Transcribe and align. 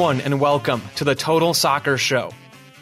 Everyone, 0.00 0.22
and 0.22 0.40
welcome 0.40 0.80
to 0.96 1.04
the 1.04 1.14
Total 1.14 1.52
Soccer 1.52 1.98
Show. 1.98 2.32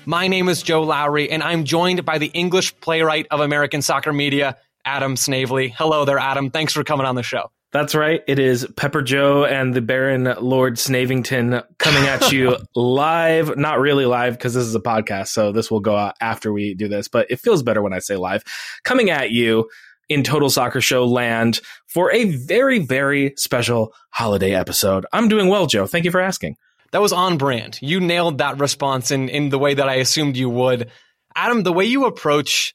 My 0.07 0.29
name 0.29 0.49
is 0.49 0.63
Joe 0.63 0.85
Lowery, 0.85 1.29
and 1.33 1.43
I'm 1.43 1.65
joined 1.65 2.05
by 2.05 2.19
the 2.19 2.29
English 2.29 2.79
playwright 2.79 3.27
of 3.33 3.41
American 3.41 3.83
soccer 3.83 4.13
media, 4.13 4.57
Adam 4.85 5.17
Snavely. 5.17 5.67
Hello 5.67 6.05
there, 6.05 6.21
Adam. 6.21 6.53
Thanks 6.53 6.73
for 6.73 6.85
coming 6.85 7.07
on 7.07 7.17
the 7.17 7.25
show. 7.25 7.51
That's 7.73 7.97
right. 7.97 8.21
It 8.29 8.39
is 8.39 8.69
Pepper 8.77 9.03
Joe 9.03 9.45
and 9.45 9.75
the 9.75 9.81
Baron 9.81 10.33
Lord 10.41 10.75
Snavington 10.75 11.65
coming 11.79 12.05
at 12.05 12.31
you 12.31 12.57
live. 12.77 13.57
Not 13.57 13.81
really 13.81 14.07
live 14.07 14.35
because 14.35 14.55
this 14.55 14.67
is 14.67 14.77
a 14.77 14.81
podcast, 14.81 15.27
so 15.27 15.51
this 15.51 15.73
will 15.73 15.81
go 15.81 15.97
out 15.97 16.15
after 16.21 16.53
we 16.53 16.75
do 16.75 16.87
this, 16.87 17.09
but 17.09 17.29
it 17.33 17.41
feels 17.41 17.65
better 17.65 17.83
when 17.83 17.93
I 17.93 17.99
say 17.99 18.15
live. 18.15 18.45
Coming 18.85 19.11
at 19.11 19.33
you 19.33 19.69
in 20.09 20.23
Total 20.23 20.49
Soccer 20.49 20.81
Show 20.81 21.05
land 21.05 21.63
for 21.89 22.13
a 22.13 22.27
very, 22.27 22.79
very 22.79 23.35
special 23.37 23.93
holiday 24.11 24.55
episode. 24.55 25.05
I'm 25.13 25.27
doing 25.29 25.49
well, 25.49 25.67
Joe. 25.67 25.89
Thank 25.89 26.05
you 26.05 26.13
for 26.13 26.21
asking. 26.21 26.57
That 26.93 27.03
was 27.03 27.13
on 27.13 27.37
brand. 27.37 27.79
You 27.83 28.01
nailed 28.01 28.39
that 28.39 28.59
response 28.59 29.11
in, 29.11 29.29
in 29.29 29.51
the 29.51 29.59
way 29.59 29.75
that 29.75 29.89
I 29.89 29.97
assumed 29.97 30.37
you 30.37 30.49
would. 30.49 30.91
Adam, 31.35 31.63
the 31.63 31.73
way 31.73 31.85
you 31.85 32.07
approach 32.07 32.75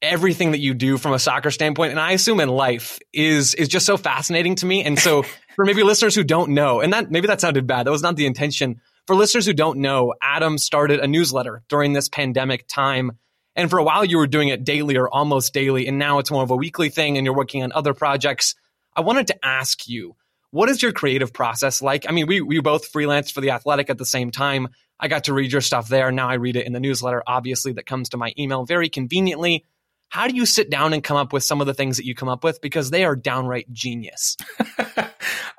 everything 0.00 0.50
that 0.50 0.58
you 0.58 0.74
do 0.74 0.98
from 0.98 1.12
a 1.12 1.18
soccer 1.18 1.50
standpoint, 1.50 1.92
and 1.92 2.00
I 2.00 2.12
assume 2.12 2.40
in 2.40 2.48
life, 2.48 2.98
is 3.12 3.54
is 3.54 3.68
just 3.68 3.86
so 3.86 3.96
fascinating 3.96 4.56
to 4.56 4.66
me. 4.66 4.82
And 4.84 4.98
so 4.98 5.22
for 5.56 5.64
maybe 5.64 5.82
listeners 5.82 6.14
who 6.14 6.24
don't 6.24 6.50
know, 6.50 6.80
and 6.80 6.92
that 6.92 7.10
maybe 7.10 7.28
that 7.28 7.40
sounded 7.40 7.66
bad, 7.66 7.86
that 7.86 7.90
was 7.90 8.02
not 8.02 8.16
the 8.16 8.26
intention. 8.26 8.80
For 9.06 9.16
listeners 9.16 9.46
who 9.46 9.52
don't 9.52 9.78
know, 9.78 10.14
Adam 10.22 10.58
started 10.58 11.00
a 11.00 11.06
newsletter 11.06 11.62
during 11.68 11.92
this 11.92 12.08
pandemic 12.08 12.66
time. 12.68 13.12
And 13.54 13.68
for 13.68 13.78
a 13.78 13.84
while 13.84 14.04
you 14.04 14.16
were 14.16 14.26
doing 14.26 14.48
it 14.48 14.64
daily 14.64 14.96
or 14.96 15.08
almost 15.08 15.52
daily, 15.52 15.86
and 15.86 15.98
now 15.98 16.18
it's 16.18 16.30
more 16.30 16.42
of 16.42 16.50
a 16.50 16.56
weekly 16.56 16.88
thing 16.88 17.18
and 17.18 17.24
you're 17.26 17.36
working 17.36 17.62
on 17.62 17.72
other 17.72 17.92
projects. 17.94 18.54
I 18.96 19.02
wanted 19.02 19.26
to 19.28 19.44
ask 19.44 19.88
you, 19.88 20.16
what 20.52 20.68
is 20.68 20.82
your 20.82 20.92
creative 20.92 21.32
process 21.32 21.82
like? 21.82 22.08
I 22.08 22.12
mean, 22.12 22.26
we 22.26 22.40
we 22.40 22.60
both 22.60 22.92
freelanced 22.92 23.32
for 23.32 23.40
the 23.40 23.50
Athletic 23.50 23.90
at 23.90 23.98
the 23.98 24.06
same 24.06 24.30
time. 24.30 24.68
I 25.00 25.08
got 25.08 25.24
to 25.24 25.34
read 25.34 25.50
your 25.50 25.62
stuff 25.62 25.88
there. 25.88 26.12
Now 26.12 26.28
I 26.28 26.34
read 26.34 26.56
it 26.56 26.66
in 26.66 26.72
the 26.72 26.78
newsletter, 26.78 27.22
obviously, 27.26 27.72
that 27.72 27.86
comes 27.86 28.10
to 28.10 28.16
my 28.16 28.32
email 28.38 28.64
very 28.64 28.88
conveniently. 28.88 29.64
How 30.10 30.28
do 30.28 30.36
you 30.36 30.44
sit 30.44 30.68
down 30.68 30.92
and 30.92 31.02
come 31.02 31.16
up 31.16 31.32
with 31.32 31.42
some 31.42 31.62
of 31.62 31.66
the 31.66 31.72
things 31.72 31.96
that 31.96 32.04
you 32.04 32.14
come 32.14 32.28
up 32.28 32.44
with? 32.44 32.60
Because 32.60 32.90
they 32.90 33.02
are 33.04 33.16
downright 33.16 33.72
genius. 33.72 34.36
uh, 34.78 35.06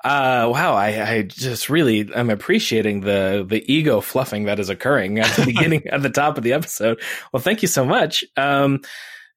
wow, 0.04 0.74
I, 0.74 1.10
I 1.10 1.22
just 1.22 1.68
really 1.68 2.08
am 2.14 2.30
appreciating 2.30 3.00
the 3.00 3.44
the 3.46 3.64
ego 3.70 4.00
fluffing 4.00 4.44
that 4.44 4.60
is 4.60 4.68
occurring 4.68 5.18
at 5.18 5.34
the 5.36 5.44
beginning, 5.46 5.88
at 5.88 6.02
the 6.02 6.10
top 6.10 6.38
of 6.38 6.44
the 6.44 6.52
episode. 6.52 7.00
Well, 7.32 7.42
thank 7.42 7.62
you 7.62 7.68
so 7.68 7.84
much. 7.84 8.24
Um, 8.36 8.80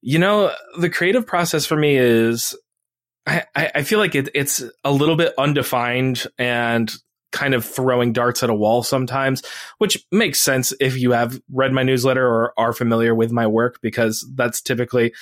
you 0.03 0.19
know, 0.19 0.53
the 0.77 0.91
creative 0.91 1.25
process 1.25 1.65
for 1.65 1.75
me 1.75 1.97
is 1.97 2.55
I, 3.27 3.43
I 3.75 3.83
feel 3.83 3.99
like 3.99 4.15
it, 4.15 4.29
it's 4.33 4.63
a 4.83 4.91
little 4.91 5.17
bit 5.17 5.33
undefined 5.37 6.25
and 6.37 6.91
kind 7.33 7.53
of 7.53 7.65
throwing 7.65 8.13
darts 8.13 8.41
at 8.41 8.49
a 8.49 8.55
wall 8.55 8.83
sometimes, 8.83 9.43
which 9.79 10.05
makes 10.11 10.41
sense 10.41 10.73
if 10.79 10.97
you 10.97 11.11
have 11.11 11.39
read 11.51 11.73
my 11.73 11.83
newsletter 11.83 12.25
or 12.25 12.53
are 12.57 12.71
familiar 12.71 13.13
with 13.13 13.31
my 13.31 13.45
work, 13.45 13.79
because 13.81 14.25
that's 14.35 14.61
typically 14.61 15.13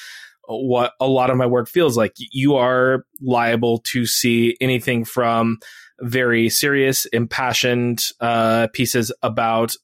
what 0.47 0.93
a 0.99 1.07
lot 1.07 1.31
of 1.31 1.37
my 1.37 1.47
work 1.47 1.67
feels 1.67 1.97
like. 1.97 2.13
You 2.31 2.55
are 2.55 3.05
liable 3.21 3.79
to 3.85 4.05
see 4.05 4.55
anything 4.61 5.03
from 5.03 5.57
very 5.99 6.49
serious, 6.49 7.05
impassioned 7.05 8.03
uh, 8.19 8.67
pieces 8.73 9.11
about 9.23 9.75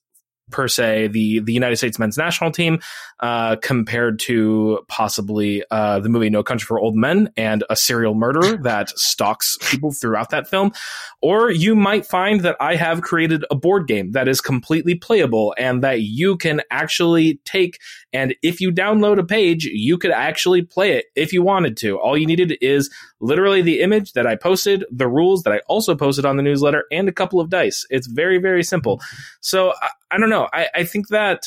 per 0.52 0.68
se 0.68 1.08
the 1.08 1.40
the 1.40 1.52
United 1.52 1.76
States 1.76 1.98
men's 1.98 2.16
national 2.16 2.52
team 2.52 2.78
uh, 3.20 3.56
compared 3.56 4.18
to 4.18 4.80
possibly 4.88 5.62
uh, 5.70 6.00
the 6.00 6.08
movie 6.08 6.28
No 6.28 6.42
Country 6.42 6.66
for 6.66 6.78
Old 6.78 6.96
Men 6.96 7.30
and 7.36 7.64
a 7.70 7.76
serial 7.76 8.14
murderer 8.14 8.56
that 8.62 8.90
stalks 8.98 9.56
people 9.70 9.92
throughout 9.92 10.30
that 10.30 10.48
film. 10.48 10.72
Or 11.20 11.50
you 11.50 11.76
might 11.76 12.04
find 12.04 12.40
that 12.40 12.56
I 12.60 12.74
have 12.74 13.02
created 13.02 13.44
a 13.50 13.54
board 13.54 13.86
game 13.86 14.12
that 14.12 14.28
is 14.28 14.40
completely 14.40 14.94
playable 14.94 15.54
and 15.56 15.82
that 15.82 16.02
you 16.02 16.36
can 16.36 16.62
actually 16.70 17.40
take 17.44 17.78
and 18.12 18.34
if 18.42 18.60
you 18.60 18.70
download 18.70 19.18
a 19.18 19.24
page, 19.24 19.64
you 19.64 19.96
could 19.96 20.10
actually 20.10 20.62
play 20.62 20.92
it 20.92 21.06
if 21.16 21.32
you 21.32 21.42
wanted 21.42 21.76
to. 21.78 21.98
All 21.98 22.16
you 22.16 22.26
needed 22.26 22.58
is 22.60 22.90
literally 23.22 23.62
the 23.62 23.80
image 23.80 24.12
that 24.12 24.26
I 24.26 24.36
posted, 24.36 24.84
the 24.90 25.08
rules 25.08 25.44
that 25.44 25.52
I 25.52 25.60
also 25.68 25.94
posted 25.94 26.26
on 26.26 26.36
the 26.36 26.42
newsletter, 26.42 26.84
and 26.90 27.08
a 27.08 27.12
couple 27.12 27.40
of 27.40 27.48
dice. 27.48 27.86
It's 27.88 28.06
very, 28.06 28.38
very 28.38 28.62
simple. 28.62 29.00
So 29.40 29.72
I, 29.80 29.88
I 30.10 30.18
don't 30.18 30.28
know. 30.28 30.48
I, 30.52 30.68
I 30.74 30.84
think 30.84 31.08
that 31.08 31.46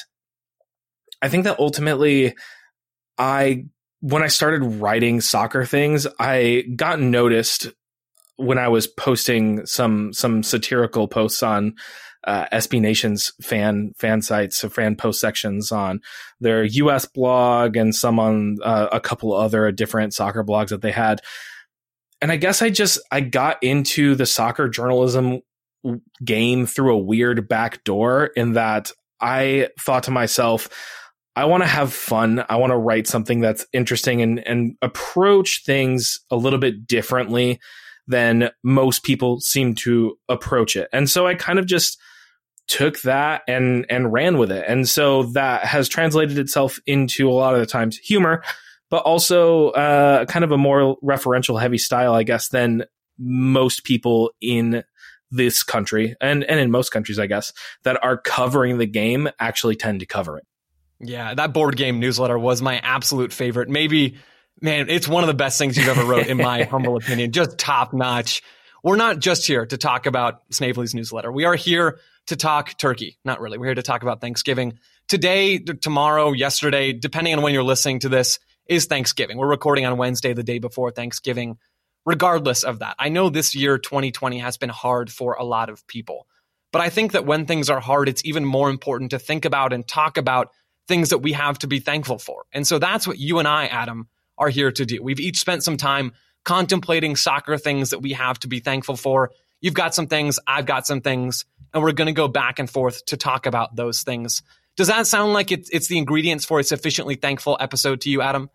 I 1.21 1.29
think 1.29 1.43
that 1.43 1.59
ultimately 1.59 2.35
I 3.17 3.65
when 3.99 4.23
I 4.23 4.27
started 4.27 4.63
writing 4.63 5.21
soccer 5.21 5.65
things, 5.65 6.07
I 6.19 6.63
got 6.75 6.99
noticed 6.99 7.71
when 8.37 8.57
I 8.57 8.67
was 8.67 8.87
posting 8.87 9.65
some 9.65 10.13
some 10.13 10.43
satirical 10.43 11.07
posts 11.07 11.43
on 11.43 11.75
uh, 12.25 12.47
SB 12.51 12.81
Nation's 12.81 13.33
fan 13.41 13.93
fan 13.97 14.21
sites, 14.21 14.57
so 14.57 14.69
fan 14.69 14.95
post 14.95 15.19
sections 15.19 15.71
on 15.71 16.01
their 16.39 16.63
US 16.63 17.05
blog 17.05 17.75
and 17.75 17.93
some 17.93 18.19
on 18.19 18.57
uh, 18.63 18.87
a 18.91 18.99
couple 18.99 19.33
other 19.33 19.71
different 19.71 20.13
soccer 20.13 20.43
blogs 20.43 20.69
that 20.69 20.81
they 20.81 20.91
had. 20.91 21.21
And 22.21 22.31
I 22.31 22.37
guess 22.37 22.61
I 22.61 22.69
just 22.69 22.99
I 23.11 23.21
got 23.21 23.61
into 23.61 24.15
the 24.15 24.25
soccer 24.25 24.69
journalism 24.69 25.41
game 26.23 26.65
through 26.65 26.93
a 26.93 26.97
weird 26.97 27.47
back 27.47 27.83
door 27.83 28.27
in 28.35 28.53
that 28.53 28.91
I 29.21 29.69
thought 29.79 30.03
to 30.03 30.11
myself, 30.11 30.69
I 31.35 31.45
want 31.45 31.63
to 31.63 31.67
have 31.67 31.93
fun. 31.93 32.45
I 32.49 32.55
want 32.55 32.71
to 32.71 32.77
write 32.77 33.07
something 33.07 33.41
that's 33.41 33.65
interesting 33.73 34.21
and 34.21 34.45
and 34.47 34.77
approach 34.81 35.63
things 35.65 36.21
a 36.31 36.35
little 36.35 36.59
bit 36.59 36.87
differently 36.87 37.59
than 38.07 38.49
most 38.63 39.03
people 39.03 39.39
seem 39.39 39.75
to 39.75 40.17
approach 40.29 40.75
it. 40.75 40.87
And 40.93 41.09
so 41.09 41.27
I 41.27 41.35
kind 41.35 41.59
of 41.59 41.65
just 41.65 41.99
took 42.67 43.01
that 43.01 43.41
and 43.47 43.85
and 43.89 44.11
ran 44.11 44.37
with 44.37 44.51
it. 44.51 44.65
And 44.67 44.87
so 44.87 45.23
that 45.33 45.65
has 45.65 45.89
translated 45.89 46.37
itself 46.37 46.79
into 46.85 47.29
a 47.29 47.33
lot 47.33 47.53
of 47.53 47.59
the 47.59 47.65
times 47.65 47.97
humor, 47.97 48.43
but 48.89 49.03
also 49.03 49.69
uh, 49.69 50.25
kind 50.25 50.45
of 50.45 50.51
a 50.51 50.57
more 50.57 50.97
referential 51.03 51.59
heavy 51.59 51.77
style, 51.77 52.13
I 52.13 52.23
guess, 52.23 52.49
than 52.49 52.85
most 53.17 53.83
people 53.83 54.31
in 54.41 54.83
this 55.31 55.63
country 55.63 56.15
and 56.21 56.43
and 56.43 56.59
in 56.59 56.71
most 56.71 56.89
countries, 56.89 57.19
I 57.19 57.27
guess, 57.27 57.51
that 57.83 58.01
are 58.03 58.17
covering 58.17 58.77
the 58.77 58.85
game 58.85 59.29
actually 59.39 59.75
tend 59.75 60.01
to 60.01 60.05
cover 60.05 60.37
it. 60.37 60.45
Yeah, 60.99 61.33
that 61.33 61.53
board 61.53 61.75
game 61.75 61.99
newsletter 61.99 62.37
was 62.39 62.61
my 62.61 62.77
absolute 62.79 63.33
favorite. 63.33 63.69
Maybe 63.69 64.17
Man, 64.61 64.89
it's 64.89 65.07
one 65.07 65.23
of 65.23 65.27
the 65.27 65.33
best 65.33 65.57
things 65.57 65.77
you've 65.77 65.87
ever 65.87 66.05
wrote, 66.05 66.27
in 66.27 66.37
my 66.37 66.63
humble 66.71 66.95
opinion. 66.95 67.31
Just 67.31 67.57
top 67.57 67.93
notch. 67.93 68.41
We're 68.83 68.95
not 68.95 69.19
just 69.19 69.45
here 69.45 69.65
to 69.65 69.77
talk 69.77 70.05
about 70.05 70.41
Snavely's 70.51 70.93
newsletter. 70.93 71.31
We 71.31 71.43
are 71.43 71.55
here 71.55 71.99
to 72.27 72.35
talk 72.35 72.77
turkey. 72.77 73.17
Not 73.25 73.41
really. 73.41 73.57
We're 73.57 73.67
here 73.67 73.75
to 73.75 73.83
talk 73.83 74.03
about 74.03 74.21
Thanksgiving. 74.21 74.79
Today, 75.07 75.59
tomorrow, 75.59 76.31
yesterday, 76.31 76.93
depending 76.93 77.33
on 77.35 77.41
when 77.41 77.53
you're 77.53 77.63
listening 77.63 77.99
to 77.99 78.09
this, 78.09 78.39
is 78.67 78.85
Thanksgiving. 78.85 79.37
We're 79.37 79.47
recording 79.47 79.85
on 79.85 79.97
Wednesday, 79.97 80.33
the 80.33 80.43
day 80.43 80.59
before 80.59 80.91
Thanksgiving. 80.91 81.57
Regardless 82.05 82.63
of 82.63 82.79
that, 82.79 82.95
I 82.99 83.09
know 83.09 83.29
this 83.29 83.55
year, 83.55 83.77
2020, 83.77 84.39
has 84.39 84.57
been 84.57 84.69
hard 84.69 85.11
for 85.11 85.33
a 85.33 85.43
lot 85.43 85.69
of 85.69 85.85
people. 85.87 86.27
But 86.71 86.81
I 86.81 86.89
think 86.89 87.13
that 87.13 87.25
when 87.25 87.45
things 87.45 87.69
are 87.69 87.79
hard, 87.79 88.09
it's 88.09 88.25
even 88.25 88.45
more 88.45 88.69
important 88.69 89.11
to 89.11 89.19
think 89.19 89.45
about 89.45 89.73
and 89.73 89.87
talk 89.87 90.17
about 90.17 90.51
things 90.87 91.09
that 91.09 91.19
we 91.19 91.31
have 91.31 91.57
to 91.59 91.67
be 91.67 91.79
thankful 91.79 92.19
for. 92.19 92.43
And 92.51 92.67
so 92.67 92.79
that's 92.79 93.07
what 93.07 93.17
you 93.17 93.39
and 93.39 93.47
I, 93.47 93.67
Adam, 93.67 94.07
are 94.37 94.49
here 94.49 94.71
to 94.71 94.85
do. 94.85 95.01
We've 95.01 95.19
each 95.19 95.39
spent 95.39 95.63
some 95.63 95.77
time 95.77 96.11
contemplating 96.43 97.15
soccer 97.15 97.57
things 97.57 97.89
that 97.89 97.99
we 97.99 98.13
have 98.13 98.39
to 98.39 98.47
be 98.47 98.59
thankful 98.59 98.97
for. 98.97 99.31
You've 99.61 99.73
got 99.73 99.95
some 99.95 100.07
things, 100.07 100.39
I've 100.45 100.65
got 100.65 100.85
some 100.85 101.01
things, 101.01 101.45
and 101.73 101.81
we're 101.81 101.93
going 101.93 102.07
to 102.07 102.13
go 102.13 102.27
back 102.27 102.59
and 102.59 102.69
forth 102.69 103.05
to 103.05 103.17
talk 103.17 103.45
about 103.45 103.75
those 103.75 104.03
things. 104.03 104.43
Does 104.75 104.87
that 104.87 105.07
sound 105.07 105.33
like 105.33 105.51
it's, 105.51 105.69
it's 105.69 105.87
the 105.87 105.97
ingredients 105.97 106.45
for 106.45 106.59
a 106.59 106.63
sufficiently 106.63 107.15
thankful 107.15 107.57
episode 107.59 108.01
to 108.01 108.09
you, 108.09 108.21
Adam? 108.21 108.49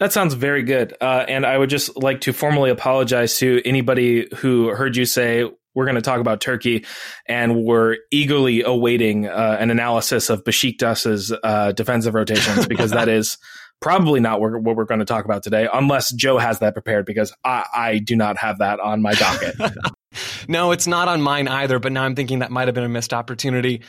That 0.00 0.12
sounds 0.12 0.34
very 0.34 0.62
good. 0.62 0.94
Uh, 1.00 1.24
and 1.28 1.44
I 1.44 1.56
would 1.58 1.70
just 1.70 1.96
like 1.96 2.22
to 2.22 2.32
formally 2.32 2.70
apologize 2.70 3.38
to 3.38 3.60
anybody 3.64 4.28
who 4.36 4.68
heard 4.68 4.96
you 4.96 5.04
say 5.04 5.44
we're 5.74 5.84
going 5.84 5.94
to 5.94 6.02
talk 6.02 6.20
about 6.20 6.40
Turkey, 6.40 6.84
and 7.26 7.62
we're 7.62 7.98
eagerly 8.10 8.62
awaiting 8.62 9.28
uh, 9.28 9.56
an 9.60 9.70
analysis 9.70 10.28
of 10.28 10.42
Besiktas's 10.42 11.32
uh, 11.44 11.70
defensive 11.70 12.14
rotations 12.14 12.66
because 12.66 12.90
that 12.90 13.08
is 13.08 13.38
probably 13.80 14.18
not 14.18 14.40
what 14.40 14.60
we're 14.60 14.84
going 14.84 14.98
to 14.98 15.06
talk 15.06 15.24
about 15.24 15.44
today, 15.44 15.68
unless 15.72 16.12
Joe 16.12 16.38
has 16.38 16.58
that 16.58 16.72
prepared 16.72 17.06
because 17.06 17.32
I, 17.44 17.64
I 17.72 17.98
do 17.98 18.16
not 18.16 18.38
have 18.38 18.58
that 18.58 18.80
on 18.80 19.02
my 19.02 19.12
docket. 19.12 19.54
no, 20.48 20.72
it's 20.72 20.88
not 20.88 21.06
on 21.06 21.22
mine 21.22 21.46
either, 21.46 21.78
but 21.78 21.92
now 21.92 22.02
I'm 22.02 22.16
thinking 22.16 22.40
that 22.40 22.50
might 22.50 22.66
have 22.66 22.74
been 22.74 22.84
a 22.84 22.88
missed 22.88 23.14
opportunity. 23.14 23.82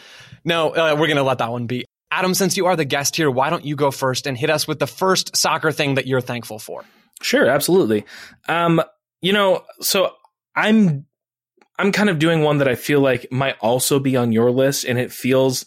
No, 0.46 0.70
uh, 0.70 0.96
we're 0.98 1.08
going 1.08 1.18
to 1.18 1.24
let 1.24 1.40
that 1.40 1.52
one 1.52 1.66
be. 1.66 1.86
Adam, 2.12 2.34
since 2.34 2.58
you 2.58 2.66
are 2.66 2.76
the 2.76 2.86
guest 2.86 3.16
here, 3.16 3.30
why 3.30 3.50
don't 3.50 3.66
you 3.66 3.76
go 3.76 3.92
first 3.92 4.26
and 4.26 4.38
hit 4.38 4.50
us 4.50 4.68
with 4.68 4.80
the 4.80 4.88
first 4.88 5.36
soccer 5.36 5.72
thing 5.72 5.96
that 5.96 6.08
you're 6.08 6.22
thankful 6.22 6.60
for? 6.60 6.84
Sure, 7.22 7.48
absolutely. 7.48 8.06
Um, 8.48 8.82
you 9.22 9.34
know, 9.34 9.64
so 9.82 10.14
I'm 10.56 11.06
I'm 11.78 11.92
kind 11.92 12.10
of 12.10 12.20
doing 12.20 12.42
one 12.42 12.58
that 12.58 12.68
I 12.68 12.76
feel 12.76 13.00
like 13.00 13.32
might 13.32 13.58
also 13.60 14.00
be 14.00 14.18
on 14.18 14.32
your 14.32 14.52
list, 14.52 14.86
and 14.86 14.98
it 14.98 15.12
feels 15.12 15.66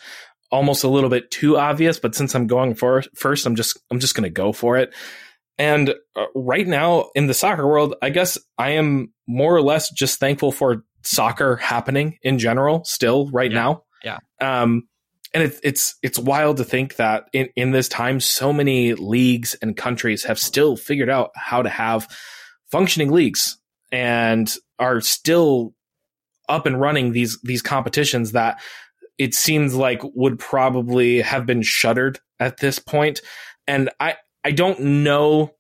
almost 0.51 0.85
a 0.85 0.89
little 0.89 1.11
bit 1.11 1.31
too 1.31 1.57
obvious. 1.57 1.99
But 1.99 2.15
since 2.15 2.35
I'm 2.35 2.47
going 2.47 2.75
for 2.75 3.03
first, 3.15 3.47
I'm 3.47 3.57
just 3.57 3.79
I'm 3.91 4.01
just 4.01 4.15
going 4.15 4.25
to 4.25 4.31
go 4.31 4.53
for 4.53 4.77
it. 4.79 4.95
And 5.59 5.95
uh, 6.17 6.27
right 6.35 6.67
now 6.67 7.11
in 7.15 7.27
the 7.27 7.35
soccer 7.35 7.67
world, 7.67 7.95
I 8.03 8.11
guess 8.11 8.39
I 8.59 8.71
am 8.71 9.13
more 9.27 9.55
or 9.55 9.63
less 9.63 9.91
just 9.91 10.19
thankful 10.19 10.51
for 10.51 10.85
soccer 11.05 11.57
happening 11.57 12.19
in 12.23 12.39
general. 12.39 12.85
Still, 12.85 13.31
right 13.31 13.51
yeah. 13.51 13.59
now, 13.59 13.83
yeah. 14.03 14.19
Um, 14.41 14.89
and 15.35 15.43
it's 15.43 15.61
it's 15.63 15.95
it's 16.03 16.19
wild 16.19 16.59
to 16.59 16.65
think 16.65 16.97
that 16.97 17.25
in 17.33 17.49
in 17.57 17.71
this 17.71 17.89
time, 17.89 18.21
so 18.21 18.53
many 18.53 18.95
leagues 18.95 19.55
and 19.63 19.77
countries 19.77 20.25
have 20.25 20.39
still 20.39 20.77
figured 20.77 21.09
out 21.09 21.31
how 21.35 21.63
to 21.63 21.69
have 21.69 22.09
functioning 22.71 23.11
leagues 23.11 23.59
and 23.91 24.55
are 24.79 25.01
still 25.01 25.75
up 26.49 26.67
and 26.67 26.81
running 26.81 27.13
these 27.13 27.41
these 27.43 27.63
competitions 27.63 28.33
that 28.33 28.61
it 29.19 29.35
seems 29.35 29.75
like 29.75 30.01
would 30.15 30.39
probably 30.39 31.21
have 31.21 31.47
been 31.47 31.63
shuttered 31.63 32.19
at 32.39 32.59
this 32.59 32.79
point. 32.79 33.21
And 33.67 33.91
i 34.01 34.17
i 34.45 34.51
don't 34.51 34.81
know 34.81 35.55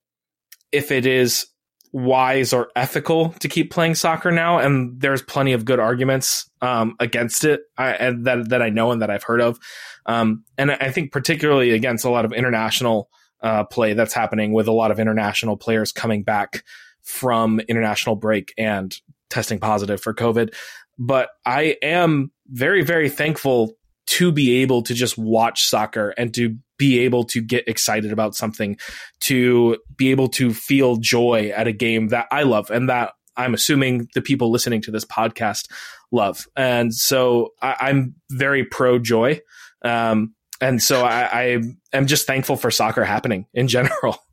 if 0.72 0.90
it 0.90 1.06
is 1.06 1.46
wise 1.92 2.52
or 2.52 2.70
ethical 2.74 3.30
to 3.40 3.48
keep 3.48 3.70
playing 3.70 3.94
soccer 3.94 4.30
now 4.30 4.58
and 4.58 4.98
there's 4.98 5.20
plenty 5.20 5.52
of 5.52 5.64
good 5.64 5.78
arguments 5.78 6.50
um, 6.62 6.96
against 7.00 7.44
it 7.44 7.60
I, 7.76 8.14
that 8.20 8.48
that 8.48 8.62
I 8.62 8.70
know 8.70 8.92
and 8.92 9.02
that 9.02 9.10
I've 9.10 9.22
heard 9.22 9.42
of. 9.42 9.58
Um, 10.06 10.44
and 10.56 10.72
I 10.72 10.90
think 10.90 11.12
particularly 11.12 11.70
against 11.70 12.04
a 12.04 12.10
lot 12.10 12.24
of 12.24 12.32
international 12.32 13.10
uh, 13.42 13.64
play 13.64 13.92
that's 13.92 14.14
happening 14.14 14.52
with 14.52 14.68
a 14.68 14.72
lot 14.72 14.90
of 14.90 14.98
international 14.98 15.56
players 15.56 15.92
coming 15.92 16.22
back 16.22 16.64
from 17.02 17.60
international 17.60 18.16
break 18.16 18.54
and 18.56 18.96
testing 19.28 19.58
positive 19.58 20.00
for 20.00 20.14
COVID. 20.14 20.54
But 20.98 21.30
I 21.44 21.76
am 21.82 22.30
very, 22.48 22.82
very 22.82 23.10
thankful 23.10 23.72
to 24.06 24.32
be 24.32 24.62
able 24.62 24.82
to 24.82 24.94
just 24.94 25.16
watch 25.16 25.64
soccer 25.64 26.10
and 26.16 26.34
to 26.34 26.56
be 26.78 27.00
able 27.00 27.24
to 27.24 27.40
get 27.40 27.68
excited 27.68 28.12
about 28.12 28.34
something, 28.34 28.76
to 29.20 29.78
be 29.96 30.10
able 30.10 30.28
to 30.28 30.52
feel 30.52 30.96
joy 30.96 31.52
at 31.54 31.68
a 31.68 31.72
game 31.72 32.08
that 32.08 32.26
I 32.30 32.42
love 32.42 32.70
and 32.70 32.88
that 32.88 33.12
I'm 33.36 33.54
assuming 33.54 34.08
the 34.14 34.22
people 34.22 34.50
listening 34.50 34.82
to 34.82 34.90
this 34.90 35.04
podcast 35.04 35.70
love. 36.10 36.46
And 36.56 36.94
so 36.94 37.50
I, 37.60 37.90
am 37.90 38.16
very 38.30 38.64
pro 38.64 38.98
joy. 38.98 39.40
Um, 39.84 40.34
and 40.60 40.82
so 40.82 41.04
I, 41.04 41.22
I 41.22 41.60
am 41.92 42.06
just 42.06 42.26
thankful 42.26 42.56
for 42.56 42.70
soccer 42.70 43.04
happening 43.04 43.46
in 43.54 43.68
general. 43.68 44.18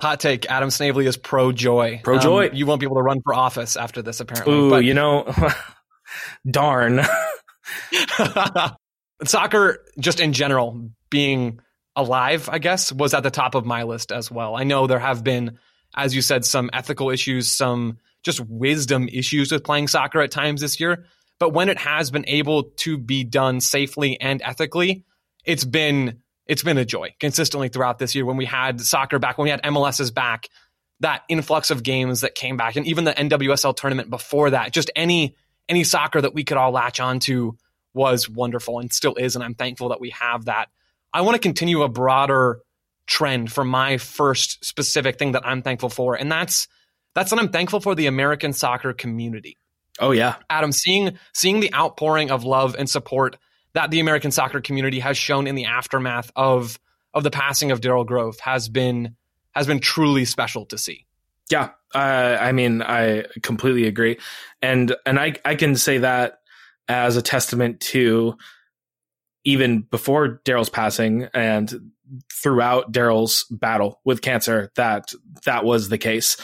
Hot 0.00 0.20
take: 0.20 0.48
Adam 0.48 0.70
Snavely 0.70 1.06
is 1.06 1.16
pro 1.16 1.50
joy. 1.50 2.00
Pro 2.04 2.20
joy. 2.20 2.48
Um, 2.50 2.54
you 2.54 2.66
won't 2.66 2.78
be 2.78 2.86
able 2.86 2.96
to 2.96 3.02
run 3.02 3.20
for 3.24 3.34
office 3.34 3.76
after 3.76 4.00
this, 4.00 4.20
apparently. 4.20 4.54
Ooh, 4.54 4.70
but, 4.70 4.84
you 4.84 4.94
know, 4.94 5.32
darn. 6.50 7.00
Soccer, 9.24 9.84
just 9.98 10.20
in 10.20 10.32
general, 10.32 10.90
being 11.10 11.60
alive, 11.96 12.48
I 12.50 12.58
guess, 12.58 12.92
was 12.92 13.14
at 13.14 13.22
the 13.22 13.30
top 13.30 13.54
of 13.54 13.66
my 13.66 13.82
list 13.82 14.12
as 14.12 14.30
well. 14.30 14.54
I 14.54 14.64
know 14.64 14.86
there 14.86 14.98
have 14.98 15.24
been, 15.24 15.58
as 15.96 16.14
you 16.14 16.22
said, 16.22 16.44
some 16.44 16.70
ethical 16.72 17.10
issues, 17.10 17.48
some 17.48 17.98
just 18.22 18.40
wisdom 18.40 19.08
issues 19.08 19.50
with 19.50 19.64
playing 19.64 19.88
soccer 19.88 20.20
at 20.20 20.30
times 20.30 20.60
this 20.60 20.78
year. 20.78 21.06
But 21.40 21.50
when 21.50 21.68
it 21.68 21.78
has 21.78 22.10
been 22.10 22.24
able 22.26 22.64
to 22.78 22.98
be 22.98 23.24
done 23.24 23.60
safely 23.60 24.20
and 24.20 24.42
ethically, 24.44 25.04
it's 25.44 25.64
been 25.64 26.20
it's 26.46 26.62
been 26.62 26.78
a 26.78 26.84
joy 26.84 27.14
consistently 27.20 27.68
throughout 27.68 27.98
this 27.98 28.14
year 28.14 28.24
when 28.24 28.36
we 28.36 28.46
had 28.46 28.80
soccer 28.80 29.18
back, 29.18 29.36
when 29.36 29.44
we 29.44 29.50
had 29.50 29.62
MLS's 29.62 30.10
back, 30.10 30.48
that 31.00 31.22
influx 31.28 31.70
of 31.70 31.82
games 31.82 32.22
that 32.22 32.34
came 32.34 32.56
back, 32.56 32.76
and 32.76 32.86
even 32.86 33.04
the 33.04 33.12
NWSL 33.12 33.76
tournament 33.76 34.08
before 34.08 34.50
that, 34.50 34.72
just 34.72 34.90
any 34.96 35.36
any 35.68 35.84
soccer 35.84 36.20
that 36.20 36.34
we 36.34 36.44
could 36.44 36.56
all 36.56 36.72
latch 36.72 37.00
onto 37.00 37.52
was 37.94 38.28
wonderful 38.28 38.78
and 38.78 38.92
still 38.92 39.14
is, 39.14 39.34
and 39.34 39.44
I'm 39.44 39.54
thankful 39.54 39.90
that 39.90 40.00
we 40.00 40.10
have 40.10 40.46
that. 40.46 40.68
I 41.12 41.22
want 41.22 41.34
to 41.34 41.40
continue 41.40 41.82
a 41.82 41.88
broader 41.88 42.60
trend 43.06 43.50
for 43.50 43.64
my 43.64 43.96
first 43.96 44.64
specific 44.64 45.18
thing 45.18 45.32
that 45.32 45.46
I'm 45.46 45.62
thankful 45.62 45.88
for, 45.88 46.14
and 46.14 46.30
that's 46.30 46.68
that's 47.14 47.30
that 47.30 47.38
I'm 47.38 47.50
thankful 47.50 47.80
for 47.80 47.94
the 47.94 48.06
American 48.06 48.52
soccer 48.52 48.92
community. 48.92 49.56
Oh 49.98 50.12
yeah, 50.12 50.36
Adam, 50.48 50.72
seeing 50.72 51.18
seeing 51.34 51.60
the 51.60 51.74
outpouring 51.74 52.30
of 52.30 52.44
love 52.44 52.76
and 52.78 52.88
support 52.88 53.36
that 53.72 53.90
the 53.90 54.00
American 54.00 54.30
soccer 54.30 54.60
community 54.60 55.00
has 55.00 55.16
shown 55.16 55.46
in 55.46 55.54
the 55.54 55.64
aftermath 55.64 56.30
of 56.36 56.78
of 57.14 57.24
the 57.24 57.30
passing 57.30 57.70
of 57.70 57.80
Daryl 57.80 58.06
Grove 58.06 58.38
has 58.40 58.68
been 58.68 59.16
has 59.54 59.66
been 59.66 59.80
truly 59.80 60.24
special 60.24 60.66
to 60.66 60.78
see. 60.78 61.06
Yeah, 61.50 61.70
uh, 61.94 62.36
I 62.40 62.52
mean, 62.52 62.82
I 62.82 63.24
completely 63.42 63.86
agree, 63.86 64.18
and 64.62 64.94
and 65.06 65.18
I 65.18 65.34
I 65.44 65.54
can 65.54 65.76
say 65.76 65.98
that 65.98 66.40
as 66.88 67.16
a 67.16 67.22
testament 67.22 67.80
to 67.80 68.36
even 69.44 69.80
before 69.80 70.40
Daryl's 70.44 70.68
passing 70.68 71.28
and 71.32 71.92
throughout 72.32 72.92
Daryl's 72.92 73.44
battle 73.50 74.00
with 74.04 74.22
cancer 74.22 74.70
that 74.76 75.12
that 75.44 75.64
was 75.64 75.88
the 75.88 75.98
case. 75.98 76.36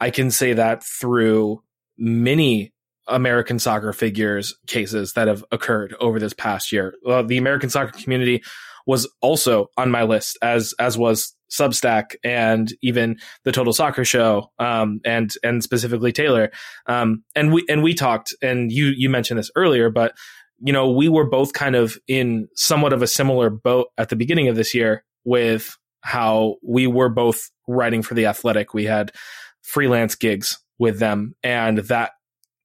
I 0.00 0.10
can 0.10 0.30
say 0.30 0.52
that 0.54 0.84
through 0.84 1.62
many 1.96 2.72
American 3.14 3.58
soccer 3.58 3.92
figures 3.92 4.54
cases 4.66 5.12
that 5.14 5.28
have 5.28 5.44
occurred 5.52 5.94
over 6.00 6.18
this 6.18 6.32
past 6.32 6.72
year. 6.72 6.94
Uh, 7.06 7.22
the 7.22 7.38
American 7.38 7.70
soccer 7.70 7.98
community 7.98 8.42
was 8.86 9.08
also 9.20 9.68
on 9.76 9.90
my 9.90 10.02
list 10.02 10.38
as 10.42 10.74
as 10.78 10.98
was 10.98 11.34
Substack 11.52 12.16
and 12.24 12.72
even 12.82 13.18
the 13.44 13.52
Total 13.52 13.72
Soccer 13.72 14.04
Show, 14.04 14.50
um, 14.58 15.00
and 15.04 15.32
and 15.42 15.62
specifically 15.62 16.12
Taylor. 16.12 16.50
Um, 16.86 17.24
and 17.36 17.52
we 17.52 17.64
and 17.68 17.82
we 17.82 17.94
talked, 17.94 18.34
and 18.42 18.72
you 18.72 18.86
you 18.86 19.10
mentioned 19.10 19.38
this 19.38 19.50
earlier, 19.54 19.90
but 19.90 20.14
you 20.60 20.72
know 20.72 20.90
we 20.90 21.08
were 21.08 21.28
both 21.28 21.52
kind 21.52 21.76
of 21.76 21.98
in 22.08 22.48
somewhat 22.54 22.92
of 22.92 23.02
a 23.02 23.06
similar 23.06 23.50
boat 23.50 23.88
at 23.98 24.08
the 24.08 24.16
beginning 24.16 24.48
of 24.48 24.56
this 24.56 24.74
year 24.74 25.04
with 25.24 25.76
how 26.00 26.56
we 26.66 26.86
were 26.86 27.10
both 27.10 27.50
writing 27.68 28.02
for 28.02 28.14
the 28.14 28.26
Athletic. 28.26 28.72
We 28.72 28.86
had 28.86 29.12
freelance 29.60 30.14
gigs 30.14 30.58
with 30.78 30.98
them, 30.98 31.34
and 31.42 31.78
that 31.78 32.12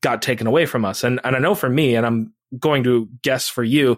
got 0.01 0.21
taken 0.21 0.47
away 0.47 0.65
from 0.65 0.85
us. 0.85 1.03
And 1.03 1.19
and 1.23 1.35
I 1.35 1.39
know 1.39 1.55
for 1.55 1.69
me, 1.69 1.95
and 1.95 2.05
I'm 2.05 2.33
going 2.59 2.83
to 2.83 3.09
guess 3.21 3.47
for 3.47 3.63
you, 3.63 3.97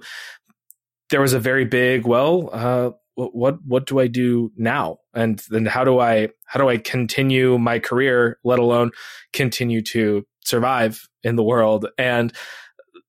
there 1.10 1.22
was 1.22 1.34
a 1.34 1.40
very 1.40 1.66
big 1.66 2.06
well. 2.06 2.50
Uh, 2.52 2.92
what 3.16 3.58
what 3.66 3.86
do 3.86 4.00
I 4.00 4.08
do 4.08 4.52
now? 4.56 4.98
And 5.14 5.42
then 5.50 5.66
how 5.66 5.84
do 5.84 6.00
I 6.00 6.30
how 6.46 6.60
do 6.60 6.70
I 6.70 6.78
continue 6.78 7.58
my 7.58 7.80
career, 7.80 8.40
let 8.44 8.60
alone 8.60 8.92
continue 9.34 9.82
to 9.84 10.26
survive 10.46 11.08
in 11.24 11.36
the 11.36 11.44
world? 11.44 11.88
And 11.98 12.34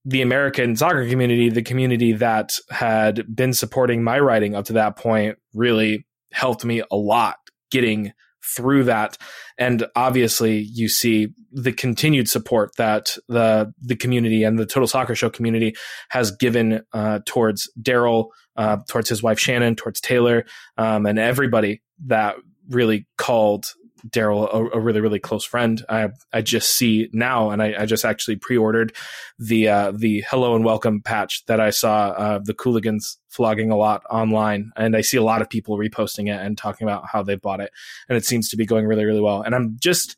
the 0.04 0.22
American 0.22 0.74
soccer 0.76 1.08
community, 1.08 1.50
the 1.50 1.62
community 1.62 2.12
that 2.14 2.54
had 2.70 3.34
been 3.34 3.52
supporting 3.52 4.02
my 4.02 4.18
writing 4.18 4.54
up 4.54 4.64
to 4.66 4.72
that 4.74 4.96
point, 4.96 5.38
really 5.54 6.06
helped 6.32 6.64
me 6.64 6.82
a 6.90 6.96
lot 6.96 7.36
getting 7.70 8.12
through 8.56 8.84
that. 8.84 9.16
And 9.58 9.86
obviously, 9.96 10.58
you 10.58 10.88
see 10.88 11.28
the 11.52 11.72
continued 11.72 12.28
support 12.28 12.70
that 12.76 13.16
the 13.28 13.72
the 13.80 13.96
community 13.96 14.44
and 14.44 14.58
the 14.58 14.66
Total 14.66 14.86
Soccer 14.86 15.14
Show 15.14 15.30
community 15.30 15.74
has 16.10 16.30
given 16.30 16.82
uh, 16.92 17.20
towards 17.26 17.70
Daryl, 17.80 18.28
uh, 18.56 18.78
towards 18.88 19.08
his 19.08 19.22
wife 19.22 19.38
Shannon, 19.38 19.76
towards 19.76 20.00
Taylor, 20.00 20.44
um, 20.76 21.06
and 21.06 21.18
everybody 21.18 21.82
that 22.06 22.36
really 22.68 23.06
called 23.18 23.66
Daryl 24.08 24.52
a, 24.52 24.78
a, 24.78 24.80
really 24.80 25.00
really 25.00 25.18
close 25.18 25.44
friend. 25.44 25.84
I 25.88 26.08
I 26.32 26.42
just 26.42 26.76
see 26.76 27.08
now, 27.12 27.50
and 27.50 27.62
I, 27.62 27.74
I 27.80 27.86
just 27.86 28.04
actually 28.04 28.36
pre-ordered 28.36 28.94
the 29.38 29.68
uh, 29.68 29.92
the 29.94 30.24
hello 30.28 30.54
and 30.54 30.64
welcome 30.64 31.00
patch 31.00 31.44
that 31.46 31.60
I 31.60 31.70
saw 31.70 32.08
uh, 32.08 32.40
the 32.42 32.54
Cooligans 32.54 33.16
flogging 33.28 33.70
a 33.70 33.76
lot 33.76 34.02
online, 34.10 34.72
and 34.76 34.96
I 34.96 35.00
see 35.00 35.16
a 35.16 35.22
lot 35.22 35.42
of 35.42 35.50
people 35.50 35.76
reposting 35.76 36.28
it 36.28 36.40
and 36.40 36.56
talking 36.56 36.86
about 36.86 37.06
how 37.10 37.22
they 37.22 37.36
bought 37.36 37.60
it, 37.60 37.72
and 38.08 38.16
it 38.16 38.24
seems 38.24 38.48
to 38.50 38.56
be 38.56 38.66
going 38.66 38.86
really 38.86 39.04
really 39.04 39.20
well. 39.20 39.42
And 39.42 39.54
I'm 39.54 39.76
just 39.80 40.16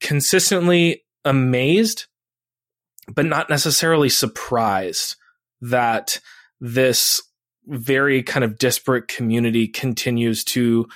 consistently 0.00 1.04
amazed, 1.24 2.06
but 3.12 3.26
not 3.26 3.50
necessarily 3.50 4.08
surprised 4.08 5.16
that 5.60 6.20
this 6.60 7.22
very 7.66 8.22
kind 8.22 8.44
of 8.44 8.58
disparate 8.58 9.08
community 9.08 9.66
continues 9.66 10.44
to 10.44 10.86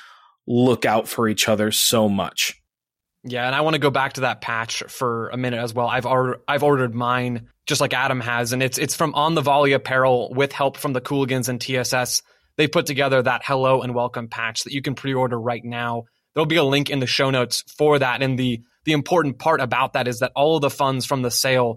look 0.51 0.85
out 0.85 1.07
for 1.07 1.29
each 1.29 1.49
other 1.49 1.71
so 1.71 2.09
much. 2.09 2.61
Yeah, 3.23 3.47
and 3.47 3.55
I 3.55 3.61
want 3.61 3.75
to 3.75 3.81
go 3.81 3.91
back 3.91 4.15
to 4.15 4.23
that 4.23 4.41
patch 4.41 4.83
for 4.89 5.29
a 5.29 5.37
minute 5.37 5.61
as 5.61 5.73
well. 5.73 5.87
I've 5.87 6.07
ordered 6.07 6.41
I've 6.49 6.63
ordered 6.63 6.95
mine 6.95 7.49
just 7.67 7.81
like 7.81 7.95
Adam 7.95 8.21
has, 8.21 8.53
and 8.53 8.63
it's 8.63 8.77
it's 8.77 8.97
from 8.97 9.15
On 9.15 9.35
the 9.35 9.43
Volley 9.43 9.73
Apparel 9.73 10.33
with 10.35 10.53
help 10.53 10.77
from 10.77 10.93
the 10.93 11.01
Cooligans 11.01 11.49
and 11.49 11.61
TSS. 11.61 12.23
They 12.57 12.67
put 12.67 12.87
together 12.87 13.23
that 13.23 13.43
hello 13.45 13.83
and 13.83 13.95
welcome 13.95 14.29
patch 14.29 14.65
that 14.65 14.73
you 14.73 14.83
can 14.83 14.95
pre-order 14.95 15.39
right 15.39 15.65
now. 15.65 16.05
There'll 16.35 16.47
be 16.47 16.57
a 16.57 16.65
link 16.65 16.91
in 16.91 16.99
the 16.99 17.07
show 17.07 17.31
notes 17.31 17.63
for 17.77 17.99
that. 17.99 18.23
And 18.23 18.39
the 18.39 18.61
the 18.85 18.93
important 18.93 19.39
part 19.39 19.61
about 19.61 19.93
that 19.93 20.09
is 20.09 20.19
that 20.19 20.33
all 20.35 20.57
of 20.57 20.63
the 20.63 20.71
funds 20.71 21.07
from 21.07 21.23
the 21.23 21.31
sale 21.31 21.77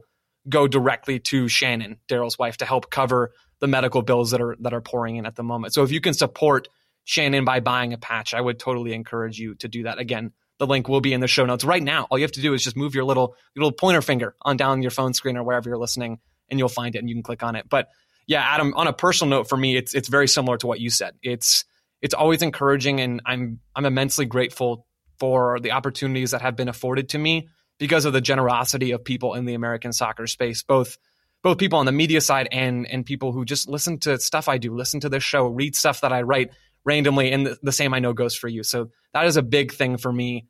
go 0.49 0.67
directly 0.67 1.19
to 1.19 1.47
Shannon, 1.47 1.97
Daryl's 2.09 2.39
wife, 2.39 2.57
to 2.57 2.65
help 2.65 2.89
cover 2.89 3.31
the 3.59 3.67
medical 3.67 4.01
bills 4.01 4.31
that 4.31 4.41
are 4.41 4.55
that 4.61 4.73
are 4.73 4.81
pouring 4.81 5.17
in 5.17 5.25
at 5.25 5.35
the 5.35 5.43
moment. 5.43 5.73
So 5.73 5.83
if 5.83 5.91
you 5.91 6.01
can 6.01 6.13
support 6.13 6.69
Shannon 7.03 7.45
by 7.45 7.59
buying 7.59 7.93
a 7.93 7.97
patch, 7.97 8.33
I 8.33 8.41
would 8.41 8.59
totally 8.59 8.93
encourage 8.93 9.37
you 9.37 9.55
to 9.55 9.67
do 9.67 9.83
that. 9.83 9.99
Again, 9.99 10.31
the 10.59 10.67
link 10.67 10.87
will 10.87 11.01
be 11.01 11.13
in 11.13 11.19
the 11.19 11.27
show 11.27 11.45
notes 11.45 11.63
right 11.63 11.83
now. 11.83 12.07
All 12.09 12.17
you 12.17 12.23
have 12.23 12.31
to 12.33 12.41
do 12.41 12.53
is 12.53 12.63
just 12.63 12.77
move 12.77 12.95
your 12.95 13.03
little 13.03 13.35
your 13.55 13.65
little 13.65 13.75
pointer 13.75 14.01
finger 14.01 14.35
on 14.41 14.57
down 14.57 14.81
your 14.81 14.91
phone 14.91 15.13
screen 15.13 15.37
or 15.37 15.43
wherever 15.43 15.69
you're 15.69 15.77
listening, 15.77 16.19
and 16.49 16.59
you'll 16.59 16.69
find 16.69 16.95
it, 16.95 16.99
and 16.99 17.09
you 17.09 17.15
can 17.15 17.23
click 17.23 17.43
on 17.43 17.55
it. 17.55 17.67
But 17.67 17.89
yeah, 18.27 18.41
Adam, 18.41 18.73
on 18.75 18.87
a 18.87 18.93
personal 18.93 19.29
note, 19.29 19.49
for 19.49 19.57
me, 19.57 19.75
it's 19.75 19.93
it's 19.93 20.07
very 20.07 20.27
similar 20.27 20.57
to 20.57 20.67
what 20.67 20.79
you 20.79 20.89
said. 20.89 21.15
It's 21.21 21.65
it's 22.01 22.13
always 22.13 22.41
encouraging, 22.41 23.01
and 23.01 23.21
I'm 23.25 23.59
I'm 23.75 23.85
immensely 23.85 24.25
grateful 24.25 24.85
for 25.19 25.59
the 25.59 25.71
opportunities 25.71 26.31
that 26.31 26.41
have 26.41 26.55
been 26.55 26.69
afforded 26.69 27.09
to 27.09 27.17
me 27.17 27.49
because 27.79 28.05
of 28.05 28.13
the 28.13 28.21
generosity 28.21 28.91
of 28.91 29.03
people 29.03 29.33
in 29.33 29.45
the 29.45 29.53
American 29.53 29.91
soccer 29.91 30.27
space, 30.27 30.63
both 30.63 30.97
both 31.41 31.57
people 31.57 31.79
on 31.79 31.85
the 31.85 31.91
media 31.91 32.21
side 32.21 32.47
and 32.51 32.87
and 32.87 33.05
people 33.05 33.31
who 33.31 33.43
just 33.43 33.67
listen 33.67 33.99
to 33.99 34.19
stuff 34.19 34.47
I 34.47 34.57
do, 34.57 34.73
listen 34.73 35.01
to 35.01 35.09
this 35.09 35.23
show, 35.23 35.47
read 35.47 35.75
stuff 35.75 36.01
that 36.01 36.13
I 36.13 36.21
write 36.21 36.51
randomly. 36.85 37.31
And 37.31 37.45
the, 37.45 37.57
the 37.61 37.71
same 37.71 37.93
I 37.93 37.99
know 37.99 38.13
goes 38.13 38.35
for 38.35 38.47
you. 38.47 38.63
So 38.63 38.89
that 39.13 39.25
is 39.25 39.37
a 39.37 39.43
big 39.43 39.73
thing 39.73 39.97
for 39.97 40.11
me. 40.11 40.47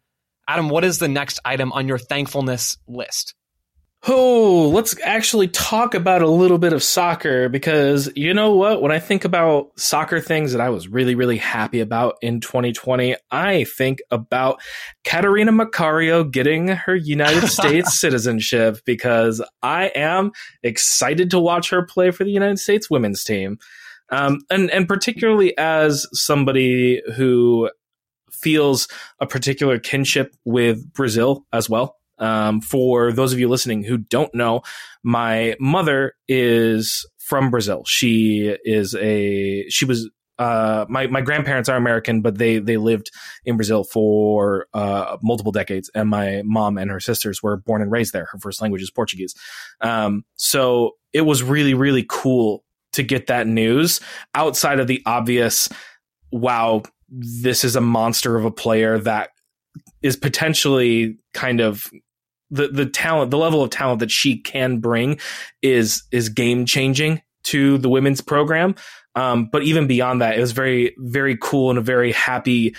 Adam, 0.47 0.69
what 0.69 0.83
is 0.83 0.99
the 0.99 1.07
next 1.07 1.39
item 1.45 1.71
on 1.71 1.87
your 1.87 1.97
thankfulness 1.97 2.77
list? 2.87 3.35
Oh, 4.05 4.67
let's 4.67 4.99
actually 5.01 5.47
talk 5.47 5.95
about 5.95 6.21
a 6.21 6.27
little 6.27 6.57
bit 6.57 6.73
of 6.73 6.83
soccer 6.83 7.47
because 7.47 8.11
you 8.17 8.33
know 8.33 8.53
what? 8.53 8.81
When 8.81 8.91
I 8.91 8.99
think 8.99 9.23
about 9.23 9.79
soccer 9.79 10.19
things 10.19 10.51
that 10.51 10.59
I 10.59 10.71
was 10.71 10.89
really, 10.89 11.15
really 11.15 11.37
happy 11.37 11.79
about 11.79 12.17
in 12.21 12.41
2020, 12.41 13.15
I 13.31 13.63
think 13.63 14.01
about 14.11 14.61
Catarina 15.05 15.53
Macario 15.53 16.29
getting 16.29 16.67
her 16.67 16.93
United 16.93 17.47
States 17.49 17.97
citizenship 17.97 18.79
because 18.85 19.41
I 19.61 19.85
am 19.95 20.33
excited 20.63 21.31
to 21.31 21.39
watch 21.39 21.69
her 21.69 21.85
play 21.85 22.11
for 22.11 22.25
the 22.25 22.31
United 22.31 22.59
States 22.59 22.89
women's 22.89 23.23
team. 23.23 23.57
Um, 24.09 24.41
and 24.49 24.69
and 24.71 24.87
particularly 24.87 25.57
as 25.57 26.05
somebody 26.13 27.01
who 27.15 27.69
feels 28.31 28.87
a 29.19 29.25
particular 29.25 29.79
kinship 29.79 30.35
with 30.45 30.93
Brazil 30.93 31.45
as 31.53 31.69
well. 31.69 31.97
Um, 32.19 32.61
for 32.61 33.11
those 33.11 33.33
of 33.33 33.39
you 33.39 33.49
listening 33.49 33.83
who 33.83 33.97
don't 33.97 34.33
know, 34.35 34.61
my 35.03 35.55
mother 35.59 36.13
is 36.27 37.05
from 37.17 37.49
Brazil. 37.49 37.83
She 37.87 38.55
is 38.63 38.95
a 38.95 39.67
she 39.69 39.85
was 39.85 40.09
uh, 40.39 40.85
my 40.89 41.07
my 41.07 41.21
grandparents 41.21 41.69
are 41.69 41.77
American, 41.77 42.21
but 42.21 42.37
they 42.37 42.59
they 42.59 42.77
lived 42.77 43.11
in 43.45 43.55
Brazil 43.55 43.83
for 43.83 44.67
uh, 44.73 45.17
multiple 45.21 45.51
decades, 45.51 45.89
and 45.93 46.09
my 46.09 46.41
mom 46.43 46.77
and 46.77 46.91
her 46.91 46.99
sisters 46.99 47.41
were 47.41 47.57
born 47.57 47.81
and 47.81 47.91
raised 47.91 48.13
there. 48.13 48.27
Her 48.31 48.39
first 48.39 48.61
language 48.61 48.81
is 48.81 48.91
Portuguese, 48.91 49.35
um, 49.81 50.25
so 50.35 50.91
it 51.13 51.21
was 51.21 51.43
really 51.43 51.73
really 51.73 52.05
cool 52.07 52.63
to 52.93 53.03
get 53.03 53.27
that 53.27 53.47
news 53.47 53.99
outside 54.35 54.79
of 54.79 54.87
the 54.87 55.01
obvious, 55.05 55.69
wow, 56.31 56.83
this 57.09 57.63
is 57.63 57.75
a 57.75 57.81
monster 57.81 58.35
of 58.35 58.45
a 58.45 58.51
player 58.51 58.97
that 58.99 59.29
is 60.01 60.15
potentially 60.15 61.17
kind 61.33 61.59
of 61.59 61.91
the 62.49 62.67
the 62.67 62.85
talent, 62.85 63.31
the 63.31 63.37
level 63.37 63.63
of 63.63 63.69
talent 63.69 63.99
that 63.99 64.11
she 64.11 64.37
can 64.37 64.79
bring 64.79 65.19
is 65.61 66.03
is 66.11 66.29
game 66.29 66.65
changing 66.65 67.21
to 67.43 67.77
the 67.79 67.89
women's 67.89 68.21
program. 68.21 68.75
Um, 69.15 69.49
but 69.51 69.63
even 69.63 69.85
beyond 69.85 70.21
that, 70.21 70.37
it 70.37 70.41
was 70.41 70.51
very 70.51 70.95
very 70.97 71.37
cool 71.39 71.69
and 71.69 71.79
a 71.79 71.81
very 71.81 72.11
happy 72.11 72.75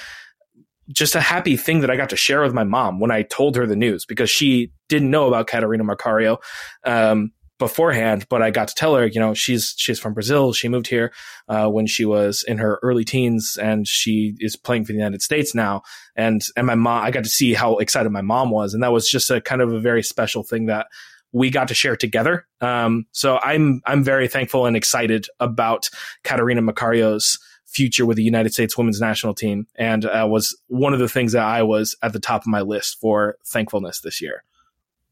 just 0.91 1.15
a 1.15 1.21
happy 1.21 1.57
thing 1.57 1.81
that 1.81 1.91
I 1.91 1.97
got 1.97 2.11
to 2.11 2.17
share 2.17 2.43
with 2.43 2.53
my 2.53 2.65
mom 2.65 3.01
when 3.01 3.11
I 3.11 3.23
told 3.23 3.57
her 3.57 3.67
the 3.67 3.77
news 3.77 4.05
because 4.05 4.29
she 4.29 4.71
didn't 4.89 5.11
know 5.11 5.27
about 5.27 5.47
Catarina 5.47 5.83
Macario. 5.83 6.39
Um, 6.85 7.33
beforehand, 7.59 8.27
but 8.29 8.43
I 8.43 8.51
got 8.51 8.69
to 8.69 8.75
tell 8.75 8.95
her, 8.97 9.07
you 9.07 9.21
know, 9.21 9.35
she's 9.35 9.75
she's 9.77 10.01
from 10.01 10.15
Brazil. 10.15 10.53
She 10.53 10.69
moved 10.69 10.89
here 10.89 11.13
uh, 11.49 11.69
when 11.69 11.87
she 11.87 12.05
was 12.05 12.45
in 12.47 12.59
her 12.59 12.79
early 12.83 13.05
teens, 13.05 13.57
and 13.61 13.87
she 13.87 14.35
is 14.41 14.57
playing 14.57 14.85
for 14.85 14.93
the 14.93 14.99
United 14.99 15.23
States 15.23 15.55
now. 15.55 15.83
And 16.17 16.43
and 16.57 16.67
my 16.67 16.75
mom, 16.75 17.05
I 17.05 17.11
got 17.11 17.25
to 17.25 17.31
see 17.31 17.55
how 17.55 17.77
excited 17.79 18.11
my 18.11 18.23
mom 18.23 18.51
was, 18.51 18.75
and 18.75 18.83
that 18.83 18.93
was 18.93 19.09
just 19.09 19.31
a 19.31 19.41
kind 19.41 19.63
of 19.63 19.73
a 19.73 19.81
very 19.81 20.03
special 20.03 20.43
thing 20.43 20.67
that 20.67 20.89
we 21.33 21.51
got 21.51 21.69
to 21.69 21.75
share 21.75 21.97
together. 21.97 22.47
Um, 22.61 23.07
so 23.13 23.39
I'm 23.43 23.83
I'm 23.87 24.05
very 24.05 24.29
thankful 24.29 24.67
and 24.67 24.77
excited 24.77 25.27
about 25.41 25.89
Catarina 26.23 26.63
Macario's 26.63 27.39
future 27.67 28.07
with 28.07 28.17
the 28.17 28.23
United 28.23 28.53
States 28.53 28.79
women's 28.79 29.01
national 29.01 29.35
team, 29.35 29.67
and 29.77 30.05
uh, 30.07 30.27
was 30.29 30.57
one 30.69 30.93
of 30.93 31.01
the 31.01 31.09
things 31.09 31.33
that 31.33 31.45
I 31.45 31.63
was 31.63 31.97
at 32.03 32.13
the 32.13 32.21
top 32.21 32.43
of 32.43 32.47
my 32.47 32.61
list 32.63 32.99
for 33.01 33.37
thankfulness 33.47 34.01
this 34.01 34.21
year. 34.21 34.45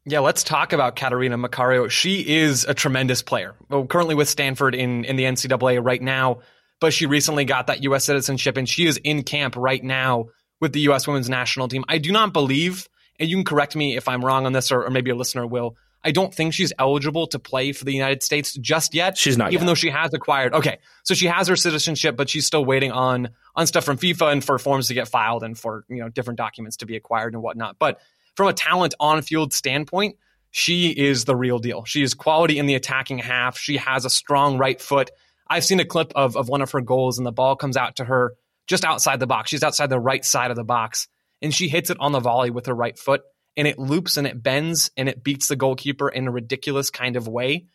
Yeah, 0.04 0.18
let's 0.18 0.42
talk 0.42 0.72
about 0.72 0.96
Catarina 0.96 1.38
Macario. 1.38 1.88
She 1.88 2.20
is 2.38 2.64
a 2.64 2.74
tremendous 2.74 3.22
player. 3.22 3.54
Well, 3.68 3.86
currently 3.86 4.16
with 4.16 4.28
Stanford 4.28 4.74
in, 4.74 5.04
in 5.04 5.16
the 5.16 5.24
NCAA 5.24 5.84
right 5.84 6.02
now, 6.02 6.40
but 6.80 6.92
she 6.92 7.06
recently 7.06 7.44
got 7.44 7.68
that 7.68 7.84
U.S. 7.84 8.04
citizenship 8.04 8.56
and 8.56 8.68
she 8.68 8.86
is 8.86 8.96
in 8.96 9.22
camp 9.22 9.54
right 9.56 9.82
now 9.82 10.26
with 10.60 10.72
the 10.72 10.80
U.S. 10.80 11.06
women's 11.06 11.28
national 11.28 11.68
team. 11.68 11.84
I 11.88 11.98
do 11.98 12.10
not 12.10 12.32
believe, 12.32 12.88
and 13.20 13.30
you 13.30 13.36
can 13.36 13.44
correct 13.44 13.76
me 13.76 13.96
if 13.96 14.08
I'm 14.08 14.24
wrong 14.24 14.44
on 14.46 14.52
this, 14.52 14.72
or, 14.72 14.84
or 14.84 14.90
maybe 14.90 15.10
a 15.10 15.14
listener 15.14 15.46
will. 15.46 15.76
I 16.04 16.10
don't 16.10 16.34
think 16.34 16.52
she's 16.52 16.72
eligible 16.78 17.28
to 17.28 17.38
play 17.38 17.70
for 17.72 17.84
the 17.84 17.92
United 17.92 18.24
States 18.24 18.54
just 18.54 18.94
yet. 18.94 19.16
She's 19.16 19.38
not, 19.38 19.52
even 19.52 19.66
yet. 19.66 19.70
though 19.70 19.74
she 19.76 19.90
has 19.90 20.12
acquired. 20.12 20.52
Okay, 20.52 20.78
so 21.04 21.14
she 21.14 21.26
has 21.26 21.46
her 21.46 21.54
citizenship, 21.54 22.16
but 22.16 22.28
she's 22.28 22.44
still 22.44 22.64
waiting 22.64 22.90
on 22.90 23.30
on 23.54 23.68
stuff 23.68 23.84
from 23.84 23.98
FIFA 23.98 24.32
and 24.32 24.44
for 24.44 24.58
forms 24.58 24.88
to 24.88 24.94
get 24.94 25.06
filed 25.06 25.44
and 25.44 25.56
for 25.56 25.84
you 25.88 25.98
know 25.98 26.08
different 26.08 26.38
documents 26.38 26.78
to 26.78 26.86
be 26.86 26.96
acquired 26.96 27.34
and 27.34 27.42
whatnot. 27.42 27.76
But 27.78 28.00
from 28.36 28.48
a 28.48 28.52
talent 28.52 28.94
on 29.00 29.22
field 29.22 29.52
standpoint, 29.52 30.16
she 30.50 30.90
is 30.90 31.24
the 31.24 31.34
real 31.34 31.58
deal. 31.58 31.84
She 31.84 32.02
is 32.02 32.14
quality 32.14 32.58
in 32.58 32.66
the 32.66 32.74
attacking 32.74 33.18
half. 33.18 33.58
She 33.58 33.78
has 33.78 34.04
a 34.04 34.10
strong 34.10 34.58
right 34.58 34.80
foot. 34.80 35.10
I've 35.48 35.64
seen 35.64 35.80
a 35.80 35.84
clip 35.84 36.12
of, 36.14 36.36
of 36.36 36.48
one 36.48 36.62
of 36.62 36.70
her 36.72 36.80
goals, 36.80 37.18
and 37.18 37.26
the 37.26 37.32
ball 37.32 37.56
comes 37.56 37.76
out 37.76 37.96
to 37.96 38.04
her 38.04 38.34
just 38.66 38.84
outside 38.84 39.18
the 39.18 39.26
box. 39.26 39.50
She's 39.50 39.62
outside 39.62 39.90
the 39.90 39.98
right 39.98 40.24
side 40.24 40.50
of 40.50 40.56
the 40.56 40.64
box, 40.64 41.08
and 41.40 41.54
she 41.54 41.68
hits 41.68 41.90
it 41.90 41.96
on 42.00 42.12
the 42.12 42.20
volley 42.20 42.50
with 42.50 42.66
her 42.66 42.74
right 42.74 42.98
foot, 42.98 43.22
and 43.56 43.66
it 43.66 43.78
loops 43.78 44.16
and 44.16 44.26
it 44.26 44.42
bends 44.42 44.90
and 44.96 45.08
it 45.08 45.24
beats 45.24 45.48
the 45.48 45.56
goalkeeper 45.56 46.08
in 46.08 46.28
a 46.28 46.30
ridiculous 46.30 46.90
kind 46.90 47.16
of 47.16 47.28
way. 47.28 47.66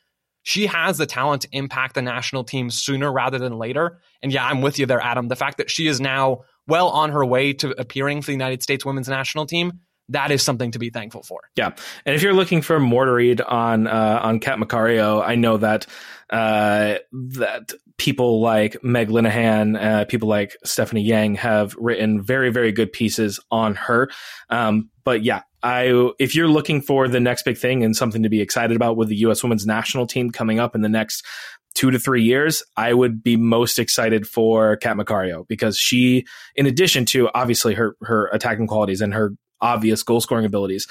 She 0.44 0.68
has 0.68 0.98
the 0.98 1.06
talent 1.06 1.42
to 1.42 1.50
impact 1.52 1.96
the 1.96 2.02
national 2.02 2.46
team 2.46 2.70
sooner 2.70 3.12
rather 3.12 3.38
than 3.38 3.58
later. 3.58 4.00
And 4.24 4.32
yeah, 4.32 4.46
I'm 4.46 4.62
with 4.62 4.80
you 4.80 4.86
there, 4.86 5.02
Adam. 5.02 5.28
The 5.28 5.36
fact 5.36 5.58
that 5.58 5.70
she 5.70 5.88
is 5.88 6.00
now 6.00 6.44
well 6.68 6.88
on 6.88 7.12
her 7.12 7.26
way 7.26 7.54
to 7.54 7.80
appearing 7.80 8.22
for 8.22 8.28
the 8.28 8.34
United 8.34 8.64
States 8.64 8.86
women's 8.86 9.10
national 9.10 9.46
team 9.46 9.82
that 10.10 10.32
is 10.32 10.44
something 10.44 10.72
to 10.72 10.80
be 10.80 10.90
thankful 10.90 11.24
for. 11.24 11.42
Yeah, 11.56 11.72
and 12.06 12.16
if 12.16 12.22
you're 12.22 12.34
looking 12.34 12.62
for 12.62 12.80
more 12.80 13.06
to 13.06 13.12
read 13.12 13.42
on 13.42 13.88
uh, 13.88 14.20
on 14.24 14.40
Cat 14.40 14.60
Macario, 14.60 15.24
I 15.24 15.36
know 15.36 15.58
that 15.58 15.86
uh, 16.30 16.96
that 17.12 17.74
people 17.98 18.42
like 18.42 18.84
Meg 18.84 19.10
Linehan, 19.10 19.82
uh, 19.82 20.06
people 20.06 20.30
like 20.30 20.56
Stephanie 20.64 21.02
Yang 21.02 21.36
have 21.36 21.76
written 21.78 22.22
very 22.22 22.52
very 22.52 22.72
good 22.72 22.92
pieces 22.92 23.40
on 23.52 23.76
her. 23.76 24.10
Um, 24.50 24.90
but 25.04 25.24
yeah, 25.24 25.42
I 25.64 26.12
if 26.20 26.36
you're 26.36 26.48
looking 26.48 26.82
for 26.82 27.08
the 27.08 27.20
next 27.20 27.44
big 27.44 27.58
thing 27.58 27.84
and 27.84 27.96
something 27.96 28.24
to 28.24 28.30
be 28.30 28.42
excited 28.42 28.76
about 28.76 28.98
with 28.98 29.10
the 29.10 29.18
U.S. 29.18 29.44
Women's 29.44 29.66
National 29.66 30.08
Team 30.08 30.32
coming 30.32 30.60
up 30.60 30.76
in 30.76 30.82
the 30.82 30.90
next 30.90 31.26
two 31.76 31.92
to 31.92 32.00
three 32.00 32.24
years, 32.24 32.64
I 32.76 32.94
would 32.94 33.22
be 33.22 33.38
most 33.38 33.78
excited 33.78 34.28
for 34.28 34.78
Kat 34.78 34.98
Macario 34.98 35.48
because 35.48 35.78
she, 35.78 36.26
in 36.56 36.66
addition 36.66 37.06
to 37.06 37.30
obviously 37.34 37.74
her 37.76 37.96
her 38.02 38.28
attacking 38.34 38.68
qualities 38.68 39.02
and 39.02 39.14
her 39.14 39.34
obvious 39.62 40.04
goal 40.04 40.22
scoring 40.22 40.46
abilities, 40.46 40.88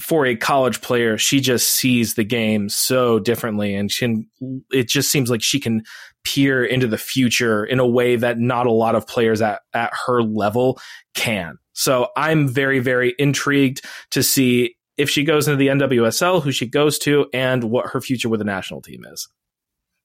for 0.00 0.26
a 0.26 0.34
college 0.34 0.80
player, 0.80 1.16
she 1.16 1.40
just 1.40 1.70
sees 1.70 2.14
the 2.14 2.24
game 2.24 2.68
so 2.68 3.18
differently, 3.18 3.74
and 3.74 3.90
she, 3.90 4.26
it 4.70 4.88
just 4.88 5.10
seems 5.10 5.30
like 5.30 5.42
she 5.42 5.60
can 5.60 5.82
peer 6.24 6.64
into 6.64 6.86
the 6.86 6.98
future 6.98 7.64
in 7.64 7.78
a 7.78 7.86
way 7.86 8.16
that 8.16 8.38
not 8.38 8.66
a 8.66 8.72
lot 8.72 8.94
of 8.94 9.06
players 9.06 9.40
at 9.40 9.60
at 9.74 9.92
her 10.06 10.22
level 10.22 10.80
can. 11.14 11.58
So 11.72 12.08
I'm 12.16 12.48
very 12.48 12.78
very 12.78 13.14
intrigued 13.18 13.84
to 14.10 14.22
see 14.22 14.76
if 14.96 15.08
she 15.08 15.24
goes 15.24 15.48
into 15.48 15.56
the 15.56 15.68
NWSL, 15.68 16.42
who 16.42 16.52
she 16.52 16.66
goes 16.66 16.98
to, 17.00 17.26
and 17.32 17.64
what 17.64 17.90
her 17.90 18.00
future 18.00 18.28
with 18.28 18.38
the 18.38 18.44
national 18.44 18.82
team 18.82 19.04
is. 19.10 19.28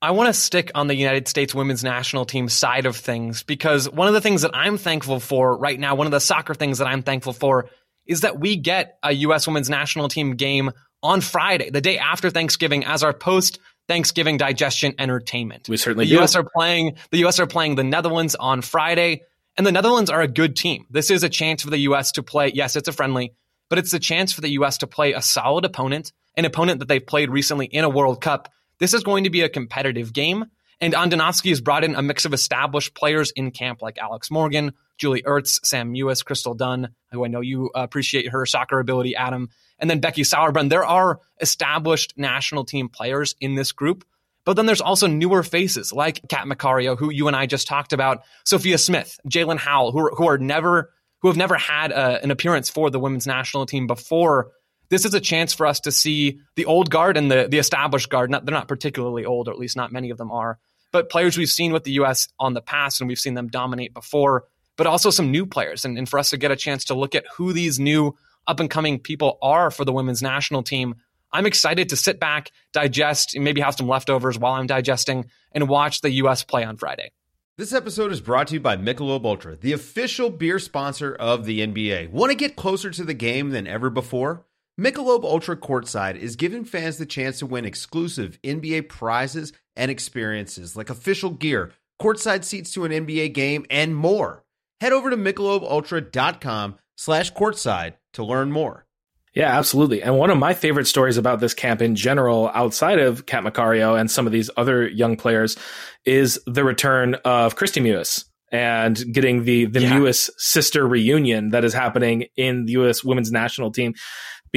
I 0.02 0.12
want 0.12 0.28
to 0.28 0.34
stick 0.34 0.72
on 0.76 0.88
the 0.88 0.96
United 0.96 1.28
States 1.28 1.56
women's 1.56 1.84
national 1.84 2.26
team 2.26 2.50
side 2.50 2.86
of 2.86 2.96
things 2.96 3.42
because 3.42 3.90
one 3.90 4.08
of 4.08 4.14
the 4.14 4.22
things 4.22 4.44
that 4.44 4.52
I'm 4.54 4.78
thankful 4.78 5.20
for 5.20 5.58
right 5.58 5.80
now, 5.80 5.96
one 5.96 6.06
of 6.06 6.12
the 6.12 6.20
soccer 6.20 6.54
things 6.54 6.78
that 6.78 6.88
I'm 6.88 7.02
thankful 7.02 7.34
for 7.34 7.70
is 8.06 8.22
that 8.22 8.40
we 8.40 8.58
get 8.58 9.00
a 9.02 9.12
U.S. 9.12 9.48
women's 9.48 9.70
national 9.70 10.08
team 10.08 10.36
game 10.36 10.72
on 11.02 11.22
Friday, 11.22 11.72
the 11.72 11.82
day 11.82 11.98
after 11.98 12.30
Thanksgiving, 12.30 12.86
as 12.86 13.04
our 13.04 13.14
post 13.14 13.60
Thanksgiving 13.88 14.38
digestion 14.38 14.94
entertainment. 15.00 15.68
We 15.68 15.78
certainly 15.78 16.06
the 16.06 16.10
do. 16.10 16.16
U.S. 16.18 16.36
are 16.36 16.48
playing 16.56 16.98
the 17.12 17.20
U.S. 17.20 17.40
are 17.40 17.48
playing 17.48 17.76
the 17.76 17.84
Netherlands 17.84 18.36
on 18.36 18.62
Friday, 18.62 19.24
and 19.58 19.66
the 19.66 19.72
Netherlands 19.72 20.10
are 20.10 20.22
a 20.22 20.28
good 20.28 20.56
team. 20.56 20.86
This 20.90 21.10
is 21.10 21.24
a 21.24 21.30
chance 21.30 21.64
for 21.64 21.70
the 21.70 21.80
U.S. 21.80 22.12
to 22.14 22.24
play. 22.24 22.52
Yes, 22.54 22.76
it's 22.76 22.88
a 22.88 22.94
friendly, 22.94 23.34
but 23.70 23.80
it's 23.80 23.94
a 23.94 24.00
chance 24.00 24.32
for 24.32 24.42
the 24.42 24.50
U.S. 24.50 24.78
to 24.80 24.88
play 24.88 25.14
a 25.14 25.22
solid 25.22 25.66
opponent, 25.66 26.12
an 26.36 26.46
opponent 26.46 26.80
that 26.80 26.88
they've 26.88 27.06
played 27.06 27.32
recently 27.32 27.66
in 27.66 27.84
a 27.84 27.90
World 27.90 28.22
Cup. 28.22 28.54
This 28.80 28.94
is 28.94 29.04
going 29.04 29.24
to 29.24 29.30
be 29.30 29.42
a 29.42 29.50
competitive 29.50 30.14
game. 30.14 30.46
And 30.80 30.94
Andonovski 30.94 31.50
has 31.50 31.60
brought 31.60 31.84
in 31.84 31.96
a 31.96 32.04
mix 32.04 32.26
of 32.26 32.34
established 32.34 32.94
players 32.94 33.32
in 33.32 33.52
camp 33.52 33.82
like 33.82 33.98
Alex 33.98 34.30
Morgan, 34.30 34.74
Julie 34.98 35.24
Ertz, 35.24 35.60
Sam 35.66 35.94
Mewis, 35.94 36.24
Crystal 36.24 36.54
Dunn, 36.54 36.90
who 37.12 37.26
I 37.26 37.28
know 37.28 37.42
you 37.42 37.72
appreciate 37.74 38.30
her 38.30 38.46
soccer 38.46 38.80
ability, 38.80 39.16
Adam, 39.16 39.50
and 39.80 39.90
then 39.90 40.00
Becky 40.00 40.22
Sauerbrunn. 40.22 40.70
There 40.70 40.86
are 40.86 41.20
established 41.42 42.14
national 42.16 42.66
team 42.66 42.90
players 42.90 43.36
in 43.42 43.56
this 43.56 43.72
group. 43.72 44.06
But 44.46 44.54
then 44.54 44.66
there's 44.66 44.80
also 44.80 45.08
newer 45.08 45.44
faces 45.44 45.92
like 45.92 46.22
Kat 46.30 46.46
Macario, 46.46 46.98
who 46.98 47.12
you 47.12 47.28
and 47.28 47.36
I 47.36 47.48
just 47.48 47.68
talked 47.68 47.92
about, 47.92 48.24
Sophia 48.46 48.78
Smith, 48.78 49.20
Jaelin 49.28 49.58
Howell, 49.58 49.92
who 49.92 50.00
are, 50.00 50.12
who 50.16 50.30
are 50.30 50.38
never 50.38 50.94
who 51.22 51.28
have 51.28 51.36
never 51.36 51.56
had 51.56 51.92
a, 51.92 51.98
uh, 51.98 52.20
an 52.24 52.32
appearance 52.32 52.70
for 52.70 52.90
the 52.90 53.00
women's 53.00 53.28
national 53.28 53.66
team 53.66 53.88
before. 53.88 54.52
This 54.90 55.06
is 55.06 55.14
a 55.14 55.20
chance 55.20 55.54
for 55.54 55.66
us 55.66 55.80
to 55.82 55.92
see 55.92 56.40
the 56.56 56.66
old 56.66 56.90
guard 56.90 57.18
and 57.18 57.30
the 57.30 57.48
the 57.50 57.58
established 57.58 58.10
guard. 58.10 58.30
Not, 58.30 58.46
they're 58.46 58.54
not 58.54 58.68
particularly 58.68 59.26
old, 59.26 59.48
or 59.48 59.52
at 59.52 59.60
least 59.60 59.76
not 59.76 59.92
many 59.92 60.10
of 60.10 60.18
them 60.18 60.32
are, 60.32 60.60
but 60.92 61.10
players 61.10 61.38
we've 61.38 61.50
seen 61.50 61.74
with 61.74 61.84
the 61.84 61.92
U.S. 61.94 62.28
on 62.40 62.54
the 62.54 62.62
past 62.62 63.02
and 63.02 63.08
we've 63.08 63.20
seen 63.20 63.34
them 63.34 63.48
dominate 63.48 63.94
before 63.94 64.46
but 64.78 64.88
also 64.88 65.10
some 65.10 65.32
new 65.32 65.46
players. 65.46 65.84
And, 65.84 65.98
and 65.98 66.08
for 66.08 66.18
us 66.18 66.30
to 66.30 66.38
get 66.38 66.52
a 66.52 66.56
chance 66.56 66.86
to 66.86 66.94
look 66.94 67.16
at 67.16 67.26
who 67.36 67.52
these 67.52 67.80
new 67.80 68.16
up 68.46 68.62
and 68.62 68.70
coming 68.70 69.00
people 69.00 69.38
are 69.42 69.70
for 69.70 69.84
the 69.84 69.92
women's 69.92 70.22
national 70.22 70.64
team, 70.64 70.96
I'm 71.34 71.46
excited 71.46 71.90
to 71.90 71.98
sit 71.98 72.20
back, 72.22 72.52
digest, 72.72 73.36
and 73.36 73.44
maybe 73.44 73.60
have 73.60 73.76
some 73.76 73.90
leftovers 73.90 74.40
while 74.40 74.54
I'm 74.54 74.68
digesting 74.68 75.26
and 75.52 75.68
watch 75.68 76.00
the 76.00 76.12
U.S. 76.12 76.44
play 76.44 76.64
on 76.64 76.78
Friday. 76.78 77.12
This 77.58 77.74
episode 77.74 78.12
is 78.12 78.22
brought 78.22 78.48
to 78.48 78.54
you 78.54 78.60
by 78.60 78.78
Michelob 78.78 79.26
Ultra, 79.26 79.58
the 79.58 79.74
official 79.74 80.30
beer 80.30 80.60
sponsor 80.60 81.14
of 81.16 81.46
the 81.46 81.60
NBA. 81.60 82.12
Want 82.12 82.30
to 82.30 82.38
get 82.38 82.56
closer 82.56 82.92
to 82.92 83.04
the 83.04 83.16
game 83.16 83.50
than 83.50 83.66
ever 83.66 83.90
before? 83.90 84.46
Michelob 84.80 85.24
Ultra 85.24 85.58
Courtside 85.58 86.18
is 86.18 86.36
giving 86.36 86.64
fans 86.64 87.00
the 87.00 87.08
chance 87.08 87.40
to 87.40 87.48
win 87.48 87.66
exclusive 87.66 88.40
NBA 88.44 88.90
prizes 88.90 89.52
and 89.76 89.90
experiences 89.90 90.76
like 90.76 90.92
official 90.92 91.32
gear, 91.32 91.72
courtside 92.00 92.44
seats 92.44 92.72
to 92.74 92.86
an 92.86 92.92
NBA 92.92 93.34
game, 93.34 93.66
and 93.72 93.96
more 93.96 94.44
head 94.80 94.94
over 94.94 95.10
to 95.10 95.18
michelobultra.com 95.18 96.76
slash 96.96 97.34
courtside 97.34 97.94
to 98.14 98.24
learn 98.24 98.52
more. 98.52 98.86
Yeah, 99.34 99.58
absolutely. 99.58 100.04
And 100.04 100.16
one 100.16 100.30
of 100.30 100.38
my 100.38 100.54
favorite 100.54 100.86
stories 100.86 101.18
about 101.18 101.40
this 101.40 101.56
camp 101.56 101.82
in 101.82 101.96
general, 101.96 102.52
outside 102.54 103.00
of 103.00 103.26
Kat 103.26 103.44
Macario 103.44 104.00
and 104.00 104.12
some 104.12 104.28
of 104.28 104.32
these 104.32 104.52
other 104.58 104.88
young 104.88 105.18
players, 105.18 105.58
is 106.06 106.40
the 106.46 106.64
return 106.64 107.16
of 107.26 107.56
Kristie 107.56 107.82
Mewis 107.82 108.26
and 108.52 109.04
getting 109.12 109.44
the 109.44 109.66
the 109.66 109.82
yeah. 109.82 109.92
Mewis 109.92 110.30
sister 110.38 110.88
reunion 110.88 111.50
that 111.50 111.66
is 111.66 111.74
happening 111.74 112.26
in 112.36 112.66
the 112.66 112.74
U.S. 112.74 113.04
women's 113.04 113.32
national 113.32 113.72
team 113.72 113.94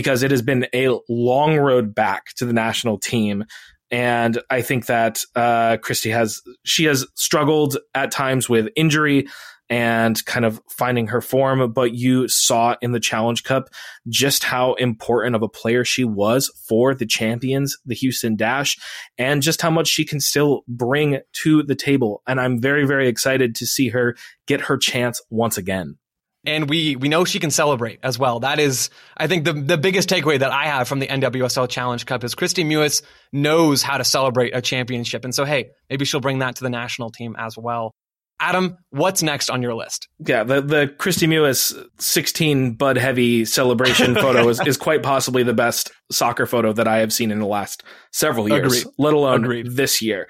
because 0.00 0.22
it 0.22 0.30
has 0.30 0.40
been 0.40 0.66
a 0.74 0.88
long 1.10 1.58
road 1.58 1.94
back 1.94 2.32
to 2.34 2.46
the 2.46 2.54
national 2.54 2.96
team. 2.96 3.44
And 3.90 4.40
I 4.48 4.62
think 4.62 4.86
that 4.86 5.22
uh, 5.36 5.76
Kristie 5.76 6.10
has 6.10 6.40
she 6.64 6.84
has 6.84 7.06
struggled 7.16 7.76
at 7.94 8.10
times 8.10 8.48
with 8.48 8.70
injury 8.76 9.28
and 9.68 10.24
kind 10.24 10.46
of 10.46 10.58
finding 10.70 11.08
her 11.08 11.20
form. 11.20 11.70
But 11.74 11.92
you 11.92 12.28
saw 12.28 12.76
in 12.80 12.92
the 12.92 12.98
Challenge 12.98 13.44
Cup 13.44 13.68
just 14.08 14.42
how 14.42 14.72
important 14.74 15.36
of 15.36 15.42
a 15.42 15.50
player 15.50 15.84
she 15.84 16.04
was 16.04 16.50
for 16.66 16.94
the 16.94 17.04
champions, 17.04 17.76
the 17.84 17.94
Houston 17.94 18.36
Dash, 18.36 18.78
and 19.18 19.42
just 19.42 19.60
how 19.60 19.70
much 19.70 19.86
she 19.86 20.06
can 20.06 20.18
still 20.18 20.62
bring 20.66 21.18
to 21.42 21.62
the 21.62 21.76
table. 21.76 22.22
And 22.26 22.40
I'm 22.40 22.58
very, 22.58 22.86
very 22.86 23.06
excited 23.06 23.54
to 23.56 23.66
see 23.66 23.88
her 23.88 24.16
get 24.46 24.62
her 24.62 24.78
chance 24.78 25.20
once 25.28 25.58
again. 25.58 25.98
And 26.46 26.70
we 26.70 26.96
we 26.96 27.08
know 27.08 27.24
she 27.24 27.38
can 27.38 27.50
celebrate 27.50 28.00
as 28.02 28.18
well. 28.18 28.40
That 28.40 28.58
is, 28.58 28.88
I 29.16 29.26
think, 29.26 29.44
the 29.44 29.52
the 29.52 29.76
biggest 29.76 30.08
takeaway 30.08 30.38
that 30.38 30.50
I 30.50 30.66
have 30.66 30.88
from 30.88 30.98
the 30.98 31.06
NWSL 31.06 31.68
Challenge 31.68 32.04
Cup 32.06 32.24
is 32.24 32.34
Kristie 32.34 32.64
Mewis 32.64 33.02
knows 33.32 33.82
how 33.82 33.98
to 33.98 34.04
celebrate 34.04 34.56
a 34.56 34.62
championship. 34.62 35.24
And 35.24 35.34
so, 35.34 35.44
hey, 35.44 35.70
maybe 35.90 36.06
she'll 36.06 36.20
bring 36.20 36.38
that 36.38 36.56
to 36.56 36.62
the 36.62 36.70
national 36.70 37.10
team 37.10 37.36
as 37.38 37.58
well. 37.58 37.92
Adam, 38.40 38.78
what's 38.88 39.22
next 39.22 39.50
on 39.50 39.60
your 39.60 39.74
list? 39.74 40.08
Yeah, 40.26 40.44
the 40.44 40.62
the 40.62 40.86
Kristie 40.98 41.28
Mewis 41.28 41.76
16 41.98 42.72
Bud 42.72 42.96
Heavy 42.96 43.44
celebration 43.44 44.14
photo 44.14 44.48
is, 44.48 44.60
is 44.66 44.78
quite 44.78 45.02
possibly 45.02 45.42
the 45.42 45.52
best 45.52 45.92
soccer 46.10 46.46
photo 46.46 46.72
that 46.72 46.88
I 46.88 46.98
have 46.98 47.12
seen 47.12 47.30
in 47.30 47.38
the 47.38 47.46
last 47.46 47.82
several 48.12 48.48
years, 48.48 48.80
Agreed. 48.80 48.94
let 48.96 49.12
alone 49.12 49.44
Agreed. 49.44 49.66
this 49.76 50.00
year. 50.00 50.26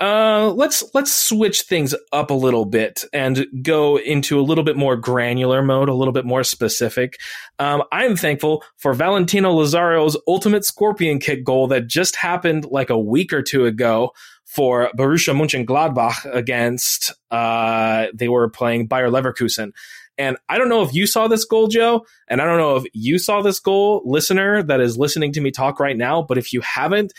Uh, 0.00 0.50
let's 0.56 0.82
let's 0.94 1.12
switch 1.12 1.62
things 1.62 1.94
up 2.12 2.30
a 2.30 2.34
little 2.34 2.64
bit 2.64 3.04
and 3.12 3.46
go 3.62 3.98
into 3.98 4.40
a 4.40 4.42
little 4.42 4.64
bit 4.64 4.76
more 4.76 4.96
granular 4.96 5.62
mode, 5.62 5.88
a 5.88 5.94
little 5.94 6.12
bit 6.12 6.24
more 6.24 6.42
specific. 6.42 7.18
Um, 7.58 7.82
I'm 7.92 8.16
thankful 8.16 8.64
for 8.78 8.94
Valentino 8.94 9.52
Lazaro's 9.52 10.16
ultimate 10.26 10.64
scorpion 10.64 11.18
kick 11.18 11.44
goal 11.44 11.66
that 11.68 11.88
just 11.88 12.16
happened 12.16 12.64
like 12.64 12.88
a 12.88 12.98
week 12.98 13.32
or 13.32 13.42
two 13.42 13.66
ago 13.66 14.12
for 14.46 14.90
Borussia 14.96 15.34
Mönchengladbach 15.34 16.24
against 16.34 17.12
uh, 17.30 18.06
they 18.14 18.28
were 18.28 18.48
playing 18.48 18.86
Bayer 18.86 19.08
Leverkusen. 19.08 19.72
And 20.18 20.36
I 20.48 20.58
don't 20.58 20.68
know 20.68 20.82
if 20.82 20.94
you 20.94 21.06
saw 21.06 21.26
this 21.26 21.44
goal, 21.44 21.68
Joe, 21.68 22.04
and 22.28 22.40
I 22.40 22.44
don't 22.44 22.58
know 22.58 22.76
if 22.76 22.84
you 22.92 23.18
saw 23.18 23.40
this 23.40 23.60
goal, 23.60 24.02
listener 24.04 24.62
that 24.62 24.80
is 24.80 24.98
listening 24.98 25.32
to 25.32 25.40
me 25.40 25.50
talk 25.50 25.80
right 25.80 25.96
now. 25.96 26.22
But 26.22 26.38
if 26.38 26.52
you 26.52 26.60
haven't, 26.60 27.12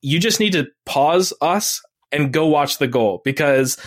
you 0.00 0.18
just 0.18 0.40
need 0.40 0.52
to 0.52 0.66
pause 0.86 1.32
us 1.40 1.82
and 2.12 2.32
go 2.32 2.46
watch 2.46 2.78
the 2.78 2.88
goal 2.88 3.22
because 3.24 3.78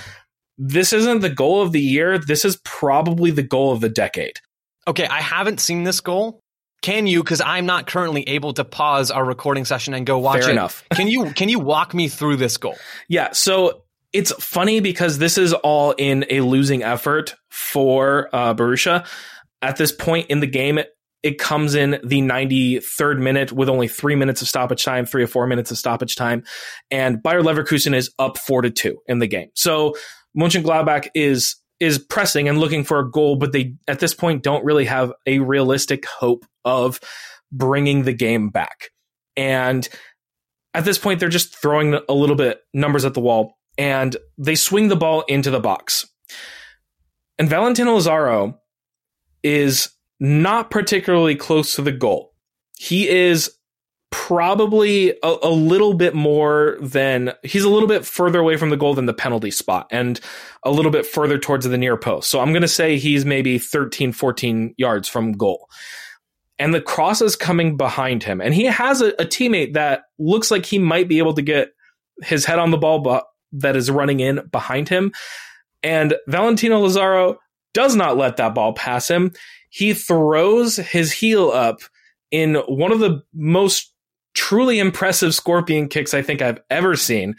this 0.58 0.94
isn't 0.94 1.20
the 1.20 1.30
goal 1.30 1.62
of 1.62 1.72
the 1.72 1.82
year. 1.82 2.18
This 2.18 2.46
is 2.46 2.58
probably 2.64 3.32
the 3.32 3.44
goal 3.44 3.72
of 3.72 3.82
the 3.82 3.90
decade. 3.90 4.40
Okay, 4.88 5.08
I 5.08 5.22
haven't 5.22 5.60
seen 5.60 5.84
this 5.84 6.00
goal, 6.00 6.40
can 6.82 7.08
you? 7.08 7.24
Because 7.24 7.42
I'm 7.42 7.66
not 7.66 7.88
currently 7.88 8.22
able 8.30 8.54
to 8.54 8.64
pause 8.64 9.10
our 9.10 9.26
recording 9.26 9.66
session 9.66 9.94
and 9.94 10.06
go 10.06 10.20
watch 10.20 10.42
Fair 10.42 10.50
it. 10.50 10.54
Enough. 10.54 10.84
can 10.94 11.08
you? 11.08 11.32
Can 11.32 11.50
you 11.50 11.60
walk 11.60 11.94
me 11.94 12.08
through 12.08 12.38
this 12.38 12.58
goal? 12.58 12.78
Yeah. 13.10 13.32
So 13.32 13.84
it's 14.14 14.32
funny 14.34 14.80
because 14.80 15.18
this 15.18 15.38
is 15.38 15.54
all 15.54 15.92
in 15.98 16.26
a 16.30 16.42
losing 16.42 16.84
effort 16.84 17.36
for 17.50 18.30
uh, 18.34 18.54
Borussia. 18.54 19.08
At 19.62 19.78
this 19.78 19.92
point 19.92 20.28
in 20.30 20.42
the 20.42 20.48
game, 20.48 20.80
it 21.26 21.40
comes 21.40 21.74
in 21.74 22.00
the 22.04 22.22
93rd 22.22 23.18
minute 23.18 23.52
with 23.52 23.68
only 23.68 23.88
three 23.88 24.16
minutes 24.16 24.44
of 24.44 24.48
stoppage 24.48 24.86
time, 24.86 25.08
three 25.08 25.24
or 25.24 25.28
four 25.28 25.48
minutes 25.48 25.72
of 25.72 25.78
stoppage 25.80 26.16
time, 26.16 26.44
and 26.92 27.24
Bayer 27.24 27.42
Leverkusen 27.42 27.96
is 27.96 28.14
up 28.20 28.38
four 28.38 28.62
to 28.62 28.70
two 28.70 29.00
in 29.08 29.18
the 29.18 29.26
game. 29.26 29.50
So 29.56 29.96
Mönchengladbach 30.38 31.08
is 31.16 31.56
is 31.80 31.98
pressing 31.98 32.48
and 32.48 32.60
looking 32.60 32.84
for 32.84 33.00
a 33.00 33.10
goal, 33.10 33.38
but 33.38 33.54
they 33.54 33.74
at 33.88 34.00
this 34.00 34.14
point 34.14 34.44
don't 34.44 34.64
really 34.64 34.86
have 34.86 35.12
a 35.26 35.40
realistic 35.40 36.06
hope 36.06 36.46
of 36.64 37.00
bringing 37.52 38.04
the 38.04 38.14
game 38.14 38.50
back. 38.50 38.92
And 39.36 39.90
at 40.76 40.86
this 40.86 41.00
point, 41.00 41.20
they're 41.20 41.28
just 41.28 41.60
throwing 41.60 42.00
a 42.08 42.14
little 42.14 42.36
bit 42.36 42.60
numbers 42.72 43.04
at 43.04 43.16
the 43.16 43.20
wall 43.20 43.58
and 43.80 44.16
they 44.38 44.56
swing 44.56 44.90
the 44.90 44.96
ball 44.96 45.24
into 45.24 45.50
the 45.50 45.60
box. 45.60 46.08
And 47.40 47.50
Valentino 47.50 47.96
Lazaro 47.96 48.60
is 49.44 49.90
not 50.20 50.72
particularly 50.72 51.36
close 51.36 51.76
to 51.76 51.82
the 51.82 51.92
goal. 51.92 52.34
He 52.78 53.08
is 53.08 53.52
probably 54.12 55.10
a, 55.24 55.36
a, 55.44 55.50
little 55.50 55.94
bit 55.94 56.16
more 56.16 56.78
than 56.80 57.34
he's 57.44 57.66
a 57.66 57.70
little 57.70 57.88
bit 57.88 58.06
further 58.06 58.40
away 58.40 58.56
from 58.56 58.70
the 58.70 58.78
goal 58.78 58.94
than 58.94 59.08
the 59.08 59.14
penalty 59.14 59.52
spot 59.52 59.88
and 59.92 60.22
a 60.64 60.72
little 60.72 60.92
bit 60.92 61.06
further 61.06 61.38
towards 61.38 61.68
the 61.68 61.78
near 61.78 61.98
post. 61.98 62.30
So 62.30 62.40
I'm 62.40 62.54
going 62.54 62.62
to 62.62 62.68
say 62.68 62.98
he's 62.98 63.26
maybe 63.26 63.60
13, 63.60 64.14
14 64.14 64.74
yards 64.78 65.10
from 65.10 65.34
goal. 65.34 65.70
And 66.58 66.74
the 66.74 66.82
cross 66.82 67.22
is 67.22 67.36
coming 67.36 67.76
behind 67.76 68.24
him. 68.24 68.40
And 68.40 68.54
he 68.54 68.66
has 68.66 69.02
a, 69.02 69.10
a 69.20 69.26
teammate 69.26 69.74
that 69.74 70.04
looks 70.18 70.50
like 70.50 70.66
he 70.66 70.80
might 70.80 71.10
be 71.10 71.18
able 71.18 71.34
to 71.34 71.42
get 71.42 71.70
his 72.24 72.46
head 72.46 72.60
on 72.60 72.72
the 72.72 72.78
ball 72.78 73.00
but 73.00 73.26
that 73.52 73.76
is 73.76 73.92
running 73.92 74.22
in 74.22 74.48
behind 74.52 74.88
him. 74.90 75.12
And 75.84 76.16
Valentino 76.28 76.80
Lazaro 76.80 77.38
does 77.74 77.96
not 77.96 78.18
let 78.18 78.38
that 78.38 78.56
ball 78.56 78.74
pass 78.74 79.10
him. 79.10 79.32
He 79.76 79.94
throws 79.94 80.78
his 80.78 81.12
heel 81.12 81.52
up 81.52 81.82
in 82.32 82.56
one 82.56 82.94
of 82.94 83.00
the 83.00 83.24
most 83.34 83.94
truly 84.34 84.80
impressive 84.80 85.36
scorpion 85.36 85.90
kicks 85.90 86.14
I 86.14 86.22
think 86.22 86.42
I've 86.42 86.62
ever 86.70 86.96
seen. 86.96 87.36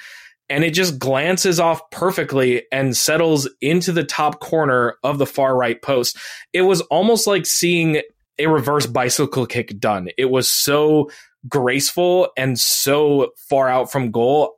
And 0.51 0.63
it 0.63 0.75
just 0.75 0.99
glances 0.99 1.59
off 1.59 1.81
perfectly 1.91 2.65
and 2.71 2.95
settles 2.95 3.49
into 3.63 3.91
the 3.91 4.05
top 4.05 4.41
corner 4.41 4.97
of 5.03 5.17
the 5.17 5.25
far 5.25 5.57
right 5.57 5.81
post. 5.81 6.19
It 6.53 6.61
was 6.61 6.83
almost 6.83 7.27
like 7.27 7.47
seeing 7.47 8.03
a 8.39 8.49
reverse 8.49 8.85
bicycle 8.85 9.47
kick 9.47 9.81
done. 9.81 10.11
It 10.19 10.27
was 10.27 10.51
so 10.51 11.11
graceful 11.49 12.29
and 12.37 12.61
so 12.61 13.31
far 13.49 13.67
out 13.67 13.91
from 13.91 14.11
goal. 14.11 14.57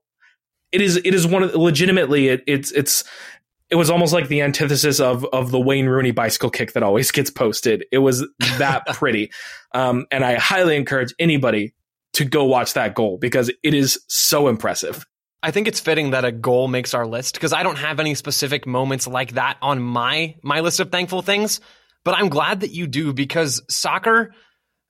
It 0.73 0.81
is 0.81 0.97
it 0.97 1.15
is 1.15 1.29
one 1.29 1.45
of 1.45 1.55
legitimately 1.55 2.27
it, 2.27 2.43
it's 2.49 2.73
it's 2.73 3.05
it 3.71 3.77
was 3.77 3.91
almost 3.91 4.13
like 4.13 4.29
the 4.29 4.41
antithesis 4.43 5.01
of 5.01 5.25
of 5.27 5.51
the 5.51 5.61
Wayne 5.61 5.87
Rooney 5.87 6.11
bicycle 6.11 6.51
kick 6.51 6.73
that 6.73 6.83
always 6.83 7.11
gets 7.11 7.31
posted. 7.31 7.85
It 7.93 7.99
was 7.99 8.27
that 8.59 8.87
pretty, 8.95 9.31
um, 9.73 10.07
and 10.11 10.25
I 10.25 10.35
highly 10.35 10.77
encourage 10.77 11.15
anybody 11.19 11.75
to 12.15 12.25
go 12.25 12.45
watch 12.45 12.75
that 12.75 12.95
goal 12.95 13.19
because 13.19 13.51
it 13.63 13.75
is 13.75 14.01
so 14.09 14.49
impressive. 14.49 15.07
I 15.43 15.51
think 15.51 15.69
it's 15.69 15.79
fitting 15.79 16.11
that 16.11 16.25
a 16.25 16.33
goal 16.33 16.67
makes 16.67 16.95
our 16.95 17.07
list 17.07 17.35
because 17.35 17.53
I 17.53 17.63
don't 17.63 17.77
have 17.77 18.01
any 18.01 18.15
specific 18.15 18.67
moments 18.67 19.07
like 19.07 19.33
that 19.33 19.59
on 19.63 19.81
my 19.81 20.35
my 20.43 20.61
list 20.61 20.81
of 20.81 20.91
thankful 20.91 21.23
things, 21.23 21.61
but 22.05 22.17
I'm 22.17 22.29
glad 22.29 22.61
that 22.61 22.71
you 22.71 22.87
do 22.87 23.13
because 23.13 23.63
soccer 23.69 24.33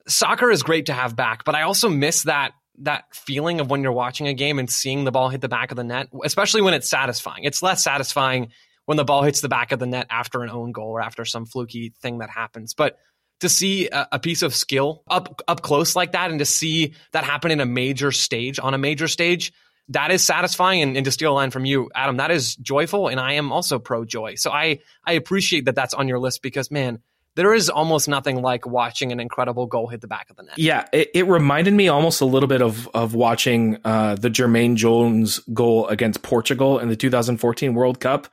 soccer 0.06 0.50
is 0.50 0.62
great 0.62 0.86
to 0.86 0.92
have 0.92 1.16
back, 1.16 1.44
but 1.44 1.54
I 1.54 1.62
also 1.62 1.88
miss 1.88 2.22
that 2.22 2.52
that 2.80 3.04
feeling 3.12 3.60
of 3.60 3.70
when 3.70 3.82
you're 3.82 3.92
watching 3.92 4.28
a 4.28 4.34
game 4.34 4.58
and 4.58 4.70
seeing 4.70 5.04
the 5.04 5.10
ball 5.10 5.28
hit 5.28 5.40
the 5.40 5.48
back 5.48 5.72
of 5.72 5.76
the 5.76 5.84
net, 5.84 6.08
especially 6.24 6.62
when 6.62 6.74
it's 6.74 6.88
satisfying. 6.88 7.42
It's 7.42 7.60
less 7.60 7.82
satisfying 7.82 8.52
when 8.88 8.96
the 8.96 9.04
ball 9.04 9.22
hits 9.22 9.42
the 9.42 9.50
back 9.50 9.70
of 9.70 9.78
the 9.78 9.84
net 9.84 10.06
after 10.08 10.42
an 10.42 10.48
own 10.48 10.72
goal 10.72 10.88
or 10.88 11.02
after 11.02 11.26
some 11.26 11.44
fluky 11.44 11.92
thing 12.00 12.20
that 12.20 12.30
happens. 12.30 12.72
But 12.72 12.96
to 13.40 13.48
see 13.50 13.86
a, 13.92 14.18
piece 14.18 14.40
of 14.40 14.54
skill 14.54 15.02
up 15.10 15.42
up 15.46 15.60
close 15.60 15.94
like 15.94 16.12
that 16.12 16.30
and 16.30 16.38
to 16.38 16.46
see 16.46 16.94
that 17.12 17.22
happen 17.22 17.50
in 17.50 17.60
a 17.60 17.66
major 17.66 18.10
stage 18.10 18.58
on 18.58 18.72
a 18.72 18.78
major 18.78 19.06
stage 19.06 19.52
that 19.90 20.10
is 20.10 20.24
satisfying 20.24 20.80
and, 20.80 20.96
and, 20.96 21.04
to 21.04 21.10
steal 21.10 21.32
a 21.32 21.34
line 21.34 21.50
from 21.50 21.66
you 21.66 21.90
adam 21.94 22.16
that 22.16 22.30
is 22.32 22.56
joyful 22.56 23.06
and 23.06 23.20
i 23.20 23.34
am 23.34 23.52
also 23.52 23.78
pro 23.78 24.04
joy 24.04 24.34
so 24.34 24.50
i 24.50 24.80
i 25.04 25.12
appreciate 25.12 25.66
that 25.66 25.76
that's 25.76 25.94
on 25.94 26.08
your 26.08 26.18
list 26.18 26.42
because 26.42 26.68
man 26.68 26.98
there 27.36 27.54
is 27.54 27.70
almost 27.70 28.08
nothing 28.08 28.42
like 28.42 28.66
watching 28.66 29.12
an 29.12 29.20
incredible 29.20 29.66
goal 29.66 29.86
hit 29.86 30.00
the 30.00 30.08
back 30.08 30.28
of 30.28 30.34
the 30.34 30.42
net. 30.42 30.58
Yeah, 30.58 30.86
it, 30.92 31.10
it 31.14 31.28
reminded 31.28 31.72
me 31.72 31.86
almost 31.86 32.20
a 32.20 32.24
little 32.24 32.48
bit 32.48 32.60
of 32.60 32.88
of 32.88 33.14
watching 33.14 33.78
uh, 33.84 34.16
the 34.16 34.28
Jermaine 34.28 34.74
Jones 34.74 35.38
goal 35.54 35.86
against 35.86 36.22
Portugal 36.22 36.80
in 36.80 36.88
the 36.88 36.96
2014 36.96 37.74
World 37.74 38.00
Cup 38.00 38.26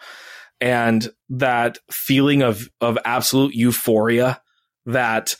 and 0.61 1.09
that 1.29 1.77
feeling 1.91 2.41
of 2.41 2.69
of 2.81 2.97
absolute 3.05 3.53
euphoria 3.53 4.41
that 4.85 5.35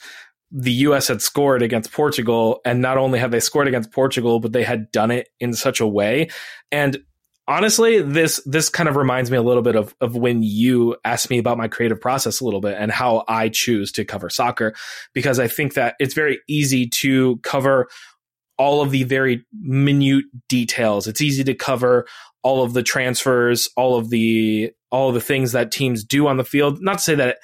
the 0.50 0.72
US 0.72 1.08
had 1.08 1.22
scored 1.22 1.62
against 1.62 1.92
Portugal 1.92 2.60
and 2.64 2.80
not 2.80 2.98
only 2.98 3.18
had 3.18 3.30
they 3.30 3.40
scored 3.40 3.68
against 3.68 3.92
Portugal 3.92 4.40
but 4.40 4.52
they 4.52 4.64
had 4.64 4.90
done 4.92 5.10
it 5.10 5.28
in 5.40 5.54
such 5.54 5.80
a 5.80 5.86
way. 5.86 6.28
And 6.70 6.98
honestly 7.48 8.02
this 8.02 8.40
this 8.44 8.68
kind 8.68 8.88
of 8.88 8.96
reminds 8.96 9.30
me 9.30 9.36
a 9.36 9.42
little 9.42 9.62
bit 9.62 9.76
of 9.76 9.94
of 10.00 10.16
when 10.16 10.42
you 10.42 10.96
asked 11.04 11.30
me 11.30 11.38
about 11.38 11.58
my 11.58 11.68
creative 11.68 12.00
process 12.00 12.40
a 12.40 12.44
little 12.44 12.60
bit 12.60 12.76
and 12.78 12.90
how 12.90 13.24
I 13.28 13.48
choose 13.48 13.92
to 13.92 14.04
cover 14.04 14.28
soccer 14.28 14.74
because 15.14 15.38
I 15.38 15.48
think 15.48 15.74
that 15.74 15.94
it's 15.98 16.14
very 16.14 16.40
easy 16.48 16.88
to 16.88 17.38
cover 17.38 17.88
all 18.58 18.82
of 18.82 18.90
the 18.90 19.04
very 19.04 19.44
minute 19.52 20.24
details. 20.48 21.06
It's 21.06 21.20
easy 21.20 21.44
to 21.44 21.54
cover 21.54 22.06
all 22.42 22.62
of 22.62 22.72
the 22.74 22.82
transfers, 22.82 23.68
all 23.76 23.96
of 23.96 24.10
the 24.10 24.72
all 24.90 25.08
of 25.08 25.14
the 25.14 25.20
things 25.20 25.52
that 25.52 25.72
teams 25.72 26.04
do 26.04 26.26
on 26.26 26.36
the 26.36 26.44
field. 26.44 26.80
Not 26.80 26.98
to 26.98 27.04
say 27.04 27.14
that 27.16 27.38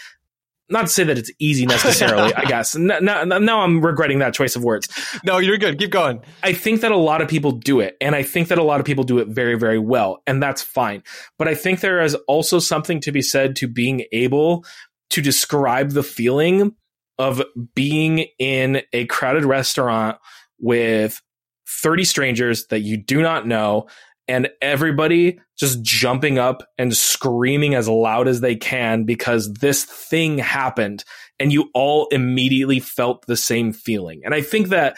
not 0.72 0.82
to 0.82 0.88
say 0.88 1.04
that 1.04 1.18
it's 1.18 1.30
easy 1.38 1.66
necessarily, 1.66 2.34
I 2.36 2.44
guess. 2.44 2.74
Now, 2.74 3.24
now, 3.24 3.60
I'm 3.60 3.84
regretting 3.84 4.20
that 4.20 4.32
choice 4.32 4.56
of 4.56 4.64
words. 4.64 4.88
No, 5.22 5.38
you're 5.38 5.58
good. 5.58 5.78
Keep 5.78 5.90
going. 5.90 6.22
I 6.42 6.54
think 6.54 6.80
that 6.80 6.90
a 6.90 6.96
lot 6.96 7.20
of 7.20 7.28
people 7.28 7.52
do 7.52 7.80
it, 7.80 7.96
and 8.00 8.14
I 8.14 8.22
think 8.22 8.48
that 8.48 8.58
a 8.58 8.62
lot 8.62 8.80
of 8.80 8.86
people 8.86 9.04
do 9.04 9.18
it 9.18 9.28
very, 9.28 9.56
very 9.58 9.78
well, 9.78 10.22
and 10.26 10.42
that's 10.42 10.62
fine. 10.62 11.02
But 11.38 11.46
I 11.46 11.54
think 11.54 11.80
there 11.80 12.00
is 12.00 12.14
also 12.26 12.58
something 12.58 13.00
to 13.00 13.12
be 13.12 13.22
said 13.22 13.56
to 13.56 13.68
being 13.68 14.06
able 14.12 14.64
to 15.10 15.20
describe 15.20 15.90
the 15.90 16.02
feeling 16.02 16.74
of 17.18 17.42
being 17.74 18.26
in 18.38 18.82
a 18.92 19.04
crowded 19.06 19.44
restaurant 19.44 20.16
with 20.62 21.20
30 21.68 22.04
strangers 22.04 22.66
that 22.68 22.80
you 22.80 22.96
do 22.96 23.20
not 23.20 23.46
know 23.46 23.88
and 24.28 24.48
everybody 24.62 25.40
just 25.58 25.82
jumping 25.82 26.38
up 26.38 26.62
and 26.78 26.96
screaming 26.96 27.74
as 27.74 27.88
loud 27.88 28.28
as 28.28 28.40
they 28.40 28.56
can 28.56 29.04
because 29.04 29.52
this 29.54 29.84
thing 29.84 30.38
happened 30.38 31.04
and 31.38 31.52
you 31.52 31.70
all 31.74 32.06
immediately 32.10 32.80
felt 32.80 33.26
the 33.26 33.36
same 33.36 33.72
feeling. 33.72 34.22
And 34.24 34.34
I 34.34 34.40
think 34.40 34.68
that 34.68 34.96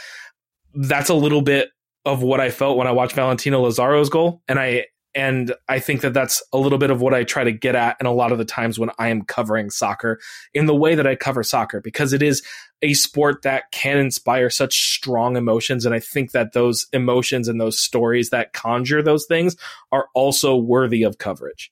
that's 0.74 1.08
a 1.08 1.14
little 1.14 1.42
bit 1.42 1.70
of 2.04 2.22
what 2.22 2.40
I 2.40 2.50
felt 2.50 2.76
when 2.76 2.86
I 2.86 2.92
watched 2.92 3.14
Valentino 3.14 3.62
Lazaro's 3.62 4.10
goal 4.10 4.42
and 4.46 4.58
I 4.58 4.86
and 5.14 5.54
I 5.68 5.78
think 5.78 6.00
that 6.00 6.12
that's 6.12 6.42
a 6.52 6.58
little 6.58 6.78
bit 6.78 6.90
of 6.90 7.00
what 7.00 7.14
I 7.14 7.22
try 7.22 7.44
to 7.44 7.52
get 7.52 7.76
at 7.76 7.96
and 8.00 8.08
a 8.08 8.12
lot 8.12 8.32
of 8.32 8.38
the 8.38 8.44
times 8.44 8.78
when 8.78 8.90
I 8.98 9.08
am 9.08 9.22
covering 9.22 9.70
soccer 9.70 10.20
in 10.52 10.66
the 10.66 10.74
way 10.74 10.96
that 10.96 11.06
I 11.06 11.14
cover 11.14 11.42
soccer 11.42 11.80
because 11.80 12.12
it 12.12 12.22
is 12.22 12.42
a 12.82 12.94
sport 12.94 13.42
that 13.42 13.70
can 13.70 13.98
inspire 13.98 14.50
such 14.50 14.94
strong 14.94 15.36
emotions. 15.36 15.86
And 15.86 15.94
I 15.94 16.00
think 16.00 16.32
that 16.32 16.52
those 16.52 16.86
emotions 16.92 17.48
and 17.48 17.60
those 17.60 17.78
stories 17.78 18.30
that 18.30 18.52
conjure 18.52 19.02
those 19.02 19.26
things 19.26 19.56
are 19.92 20.08
also 20.14 20.56
worthy 20.56 21.04
of 21.04 21.18
coverage. 21.18 21.70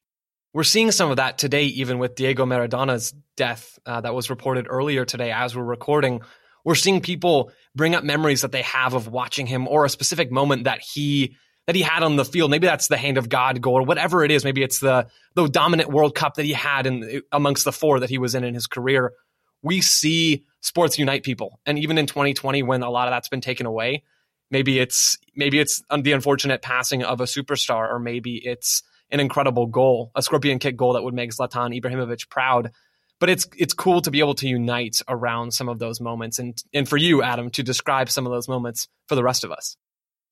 We're 0.55 0.65
seeing 0.65 0.93
some 0.93 1.11
of 1.11 1.17
that 1.17 1.39
today, 1.39 1.65
even 1.65 1.99
with 1.99 2.15
Diego 2.15 2.47
Maradona's 2.47 3.15
death 3.37 3.79
uh, 3.87 4.03
that 4.03 4.15
was 4.15 4.31
reported 4.31 4.67
earlier 4.69 5.05
today 5.05 5.33
as 5.33 5.57
we're 5.57 5.65
recording. 5.65 6.21
We're 6.65 6.75
seeing 6.75 7.01
people 7.01 7.51
bring 7.75 7.95
up 7.95 8.05
memories 8.05 8.43
that 8.43 8.53
they 8.53 8.63
have 8.63 8.95
of 8.95 9.09
watching 9.09 9.47
him 9.47 9.67
or 9.67 9.85
a 9.85 9.89
specific 9.89 10.31
moment 10.31 10.65
that 10.65 10.81
he 10.81 11.37
that 11.67 11.77
he 11.77 11.83
had 11.83 12.03
on 12.03 12.17
the 12.17 12.25
field. 12.25 12.51
Maybe 12.51 12.67
that's 12.67 12.89
the 12.89 12.97
hand 12.97 13.19
of 13.19 13.29
God 13.29 13.61
goal 13.61 13.75
or 13.75 13.83
whatever 13.83 14.25
it 14.25 14.31
is. 14.31 14.45
Maybe 14.45 14.63
it's 14.63 14.81
the 14.81 15.07
the 15.35 15.47
dominant 15.47 15.91
World 15.91 16.15
Cup 16.15 16.35
that 16.35 16.45
he 16.45 16.53
had 16.53 16.87
in 16.87 17.23
amongst 17.31 17.65
the 17.65 17.73
four 17.73 18.01
that 18.01 18.11
he 18.11 18.19
was 18.19 18.35
in 18.35 18.45
in 18.45 18.55
his 18.55 18.67
career. 18.67 19.13
We 19.63 19.81
see 19.81 20.45
sports 20.61 20.99
unite 20.99 21.23
people, 21.23 21.61
and 21.65 21.79
even 21.79 21.99
in 21.99 22.07
2020, 22.07 22.63
when 22.63 22.83
a 22.83 22.91
lot 22.91 23.09
of 23.09 23.13
that's 23.13 23.29
been 23.29 23.41
taken 23.41 23.67
away, 23.67 24.03
maybe 24.51 24.79
it's 24.79 25.17
maybe 25.37 25.59
it's 25.59 25.83
the 25.97 26.13
unfortunate 26.13 26.63
passing 26.63 27.05
of 27.05 27.21
a 27.21 27.25
superstar, 27.25 27.91
or 27.91 27.99
maybe 27.99 28.37
it's 28.37 28.83
an 29.11 29.21
incredible 29.21 29.67
goal, 29.67 30.11
a 30.17 30.23
scorpion 30.23 30.59
kick 30.59 30.77
goal 30.77 30.95
that 30.95 31.03
would 31.03 31.15
make 31.15 31.31
Zlatan 31.31 31.79
Ibrahimovic 31.79 32.29
proud. 32.29 32.73
But 33.21 33.31
it's 33.31 33.47
it's 33.57 33.73
cool 33.73 34.01
to 34.03 34.11
be 34.11 34.19
able 34.19 34.35
to 34.37 34.49
unite 34.49 35.01
around 35.09 35.53
some 35.53 35.69
of 35.69 35.79
those 35.79 36.01
moments, 36.01 36.41
and 36.41 36.61
and 36.75 36.89
for 36.89 36.97
you, 36.97 37.23
Adam, 37.23 37.51
to 37.51 37.63
describe 37.63 38.11
some 38.11 38.27
of 38.27 38.33
those 38.33 38.49
moments 38.49 38.89
for 39.07 39.15
the 39.15 39.23
rest 39.23 39.45
of 39.45 39.53
us. 39.53 39.77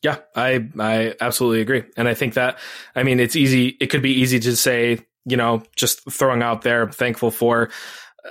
Yeah, 0.03 0.19
I 0.35 0.69
I 0.79 1.15
absolutely 1.21 1.61
agree. 1.61 1.85
And 1.97 2.09
I 2.09 2.15
think 2.15 2.35
that 2.35 2.59
I 2.95 3.03
mean 3.03 3.21
it's 3.21 3.37
easy 3.37 3.77
it 3.81 3.87
could 3.89 4.03
be 4.03 4.21
easy 4.21 4.41
to 4.41 4.57
say, 4.57 4.99
you 5.27 5.37
know, 5.37 5.63
just 5.77 6.11
throwing 6.11 6.43
out 6.43 6.63
there 6.63 6.91
thankful 6.91 7.31
for 7.31 7.71
uh, 8.25 8.31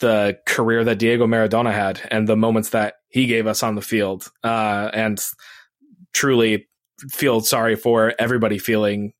the 0.00 0.38
career 0.46 0.84
that 0.84 0.98
Diego 0.98 1.26
Maradona 1.26 1.72
had 1.72 2.00
and 2.10 2.26
the 2.26 2.36
moments 2.36 2.70
that 2.70 2.94
he 3.08 3.26
gave 3.26 3.46
us 3.46 3.62
on 3.62 3.76
the 3.76 3.82
field. 3.82 4.30
Uh, 4.42 4.90
and 4.92 5.24
truly 6.12 6.66
feel 7.10 7.40
sorry 7.40 7.76
for 7.76 8.14
everybody 8.18 8.58
feeling 8.58 9.12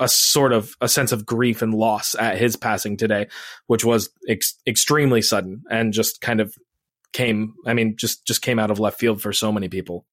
a 0.00 0.08
sort 0.08 0.52
of 0.52 0.74
a 0.80 0.88
sense 0.88 1.12
of 1.12 1.26
grief 1.26 1.62
and 1.62 1.74
loss 1.74 2.14
at 2.16 2.38
his 2.38 2.56
passing 2.56 2.96
today, 2.96 3.28
which 3.66 3.84
was 3.84 4.10
ex- 4.28 4.58
extremely 4.66 5.22
sudden 5.22 5.62
and 5.70 5.92
just 5.92 6.20
kind 6.20 6.40
of 6.40 6.54
came, 7.12 7.54
I 7.66 7.74
mean, 7.74 7.96
just, 7.96 8.26
just 8.26 8.42
came 8.42 8.58
out 8.58 8.70
of 8.70 8.80
left 8.80 8.98
field 8.98 9.20
for 9.20 9.32
so 9.32 9.52
many 9.52 9.68
people. 9.68 10.06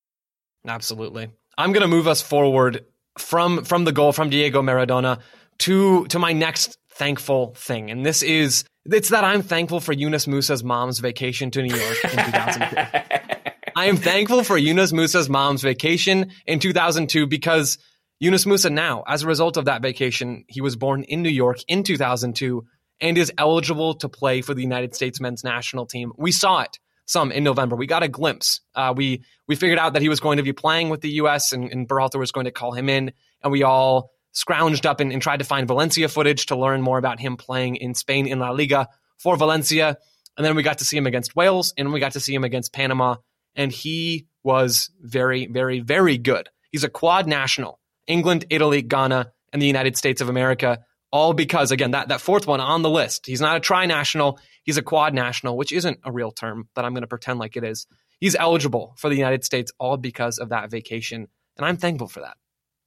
Absolutely. 0.68 1.30
I'm 1.58 1.72
going 1.72 1.82
to 1.82 1.88
move 1.88 2.08
us 2.08 2.22
forward 2.22 2.86
from 3.18 3.64
from 3.64 3.86
the 3.86 3.92
goal 3.92 4.12
from 4.12 4.30
Diego 4.30 4.62
Maradona 4.62 5.20
to 5.60 6.06
to 6.08 6.20
my 6.20 6.34
next 6.34 6.78
thankful 6.92 7.54
thing, 7.56 7.90
and 7.90 8.06
this 8.06 8.22
is 8.22 8.64
it's 8.86 9.10
that 9.10 9.24
I'm 9.24 9.42
thankful 9.42 9.80
for 9.80 9.94
Yunus 9.94 10.28
Musah's 10.28 10.64
mom's 10.64 11.00
vacation 11.00 11.52
to 11.52 11.62
New 11.62 11.76
York 11.76 12.04
in 12.04 12.10
2002. 12.10 12.76
I 13.76 13.86
am 13.86 13.98
thankful 13.98 14.44
for 14.44 14.58
Yunus 14.58 14.92
Musah's 14.92 15.30
mom's 15.30 15.62
vacation 15.62 16.32
in 16.46 16.60
2002 16.60 17.28
because 17.28 17.78
Yunus 18.20 18.46
Musah 18.46 18.72
now, 18.72 19.04
as 19.08 19.22
a 19.22 19.28
result 19.28 19.58
of 19.58 19.66
that 19.66 19.82
vacation, 19.82 20.46
he 20.48 20.62
was 20.62 20.76
born 20.76 21.04
in 21.04 21.22
New 21.22 21.30
York 21.30 21.60
in 21.68 21.84
2002 21.84 22.64
and 23.00 23.18
is 23.18 23.32
eligible 23.38 23.94
to 23.96 24.10
play 24.10 24.42
for 24.42 24.56
the 24.56 24.64
United 24.64 24.96
States 24.96 25.22
men's 25.22 25.44
national 25.44 25.86
team. 25.86 26.12
We 26.18 26.32
saw 26.32 26.62
it 26.62 26.80
some 27.08 27.32
in 27.32 27.44
November. 27.44 27.76
We 27.76 27.88
got 27.88 28.04
a 28.04 28.08
glimpse. 28.08 28.62
Uh, 28.76 28.94
we 28.96 29.24
we 29.48 29.56
figured 29.56 29.80
out 29.80 29.94
that 29.94 30.02
he 30.04 30.10
was 30.10 30.20
going 30.20 30.38
to 30.38 30.44
be 30.44 30.54
playing 30.54 30.90
with 30.90 31.02
the 31.02 31.10
U.S. 31.12 31.54
and, 31.54 31.72
and 31.72 31.88
Berhalter 31.88 32.20
was 32.20 32.32
going 32.32 32.46
to 32.46 32.52
call 32.52 32.74
him 32.74 32.90
in, 32.90 33.12
and 33.42 33.52
we 33.52 33.64
all 33.64 34.12
scrounged 34.34 34.86
up 34.86 35.00
and, 35.00 35.12
and 35.12 35.22
tried 35.22 35.38
to 35.38 35.46
find 35.46 35.68
Valencia 35.68 36.08
footage 36.08 36.48
to 36.48 36.56
learn 36.56 36.82
more 36.82 37.00
about 37.00 37.20
him 37.20 37.38
playing 37.38 37.78
in 37.78 37.96
Spain 37.96 38.28
in 38.28 38.40
La 38.40 38.52
Liga 38.52 38.88
for 39.18 39.36
Valencia. 39.36 39.98
And 40.36 40.46
then 40.46 40.56
we 40.56 40.62
got 40.62 40.78
to 40.80 40.86
see 40.86 40.98
him 40.98 41.08
against 41.08 41.36
Wales, 41.36 41.74
and 41.78 41.92
we 41.92 42.00
got 42.00 42.12
to 42.12 42.20
see 42.20 42.36
him 42.36 42.44
against 42.44 42.72
Panama, 42.72 43.16
and 43.56 43.72
he 43.72 44.28
was 44.44 44.92
very, 45.02 45.48
very, 45.48 45.80
very 45.80 46.18
good. 46.20 46.50
He's 46.72 46.84
a 46.84 46.90
quad 46.90 47.26
national, 47.26 47.80
England, 48.06 48.46
Italy, 48.52 48.84
Ghana, 48.84 49.32
and 49.52 49.62
the 49.62 49.66
United 49.66 49.98
States 49.98 50.22
of 50.22 50.30
America. 50.30 50.80
All 51.18 51.34
because, 51.34 51.72
again, 51.72 51.92
that, 51.92 52.10
that 52.10 52.22
fourth 52.22 52.46
one 52.46 52.60
on 52.60 52.84
the 52.84 52.92
list, 52.92 53.26
he's 53.26 53.42
not 53.42 53.58
a 53.58 53.60
tri 53.60 53.88
national, 53.88 54.40
he's 54.62 54.78
a 54.78 54.84
quad 54.84 55.16
national, 55.16 55.58
which 55.58 55.72
isn't 55.72 55.98
a 56.04 56.12
real 56.12 56.32
term, 56.32 56.70
but 56.76 56.86
I'm 56.86 56.94
going 56.94 57.02
to 57.02 57.08
pretend 57.08 57.40
like 57.40 57.58
it 57.58 57.64
is. 57.64 57.88
He's 58.20 58.36
eligible 58.36 58.94
for 58.98 59.10
the 59.10 59.16
United 59.16 59.44
States 59.44 59.72
all 59.80 59.98
because 59.98 60.38
of 60.38 60.50
that 60.50 60.70
vacation. 60.70 61.28
And 61.58 61.66
I'm 61.66 61.78
thankful 61.78 62.08
for 62.08 62.20
that. 62.20 62.38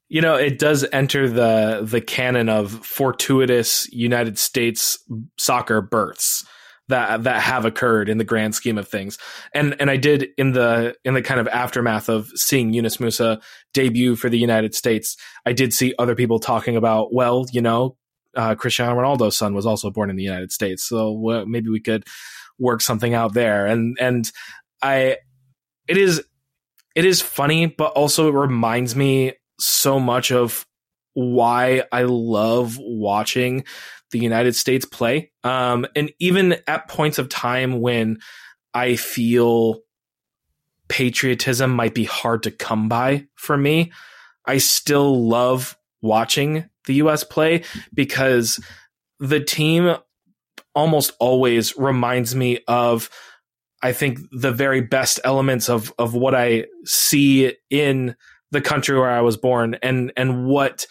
You 0.08 0.20
know, 0.20 0.36
it 0.36 0.60
does 0.60 0.86
enter 0.92 1.28
the 1.28 1.80
the 1.82 2.00
canon 2.00 2.48
of 2.48 2.70
fortuitous 2.86 3.92
United 3.92 4.38
States 4.38 5.04
soccer 5.36 5.80
births 5.80 6.46
that 6.86 7.24
that 7.24 7.42
have 7.42 7.64
occurred 7.64 8.08
in 8.08 8.18
the 8.18 8.24
grand 8.24 8.54
scheme 8.54 8.78
of 8.78 8.86
things. 8.86 9.18
And 9.52 9.74
and 9.80 9.90
I 9.90 9.96
did 9.96 10.28
in 10.38 10.52
the 10.52 10.94
in 11.04 11.14
the 11.14 11.22
kind 11.22 11.40
of 11.40 11.48
aftermath 11.48 12.08
of 12.08 12.28
seeing 12.36 12.72
Yunus 12.72 12.98
Musah 12.98 13.42
debut 13.74 14.14
for 14.14 14.28
the 14.28 14.38
United 14.38 14.76
States, 14.76 15.16
I 15.44 15.52
did 15.52 15.72
see 15.72 15.94
other 15.98 16.14
people 16.14 16.38
talking 16.38 16.76
about, 16.76 17.12
well, 17.12 17.46
you 17.52 17.60
know, 17.60 17.96
uh, 18.36 18.54
Cristiano 18.54 18.94
Ronaldo's 18.94 19.36
son 19.36 19.54
was 19.54 19.66
also 19.66 19.90
born 19.90 20.10
in 20.10 20.16
the 20.16 20.22
United 20.22 20.52
States, 20.52 20.84
so 20.84 21.44
maybe 21.46 21.68
we 21.68 21.80
could 21.80 22.04
work 22.58 22.80
something 22.80 23.14
out 23.14 23.34
there. 23.34 23.66
And 23.66 23.96
and 24.00 24.30
I, 24.82 25.18
it 25.88 25.96
is 25.96 26.22
it 26.94 27.04
is 27.04 27.20
funny, 27.20 27.66
but 27.66 27.92
also 27.92 28.28
it 28.28 28.34
reminds 28.34 28.96
me 28.96 29.34
so 29.58 30.00
much 30.00 30.32
of 30.32 30.66
why 31.14 31.84
I 31.92 32.02
love 32.04 32.78
watching 32.78 33.64
the 34.10 34.18
United 34.18 34.56
States 34.56 34.84
play. 34.84 35.32
Um, 35.44 35.86
and 35.94 36.12
even 36.18 36.56
at 36.66 36.88
points 36.88 37.18
of 37.18 37.28
time 37.28 37.80
when 37.80 38.18
I 38.74 38.96
feel 38.96 39.80
patriotism 40.88 41.70
might 41.70 41.94
be 41.94 42.04
hard 42.04 42.44
to 42.44 42.50
come 42.50 42.88
by 42.88 43.26
for 43.34 43.56
me, 43.56 43.92
I 44.44 44.58
still 44.58 45.28
love 45.28 45.76
watching 46.02 46.68
the 46.86 46.94
US 46.94 47.24
play 47.24 47.64
because 47.94 48.60
the 49.18 49.40
team 49.40 49.96
almost 50.74 51.12
always 51.18 51.76
reminds 51.76 52.34
me 52.34 52.60
of 52.68 53.10
I 53.82 53.92
think 53.92 54.18
the 54.30 54.52
very 54.52 54.80
best 54.80 55.20
elements 55.24 55.68
of 55.68 55.92
of 55.98 56.14
what 56.14 56.34
I 56.34 56.66
see 56.84 57.54
in 57.70 58.16
the 58.50 58.60
country 58.60 58.98
where 58.98 59.10
I 59.10 59.20
was 59.20 59.36
born 59.36 59.76
and 59.82 60.12
and 60.16 60.46
what 60.46 60.86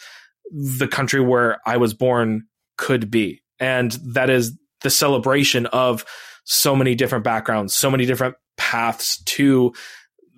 the 0.50 0.88
country 0.88 1.20
where 1.20 1.58
I 1.64 1.76
was 1.76 1.94
born 1.94 2.46
could 2.76 3.10
be. 3.10 3.42
And 3.58 3.92
that 4.14 4.30
is 4.30 4.58
the 4.80 4.90
celebration 4.90 5.66
of 5.66 6.04
so 6.44 6.74
many 6.74 6.94
different 6.94 7.24
backgrounds, 7.24 7.74
so 7.74 7.90
many 7.90 8.06
different 8.06 8.34
paths 8.56 9.22
to 9.24 9.72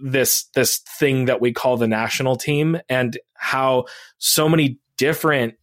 this 0.02 0.48
this 0.54 0.78
thing 0.98 1.26
that 1.26 1.40
we 1.40 1.52
call 1.52 1.76
the 1.76 1.86
national 1.86 2.36
team 2.36 2.78
and 2.88 3.16
how 3.34 3.84
so 4.18 4.48
many 4.48 4.78
different 5.02 5.54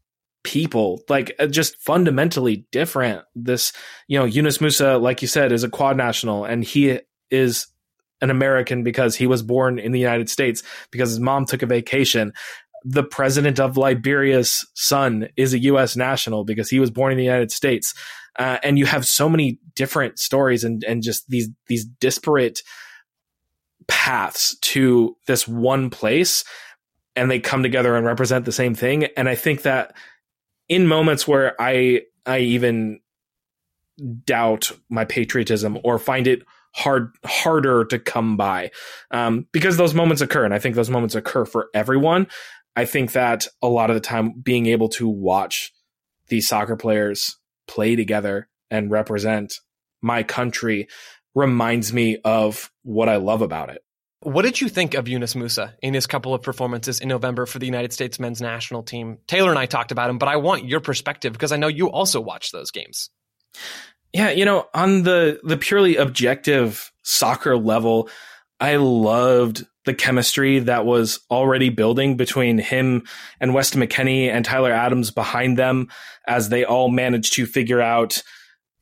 people 0.44 1.02
like 1.08 1.34
uh, 1.40 1.48
just 1.48 1.78
fundamentally 1.78 2.66
different 2.74 3.24
this 3.36 3.72
you 4.10 4.20
know 4.20 4.26
Yunus 4.26 4.58
Musah, 4.58 5.02
like 5.02 5.22
you 5.22 5.30
said 5.30 5.54
is 5.54 5.64
a 5.64 5.70
quad 5.70 5.96
national 5.96 6.44
and 6.44 6.62
he 6.62 7.00
is 7.32 7.68
an 8.20 8.30
American 8.30 8.84
because 8.84 9.16
he 9.16 9.28
was 9.28 9.42
born 9.42 9.80
in 9.80 9.94
the 9.94 10.00
United 10.00 10.30
States 10.30 10.62
because 10.92 11.08
his 11.08 11.22
mom 11.22 11.46
took 11.46 11.62
a 11.62 11.66
vacation. 11.66 12.34
The 12.84 13.04
president 13.04 13.62
of 13.62 13.78
Liberia's 13.78 14.68
son 14.76 15.30
is 15.38 15.54
a 15.54 15.60
U.S. 15.60 15.96
national 15.96 16.44
because 16.44 16.70
he 16.70 16.82
was 16.82 16.92
born 16.92 17.14
in 17.14 17.18
the 17.18 17.24
United 17.24 17.52
States. 17.52 17.94
Uh, 18.38 18.58
and 18.62 18.78
you 18.78 18.86
have 18.86 19.08
so 19.08 19.30
many 19.30 19.58
different 19.74 20.20
stories 20.20 20.66
and, 20.66 20.84
and 20.84 21.02
just 21.02 21.30
these, 21.30 21.48
these 21.68 21.86
disparate 21.86 22.62
paths 23.88 24.58
to 24.60 25.16
this 25.28 25.48
one 25.48 25.90
place 25.90 26.44
and 27.20 27.30
they 27.30 27.40
come 27.40 27.64
together 27.64 27.96
and 27.96 28.06
represent 28.06 28.46
the 28.46 28.52
same 28.52 28.74
thing. 28.74 29.04
And 29.18 29.28
I 29.28 29.36
think 29.36 29.64
that 29.64 29.94
in 30.70 30.88
moments 30.88 31.28
where 31.28 31.54
I, 31.62 32.04
I 32.26 32.40
even 32.40 33.02
doubt 34.24 34.72
my 34.90 35.04
patriotism 35.04 35.78
or 35.84 36.00
find 36.00 36.28
it 36.28 36.44
hard 36.74 37.12
harder 37.26 37.84
to 37.84 38.00
come 38.00 38.38
by 38.38 38.72
um, 39.12 39.48
because 39.52 39.76
those 39.76 39.94
moments 39.96 40.22
occur 40.22 40.46
and 40.46 40.54
i 40.54 40.60
think 40.60 40.76
those 40.76 40.90
moments 40.90 41.16
occur 41.16 41.44
for 41.44 41.68
everyone 41.74 42.28
i 42.76 42.86
think 42.86 43.12
that 43.14 43.48
a 43.64 43.68
lot 43.68 43.90
of 43.90 43.96
the 43.96 44.00
time 44.00 44.40
being 44.40 44.68
able 44.68 44.88
to 44.88 45.10
watch 45.10 45.74
these 46.28 46.48
soccer 46.48 46.76
players 46.76 47.38
play 47.68 47.96
together 47.96 48.48
and 48.70 48.92
represent 48.92 49.56
my 50.02 50.22
country 50.22 50.88
reminds 51.34 51.92
me 51.92 52.18
of 52.24 52.72
what 52.84 53.10
i 53.10 53.16
love 53.16 53.42
about 53.42 53.70
it 53.70 53.84
what 54.22 54.42
did 54.42 54.60
you 54.60 54.68
think 54.68 54.96
of 54.96 55.08
Yunus 55.08 55.34
Musah 55.34 55.74
in 55.82 55.94
his 55.94 56.06
couple 56.06 56.34
of 56.34 56.42
performances 56.42 57.00
in 57.00 57.08
November 57.08 57.46
for 57.46 57.60
the 57.60 57.66
United 57.66 57.94
States 57.94 58.20
men's 58.20 58.42
national 58.42 58.84
team? 58.84 59.18
Taylor 59.28 59.50
and 59.50 59.60
I 59.60 59.66
talked 59.66 59.92
about 59.92 60.10
him, 60.10 60.18
but 60.18 60.28
I 60.28 60.36
want 60.36 60.66
your 60.66 60.82
perspective 60.82 61.34
because 61.34 61.52
I 61.52 61.58
know 61.58 61.68
you 61.68 61.90
also 61.90 62.20
watched 62.20 62.52
those 62.52 62.72
games. 62.72 63.10
Yeah, 64.12 64.32
you 64.32 64.44
know, 64.44 64.68
on 64.74 65.04
the 65.04 65.40
the 65.44 65.58
purely 65.58 65.96
objective 65.96 66.92
soccer 67.04 67.56
level, 67.58 68.10
I 68.60 68.76
loved 68.76 69.66
the 69.86 69.94
chemistry 69.94 70.60
that 70.60 70.86
was 70.86 71.20
already 71.32 71.70
building 71.70 72.18
between 72.18 72.58
him 72.58 73.08
and 73.40 73.54
Weston 73.54 73.82
McKennie 73.82 74.28
and 74.28 74.44
Tyler 74.44 74.72
Adams 74.72 75.12
behind 75.12 75.58
them 75.58 75.88
as 76.28 76.50
they 76.50 76.66
all 76.66 76.90
managed 76.90 77.34
to 77.34 77.46
figure 77.46 77.82
out 77.82 78.22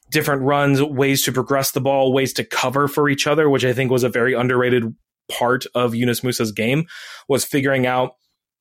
different 0.10 0.42
runs, 0.42 0.82
ways 0.82 1.24
to 1.24 1.32
progress 1.32 1.72
the 1.72 1.82
ball, 1.82 2.12
ways 2.12 2.34
to 2.34 2.44
cover 2.44 2.88
for 2.88 3.08
each 3.08 3.28
other, 3.28 3.50
which 3.50 3.66
I 3.66 3.74
think 3.74 3.92
was 3.92 4.04
a 4.04 4.10
very 4.10 4.34
underrated 4.34 4.96
part 5.30 5.66
of 5.76 5.96
Yunus 5.96 6.24
Musah's 6.24 6.52
game 6.52 6.86
was 7.28 7.46
figuring 7.46 7.86
out 7.86 8.16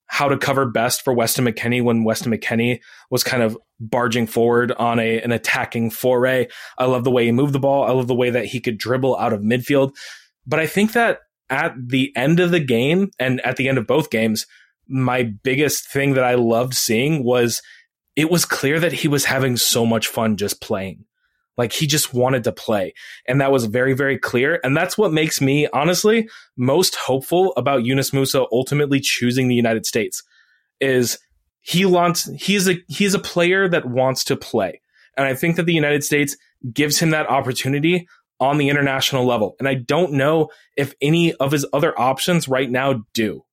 how 0.06 0.28
to 0.28 0.38
cover 0.38 0.66
best 0.66 1.02
for 1.02 1.12
Weston 1.12 1.44
McKennie 1.44 1.82
when 1.82 2.04
Weston 2.04 2.32
McKennie 2.32 2.80
was 3.10 3.24
kind 3.24 3.42
of 3.42 3.58
barging 3.80 4.26
forward 4.26 4.72
on 4.72 4.98
a 4.98 5.20
an 5.20 5.32
attacking 5.32 5.90
foray. 5.90 6.46
I 6.78 6.86
love 6.86 7.04
the 7.04 7.10
way 7.10 7.26
he 7.26 7.32
moved 7.32 7.52
the 7.52 7.58
ball. 7.58 7.84
I 7.84 7.90
love 7.90 8.06
the 8.06 8.14
way 8.14 8.30
that 8.30 8.46
he 8.46 8.60
could 8.60 8.78
dribble 8.78 9.16
out 9.18 9.32
of 9.32 9.40
midfield. 9.40 9.92
But 10.46 10.60
I 10.60 10.66
think 10.66 10.92
that 10.92 11.20
at 11.50 11.74
the 11.76 12.12
end 12.16 12.40
of 12.40 12.50
the 12.50 12.60
game 12.60 13.10
and 13.18 13.40
at 13.40 13.56
the 13.56 13.68
end 13.68 13.78
of 13.78 13.86
both 13.86 14.10
games, 14.10 14.46
my 14.88 15.24
biggest 15.24 15.90
thing 15.90 16.14
that 16.14 16.24
I 16.24 16.34
loved 16.34 16.74
seeing 16.74 17.24
was 17.24 17.60
it 18.14 18.30
was 18.30 18.44
clear 18.44 18.80
that 18.80 18.92
he 18.92 19.08
was 19.08 19.24
having 19.24 19.56
so 19.56 19.84
much 19.84 20.06
fun 20.06 20.36
just 20.36 20.60
playing. 20.60 21.04
Like 21.56 21.72
he 21.72 21.86
just 21.86 22.12
wanted 22.12 22.44
to 22.44 22.52
play. 22.52 22.94
And 23.26 23.40
that 23.40 23.52
was 23.52 23.64
very, 23.66 23.94
very 23.94 24.18
clear. 24.18 24.60
And 24.62 24.76
that's 24.76 24.98
what 24.98 25.12
makes 25.12 25.40
me 25.40 25.68
honestly 25.72 26.28
most 26.56 26.94
hopeful 26.94 27.52
about 27.56 27.84
Yunus 27.84 28.10
Musah 28.10 28.46
ultimately 28.52 29.00
choosing 29.00 29.48
the 29.48 29.54
United 29.54 29.86
States 29.86 30.22
is 30.80 31.18
he 31.60 31.84
wants, 31.84 32.30
he's 32.34 32.68
a, 32.68 32.76
he's 32.88 33.14
a 33.14 33.18
player 33.18 33.68
that 33.68 33.86
wants 33.86 34.24
to 34.24 34.36
play. 34.36 34.80
And 35.16 35.26
I 35.26 35.34
think 35.34 35.56
that 35.56 35.64
the 35.64 35.72
United 35.72 36.04
States 36.04 36.36
gives 36.72 36.98
him 36.98 37.10
that 37.10 37.28
opportunity 37.28 38.06
on 38.38 38.58
the 38.58 38.68
international 38.68 39.24
level. 39.24 39.56
And 39.58 39.68
I 39.68 39.74
don't 39.74 40.12
know 40.12 40.50
if 40.76 40.94
any 41.00 41.32
of 41.34 41.52
his 41.52 41.66
other 41.72 41.98
options 41.98 42.48
right 42.48 42.70
now 42.70 43.04
do. 43.14 43.44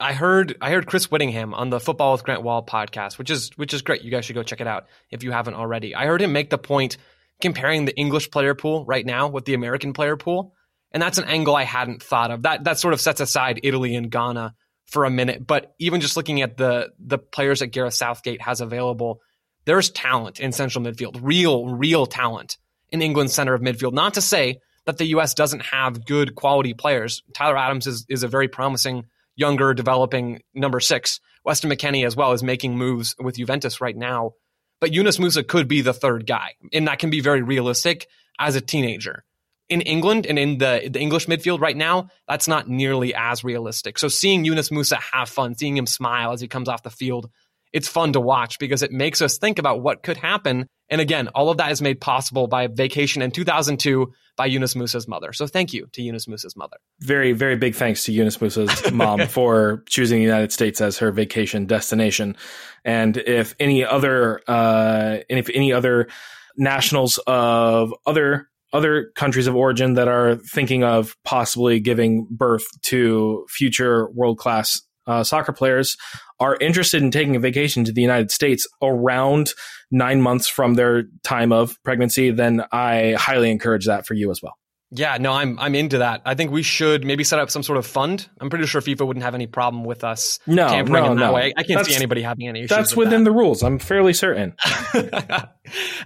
I 0.00 0.12
heard 0.12 0.56
I 0.60 0.70
heard 0.70 0.86
Chris 0.86 1.10
Whittingham 1.10 1.54
on 1.54 1.70
the 1.70 1.80
Football 1.80 2.12
with 2.12 2.22
Grant 2.22 2.42
Wahl 2.42 2.64
podcast, 2.64 3.18
which 3.18 3.30
is 3.30 3.50
which 3.56 3.74
is 3.74 3.82
great. 3.82 4.02
You 4.02 4.12
guys 4.12 4.24
should 4.24 4.34
go 4.34 4.44
check 4.44 4.60
it 4.60 4.66
out 4.66 4.86
if 5.10 5.24
you 5.24 5.32
haven't 5.32 5.54
already. 5.54 5.94
I 5.94 6.06
heard 6.06 6.22
him 6.22 6.32
make 6.32 6.50
the 6.50 6.58
point 6.58 6.98
comparing 7.40 7.84
the 7.84 7.96
English 7.96 8.30
player 8.30 8.54
pool 8.54 8.84
right 8.84 9.04
now 9.04 9.28
with 9.28 9.44
the 9.44 9.54
American 9.54 9.92
player 9.92 10.16
pool. 10.16 10.54
And 10.92 11.02
that's 11.02 11.18
an 11.18 11.24
angle 11.24 11.54
I 11.54 11.64
hadn't 11.64 12.02
thought 12.02 12.30
of. 12.30 12.42
That 12.42 12.64
that 12.64 12.78
sort 12.78 12.94
of 12.94 13.00
sets 13.00 13.20
aside 13.20 13.60
Italy 13.62 13.94
and 13.94 14.10
Ghana 14.10 14.54
for 14.86 15.04
a 15.04 15.10
minute. 15.10 15.46
But 15.46 15.74
even 15.78 16.00
just 16.00 16.16
looking 16.16 16.40
at 16.42 16.56
the 16.56 16.90
the 16.98 17.18
players 17.18 17.60
that 17.60 17.68
Gareth 17.68 17.94
Southgate 17.94 18.40
has 18.40 18.60
available, 18.60 19.20
there's 19.66 19.90
talent 19.90 20.40
in 20.40 20.52
central 20.52 20.84
midfield, 20.84 21.18
real, 21.20 21.66
real 21.68 22.06
talent 22.06 22.56
in 22.90 23.02
England's 23.02 23.34
center 23.34 23.54
of 23.54 23.60
midfield. 23.60 23.92
Not 23.92 24.14
to 24.14 24.22
say 24.22 24.60
that 24.86 24.96
the 24.96 25.06
US 25.08 25.34
doesn't 25.34 25.60
have 25.60 26.06
good 26.06 26.34
quality 26.34 26.72
players. 26.72 27.22
Tyler 27.34 27.58
Adams 27.58 27.86
is, 27.86 28.06
is 28.08 28.22
a 28.22 28.28
very 28.28 28.48
promising, 28.48 29.04
younger, 29.36 29.74
developing 29.74 30.40
number 30.54 30.80
six. 30.80 31.20
Weston 31.44 31.70
McKennie 31.70 32.06
as 32.06 32.16
well 32.16 32.32
is 32.32 32.42
making 32.42 32.78
moves 32.78 33.14
with 33.18 33.36
Juventus 33.36 33.82
right 33.82 33.96
now. 33.96 34.32
But 34.80 34.92
Yunus 34.92 35.18
Musah 35.18 35.46
could 35.46 35.68
be 35.68 35.80
the 35.80 35.92
third 35.92 36.26
guy, 36.26 36.54
and 36.72 36.86
that 36.86 36.98
can 36.98 37.10
be 37.10 37.20
very 37.20 37.42
realistic 37.42 38.06
as 38.38 38.56
a 38.56 38.60
teenager. 38.60 39.24
In 39.68 39.80
England 39.82 40.24
and 40.24 40.38
in 40.38 40.58
the, 40.58 40.88
the 40.90 41.00
English 41.00 41.26
midfield 41.26 41.60
right 41.60 41.76
now, 41.76 42.08
that's 42.26 42.48
not 42.48 42.68
nearly 42.68 43.14
as 43.14 43.44
realistic. 43.44 43.98
So 43.98 44.08
seeing 44.08 44.44
Yunus 44.44 44.70
Musah 44.70 45.00
have 45.12 45.28
fun, 45.28 45.54
seeing 45.56 45.76
him 45.76 45.86
smile 45.86 46.32
as 46.32 46.40
he 46.40 46.48
comes 46.48 46.68
off 46.68 46.82
the 46.82 46.90
field, 46.90 47.28
it's 47.72 47.88
fun 47.88 48.12
to 48.14 48.20
watch 48.20 48.58
because 48.58 48.82
it 48.82 48.92
makes 48.92 49.20
us 49.20 49.38
think 49.38 49.58
about 49.58 49.82
what 49.82 50.02
could 50.02 50.16
happen. 50.16 50.66
And 50.88 51.00
again, 51.00 51.28
all 51.28 51.50
of 51.50 51.58
that 51.58 51.70
is 51.70 51.82
made 51.82 52.00
possible 52.00 52.46
by 52.46 52.64
a 52.64 52.68
vacation 52.68 53.20
in 53.20 53.30
2002 53.30 54.12
by 54.36 54.46
Yunus 54.46 54.74
Musah's 54.74 55.06
mother. 55.06 55.32
So 55.32 55.46
thank 55.46 55.72
you 55.72 55.86
to 55.92 56.02
Yunus 56.02 56.26
Musah's 56.26 56.56
mother. 56.56 56.78
Very, 57.00 57.32
very 57.32 57.56
big 57.56 57.74
thanks 57.74 58.04
to 58.04 58.12
Yunus 58.12 58.40
Musah's 58.40 58.90
mom 58.92 59.20
for 59.28 59.82
choosing 59.88 60.18
the 60.18 60.24
United 60.24 60.52
States 60.52 60.80
as 60.80 60.98
her 60.98 61.12
vacation 61.12 61.66
destination. 61.66 62.36
And 62.84 63.16
if 63.16 63.54
any 63.60 63.84
other, 63.84 64.40
uh, 64.48 65.18
and 65.28 65.38
if 65.38 65.50
any 65.52 65.72
other 65.72 66.08
nationals 66.56 67.18
of 67.26 67.94
other 68.06 68.48
other 68.72 69.10
countries 69.14 69.46
of 69.46 69.56
origin 69.56 69.94
that 69.94 70.08
are 70.08 70.36
thinking 70.36 70.84
of 70.84 71.16
possibly 71.24 71.80
giving 71.80 72.26
birth 72.30 72.66
to 72.82 73.46
future 73.48 74.10
world 74.10 74.36
class 74.36 74.82
uh, 75.06 75.24
soccer 75.24 75.52
players 75.52 75.96
are 76.40 76.56
interested 76.56 77.02
in 77.02 77.10
taking 77.10 77.36
a 77.36 77.40
vacation 77.40 77.84
to 77.84 77.92
the 77.92 78.02
United 78.02 78.30
States 78.30 78.66
around 78.82 79.52
nine 79.90 80.20
months 80.20 80.48
from 80.48 80.74
their 80.74 81.04
time 81.22 81.52
of 81.52 81.82
pregnancy, 81.82 82.30
then 82.30 82.64
I 82.72 83.14
highly 83.18 83.50
encourage 83.50 83.86
that 83.86 84.06
for 84.06 84.14
you 84.14 84.30
as 84.30 84.42
well. 84.42 84.56
Yeah, 84.90 85.18
no, 85.18 85.32
I'm 85.32 85.58
I'm 85.58 85.74
into 85.74 85.98
that. 85.98 86.22
I 86.24 86.34
think 86.34 86.50
we 86.50 86.62
should 86.62 87.04
maybe 87.04 87.22
set 87.22 87.38
up 87.38 87.50
some 87.50 87.62
sort 87.62 87.76
of 87.76 87.84
fund. 87.84 88.26
I'm 88.40 88.48
pretty 88.48 88.64
sure 88.64 88.80
FIFA 88.80 89.06
wouldn't 89.06 89.22
have 89.22 89.34
any 89.34 89.46
problem 89.46 89.84
with 89.84 90.02
us 90.02 90.38
no, 90.46 90.66
tampering 90.66 91.04
no, 91.04 91.12
in 91.12 91.18
that 91.18 91.26
no. 91.26 91.32
way. 91.34 91.52
I 91.54 91.62
can't 91.62 91.68
That's- 91.76 91.88
see 91.88 91.94
anybody 91.94 92.22
having 92.22 92.48
any 92.48 92.60
issues. 92.60 92.70
That's 92.70 92.96
with 92.96 93.08
within 93.08 93.24
that. 93.24 93.30
the 93.30 93.36
rules. 93.36 93.62
I'm 93.62 93.78
fairly 93.78 94.14
certain. 94.14 94.54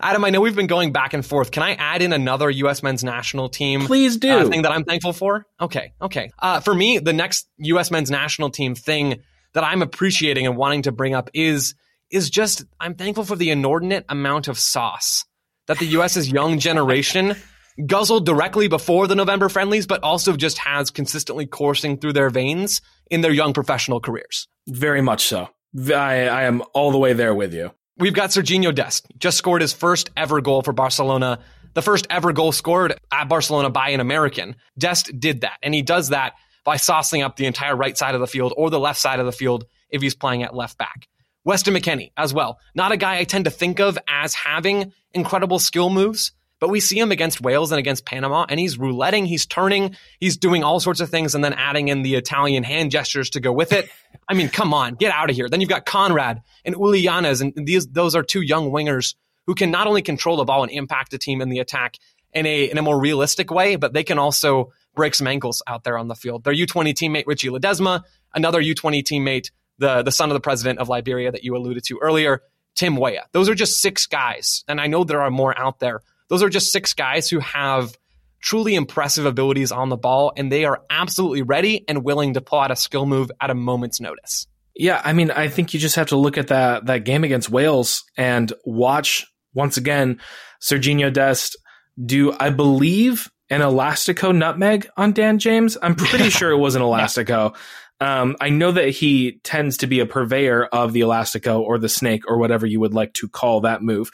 Adam, 0.01 0.25
I 0.25 0.31
know 0.31 0.40
we've 0.40 0.57
been 0.57 0.66
going 0.66 0.90
back 0.90 1.14
and 1.14 1.25
forth. 1.25 1.53
Can 1.53 1.62
I 1.62 1.75
add 1.75 2.03
in 2.03 2.12
another 2.12 2.51
U.S. 2.51 2.83
men's 2.83 3.05
national 3.05 3.49
team? 3.51 3.83
Please 3.83 4.16
do. 4.16 4.31
uh, 4.31 4.49
thing 4.49 4.62
that 4.62 4.73
I'm 4.73 4.83
thankful 4.83 5.12
for? 5.12 5.47
Okay, 5.61 5.92
okay. 6.03 6.33
Uh, 6.40 6.59
for 6.59 6.75
me, 6.75 6.99
the 6.99 7.12
next 7.12 7.49
U.S. 7.59 7.92
men's 7.92 8.11
national 8.11 8.51
team 8.51 8.75
thing 8.75 9.21
that 9.55 9.65
I'm 9.65 9.83
appreciating 9.83 10.47
and 10.47 10.57
wanting 10.57 10.83
to 10.83 10.93
bring 10.93 11.15
up 11.15 11.31
is 11.35 11.75
is 12.11 12.31
just 12.31 12.65
I'm 12.79 12.95
thankful 12.95 13.25
for 13.25 13.37
the 13.37 13.51
inordinate 13.51 14.05
amount 14.09 14.49
of 14.49 14.59
sauce 14.59 15.25
that 15.67 15.79
the 15.79 15.87
U.S.'s 15.87 16.31
young 16.31 16.59
generation 16.59 17.37
guzzled 17.87 18.27
directly 18.27 18.69
before 18.69 19.07
the 19.07 19.15
November 19.15 19.49
friendlies, 19.49 19.87
but 19.87 20.03
also 20.03 20.37
just 20.37 20.59
has 20.59 20.91
consistently 20.91 21.47
coursing 21.47 21.97
through 21.97 22.12
their 22.12 22.31
veins 22.31 22.83
in 23.11 23.23
their 23.23 23.33
young 23.33 23.53
professional 23.53 24.01
careers. 24.01 24.49
Very 24.69 25.01
much 25.01 25.27
so. 25.27 25.49
I, 25.88 26.29
I 26.29 26.43
am 26.43 26.62
all 26.75 26.91
the 26.91 26.99
way 26.99 27.15
there 27.15 27.35
with 27.35 27.55
you. 27.55 27.71
We've 27.97 28.15
got 28.15 28.31
Serginho 28.31 28.75
Dest, 28.75 29.07
just 29.19 29.38
scored 29.38 29.62
his 29.62 29.73
first 29.73 30.11
ever 30.17 30.41
goal 30.41 30.62
for 30.62 30.73
Barcelona, 30.73 31.38
the 31.75 31.83
first 31.83 32.07
ever 32.11 32.33
goal 32.33 32.53
scored 32.53 32.99
at 33.11 33.29
Barcelona 33.29 33.71
by 33.71 33.91
an 33.91 34.01
American. 34.01 34.57
Dest 34.77 35.19
did 35.19 35.43
that, 35.43 35.59
and 35.62 35.73
he 35.73 35.83
does 35.83 36.11
that 36.11 36.35
by 36.64 36.77
saucing 36.77 37.25
up 37.25 37.37
the 37.37 37.46
entire 37.46 37.77
right 37.77 37.96
side 37.96 38.14
of 38.14 38.20
the 38.20 38.27
field 38.27 38.53
or 38.57 38.70
the 38.70 38.81
left 38.81 39.01
side 39.01 39.20
of 39.20 39.27
the 39.27 39.33
field 39.33 39.64
if 39.90 40.03
he's 40.03 40.14
playing 40.14 40.42
at 40.42 40.55
left 40.55 40.79
back. 40.79 41.09
Weston 41.44 41.75
McKennie 41.75 42.12
as 42.16 42.33
well. 42.33 42.59
Not 42.75 42.92
a 42.92 42.96
guy 42.96 43.18
I 43.18 43.25
tend 43.25 43.46
to 43.46 43.51
think 43.51 43.81
of 43.81 43.98
as 44.09 44.35
having 44.35 44.92
incredible 45.12 45.59
skill 45.59 45.90
moves, 45.90 46.33
but 46.61 46.70
we 46.70 46.79
see 46.79 46.98
him 46.98 47.11
against 47.11 47.40
Wales 47.40 47.72
and 47.72 47.81
against 47.81 48.07
Panama, 48.07 48.46
and 48.48 48.61
he's 48.61 48.79
rouletting, 48.79 49.27
he's 49.27 49.46
turning, 49.46 49.96
he's 50.20 50.37
doing 50.37 50.62
all 50.62 50.79
sorts 50.79 51.01
of 51.01 51.11
things, 51.11 51.35
and 51.35 51.44
then 51.44 51.53
adding 51.53 51.88
in 51.88 52.03
the 52.03 52.14
Italian 52.14 52.62
hand 52.62 52.92
gestures 52.92 53.31
to 53.31 53.40
go 53.40 53.53
with 53.53 53.72
it. 53.72 53.90
I 54.29 54.35
mean, 54.35 54.48
come 54.48 54.72
on, 54.72 54.94
get 54.94 55.12
out 55.12 55.29
of 55.29 55.35
here. 55.35 55.48
Then 55.48 55.61
you've 55.61 55.68
got 55.68 55.85
Konrad 55.85 56.42
and 56.64 56.77
Uly 56.77 57.03
Llanez, 57.03 57.40
and 57.40 57.66
these 57.66 57.88
those 57.88 58.14
are 58.14 58.22
two 58.22 58.42
young 58.42 58.70
wingers 58.70 59.16
who 59.48 59.57
can 59.57 59.72
not 59.72 59.88
only 59.88 60.03
control 60.03 60.37
the 60.37 60.44
ball 60.44 60.62
and 60.62 60.70
impact 60.70 61.12
a 61.14 61.18
team 61.18 61.40
in 61.40 61.48
the 61.48 61.59
attack 61.59 61.96
in 62.33 62.46
a 62.46 62.70
in 62.70 62.79
a 62.79 62.83
more 62.83 62.98
realistic 62.98 63.51
way, 63.51 63.75
but 63.75 63.92
they 63.92 64.05
can 64.05 64.18
also 64.18 64.72
break 64.94 65.14
some 65.14 65.26
ankles 65.26 65.62
out 65.66 65.85
there 65.85 65.98
on 65.98 66.09
the 66.09 66.14
field. 66.14 66.44
Their 66.44 66.55
U20 66.55 66.92
teammate 66.94 67.24
Richie 67.26 67.48
Ledezma, 67.48 68.02
another 68.35 68.62
U20 68.62 69.02
teammate, 69.02 69.50
the 69.78 70.02
the 70.02 70.12
son 70.12 70.31
of 70.31 70.35
the 70.35 70.40
president 70.40 70.78
of 70.78 70.88
Liberia 70.88 71.33
that 71.33 71.44
you 71.44 71.57
alluded 71.57 71.85
to 71.85 71.98
earlier, 71.98 72.42
Tim 72.74 72.96
Weah. 72.96 73.24
Those 73.33 73.48
are 73.48 73.55
just 73.55 73.81
six 73.81 74.07
guys, 74.07 74.64
and 74.68 74.81
I 74.81 74.87
know 74.87 75.05
there 75.05 75.22
are 75.22 75.31
more 75.31 75.59
out 75.59 75.81
there. 75.81 76.00
Those 76.28 76.42
are 76.42 76.48
just 76.48 76.72
six 76.72 76.92
guys 76.92 77.28
who 77.28 77.40
have 77.40 77.96
truly 78.40 78.74
impressive 78.74 79.24
abilities 79.24 79.72
on 79.72 79.88
the 79.88 79.96
ball, 79.96 80.33
and 80.37 80.50
they 80.50 80.64
are 80.64 80.83
absolutely 80.90 81.42
ready 81.42 81.85
and 81.88 82.05
willing 82.05 82.35
to 82.35 82.40
pull 82.40 82.59
out 82.59 82.70
a 82.70 82.76
skill 82.76 83.07
move 83.07 83.31
at 83.40 83.50
a 83.50 83.55
moment's 83.55 84.00
notice. 84.00 84.46
Yeah, 84.74 85.00
I 85.05 85.12
mean, 85.12 85.31
I 85.31 85.48
think 85.48 85.74
you 85.74 85.81
just 85.81 85.96
have 85.96 86.09
to 86.09 86.16
look 86.16 86.38
at 86.38 86.48
that 86.48 86.87
that 86.87 87.05
game 87.05 87.24
against 87.24 87.50
Wales 87.50 88.05
and 88.16 88.52
watch 88.64 89.26
once 89.55 89.76
again 89.76 90.20
Serginho 90.61 91.12
Dest 91.12 91.57
do, 92.02 92.35
I 92.38 92.50
believe, 92.50 93.31
an 93.53 93.61
Elastico 93.61 94.35
nutmeg 94.35 94.88
on 94.97 95.12
Dan 95.12 95.38
James. 95.38 95.77
I'm 95.83 95.95
pretty 95.95 96.31
sure 96.31 96.51
it 96.51 96.57
was 96.57 96.75
an 96.75 96.83
Elastico. 96.83 97.55
Um, 98.01 98.35
I 98.41 98.49
know 98.49 98.73
that 98.73 98.88
he 98.88 99.41
tends 99.45 99.77
to 99.79 99.87
be 99.87 100.01
a 100.01 100.07
purveyor 100.07 100.65
of 100.65 100.95
the 100.95 101.01
Elastico 101.01 101.61
or 101.61 101.79
the 101.79 101.88
snake 101.88 102.23
or 102.27 102.38
whatever 102.38 102.67
you 102.67 102.81
would 102.81 102.95
like 102.95 103.12
to 103.15 103.29
call 103.29 103.61
that 103.61 103.83
move. 103.83 104.11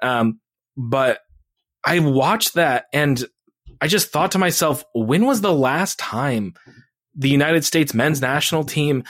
Um, 0.00 0.40
but 0.76 1.18
I 1.84 1.98
watched 1.98 2.54
that 2.54 2.86
and 2.92 3.22
I 3.80 3.88
just 3.88 4.10
thought 4.10 4.32
to 4.32 4.38
myself, 4.38 4.84
when 4.94 5.26
was 5.26 5.40
the 5.40 5.52
last 5.52 5.98
time 5.98 6.54
the 7.16 7.28
United 7.28 7.64
States 7.64 7.92
men's 7.92 8.20
national 8.20 8.62
team 8.62 9.02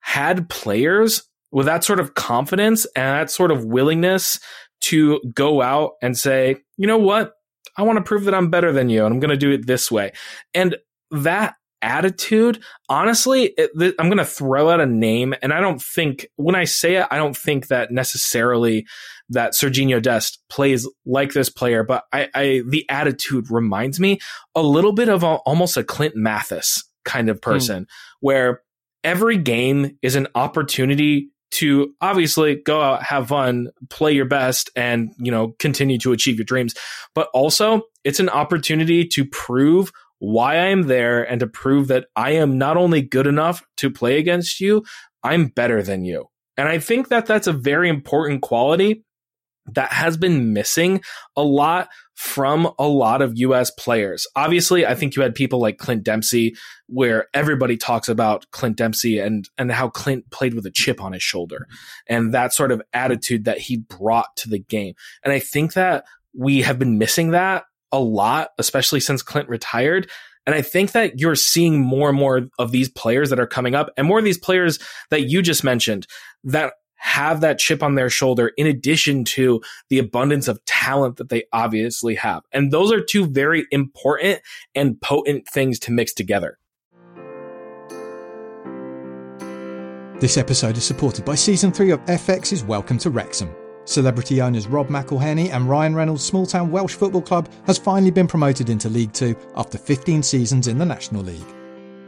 had 0.00 0.48
players 0.48 1.22
with 1.52 1.66
that 1.66 1.84
sort 1.84 2.00
of 2.00 2.14
confidence 2.14 2.86
and 2.96 3.04
that 3.04 3.30
sort 3.30 3.50
of 3.50 3.64
willingness 3.64 4.40
to 4.80 5.20
go 5.34 5.60
out 5.60 5.92
and 6.00 6.16
say, 6.16 6.56
you 6.78 6.86
know 6.86 6.98
what? 6.98 7.34
I 7.78 7.82
want 7.82 7.96
to 7.96 8.02
prove 8.02 8.24
that 8.24 8.34
I'm 8.34 8.50
better 8.50 8.72
than 8.72 8.90
you 8.90 9.04
and 9.04 9.14
I'm 9.14 9.20
going 9.20 9.30
to 9.30 9.36
do 9.36 9.52
it 9.52 9.66
this 9.66 9.90
way. 9.90 10.12
And 10.52 10.76
that 11.12 11.54
attitude, 11.80 12.60
honestly, 12.88 13.54
it, 13.56 13.70
th- 13.78 13.94
I'm 13.98 14.08
going 14.08 14.18
to 14.18 14.24
throw 14.24 14.68
out 14.68 14.80
a 14.80 14.86
name. 14.86 15.34
And 15.42 15.52
I 15.52 15.60
don't 15.60 15.80
think, 15.80 16.26
when 16.36 16.56
I 16.56 16.64
say 16.64 16.96
it, 16.96 17.06
I 17.10 17.16
don't 17.16 17.36
think 17.36 17.68
that 17.68 17.92
necessarily 17.92 18.86
that 19.30 19.52
Serginho 19.52 20.02
Dest 20.02 20.42
plays 20.48 20.88
like 21.06 21.32
this 21.32 21.48
player, 21.48 21.84
but 21.84 22.04
I, 22.12 22.28
I 22.34 22.62
the 22.66 22.84
attitude 22.88 23.50
reminds 23.50 24.00
me 24.00 24.18
a 24.54 24.62
little 24.62 24.92
bit 24.92 25.08
of 25.08 25.22
a, 25.22 25.36
almost 25.36 25.76
a 25.76 25.84
Clint 25.84 26.16
Mathis 26.16 26.82
kind 27.04 27.30
of 27.30 27.36
hmm. 27.36 27.50
person 27.50 27.86
where 28.20 28.62
every 29.04 29.38
game 29.38 29.98
is 30.02 30.16
an 30.16 30.26
opportunity 30.34 31.30
to 31.50 31.94
obviously 32.00 32.56
go 32.56 32.80
out, 32.80 33.02
have 33.02 33.28
fun, 33.28 33.68
play 33.90 34.12
your 34.12 34.26
best, 34.26 34.70
and 34.76 35.12
you 35.18 35.30
know 35.30 35.54
continue 35.58 35.98
to 35.98 36.12
achieve 36.12 36.36
your 36.36 36.44
dreams. 36.44 36.74
But 37.14 37.28
also, 37.34 37.82
it's 38.04 38.20
an 38.20 38.28
opportunity 38.28 39.06
to 39.06 39.24
prove 39.24 39.92
why 40.18 40.54
I 40.54 40.66
am 40.66 40.82
there 40.82 41.22
and 41.22 41.40
to 41.40 41.46
prove 41.46 41.88
that 41.88 42.06
I 42.16 42.32
am 42.32 42.58
not 42.58 42.76
only 42.76 43.02
good 43.02 43.26
enough 43.26 43.64
to 43.78 43.90
play 43.90 44.18
against 44.18 44.60
you, 44.60 44.84
I'm 45.22 45.46
better 45.46 45.82
than 45.82 46.04
you. 46.04 46.26
And 46.56 46.68
I 46.68 46.80
think 46.80 47.08
that 47.08 47.26
that's 47.26 47.46
a 47.46 47.52
very 47.52 47.88
important 47.88 48.42
quality 48.42 49.04
that 49.74 49.92
has 49.92 50.16
been 50.16 50.52
missing 50.52 51.02
a 51.36 51.42
lot 51.42 51.88
from 52.14 52.68
a 52.80 52.86
lot 52.86 53.22
of 53.22 53.38
US 53.38 53.70
players. 53.70 54.26
Obviously, 54.34 54.84
I 54.84 54.94
think 54.94 55.14
you 55.14 55.22
had 55.22 55.34
people 55.34 55.60
like 55.60 55.78
Clint 55.78 56.02
Dempsey 56.02 56.56
where 56.88 57.28
everybody 57.32 57.76
talks 57.76 58.08
about 58.08 58.50
Clint 58.50 58.76
Dempsey 58.76 59.18
and 59.18 59.48
and 59.56 59.70
how 59.70 59.88
Clint 59.88 60.30
played 60.30 60.54
with 60.54 60.66
a 60.66 60.70
chip 60.70 61.00
on 61.00 61.12
his 61.12 61.22
shoulder 61.22 61.68
and 62.08 62.34
that 62.34 62.52
sort 62.52 62.72
of 62.72 62.82
attitude 62.92 63.44
that 63.44 63.58
he 63.58 63.76
brought 63.76 64.34
to 64.36 64.48
the 64.48 64.58
game. 64.58 64.94
And 65.22 65.32
I 65.32 65.38
think 65.38 65.74
that 65.74 66.04
we 66.34 66.62
have 66.62 66.78
been 66.78 66.98
missing 66.98 67.30
that 67.30 67.64
a 67.92 68.00
lot, 68.00 68.50
especially 68.58 69.00
since 69.00 69.22
Clint 69.22 69.48
retired. 69.48 70.10
And 70.46 70.54
I 70.54 70.62
think 70.62 70.92
that 70.92 71.20
you're 71.20 71.34
seeing 71.34 71.78
more 71.78 72.08
and 72.08 72.18
more 72.18 72.48
of 72.58 72.72
these 72.72 72.88
players 72.88 73.30
that 73.30 73.38
are 73.38 73.46
coming 73.46 73.74
up 73.74 73.90
and 73.96 74.06
more 74.06 74.18
of 74.18 74.24
these 74.24 74.38
players 74.38 74.78
that 75.10 75.28
you 75.28 75.42
just 75.42 75.62
mentioned 75.62 76.06
that 76.44 76.72
have 76.98 77.40
that 77.40 77.58
chip 77.58 77.82
on 77.82 77.94
their 77.94 78.10
shoulder 78.10 78.52
in 78.56 78.66
addition 78.66 79.24
to 79.24 79.60
the 79.88 79.98
abundance 79.98 80.48
of 80.48 80.64
talent 80.64 81.16
that 81.16 81.30
they 81.30 81.44
obviously 81.52 82.14
have. 82.16 82.42
And 82.52 82.70
those 82.70 82.92
are 82.92 83.00
two 83.00 83.26
very 83.26 83.66
important 83.70 84.40
and 84.74 85.00
potent 85.00 85.48
things 85.48 85.78
to 85.80 85.92
mix 85.92 86.12
together. 86.12 86.58
This 90.20 90.36
episode 90.36 90.76
is 90.76 90.84
supported 90.84 91.24
by 91.24 91.36
Season 91.36 91.70
3 91.70 91.92
of 91.92 92.04
FX's 92.06 92.64
Welcome 92.64 92.98
to 92.98 93.10
Wrexham. 93.10 93.54
Celebrity 93.84 94.42
owners 94.42 94.66
Rob 94.66 94.88
McElhenney 94.88 95.50
and 95.50 95.68
Ryan 95.68 95.94
Reynolds' 95.94 96.24
small 96.24 96.44
town 96.44 96.70
Welsh 96.72 96.94
football 96.94 97.22
club 97.22 97.48
has 97.66 97.78
finally 97.78 98.10
been 98.10 98.26
promoted 98.26 98.68
into 98.68 98.88
League 98.88 99.12
Two 99.12 99.36
after 99.56 99.78
15 99.78 100.22
seasons 100.22 100.66
in 100.66 100.76
the 100.76 100.84
National 100.84 101.22
League. 101.22 101.46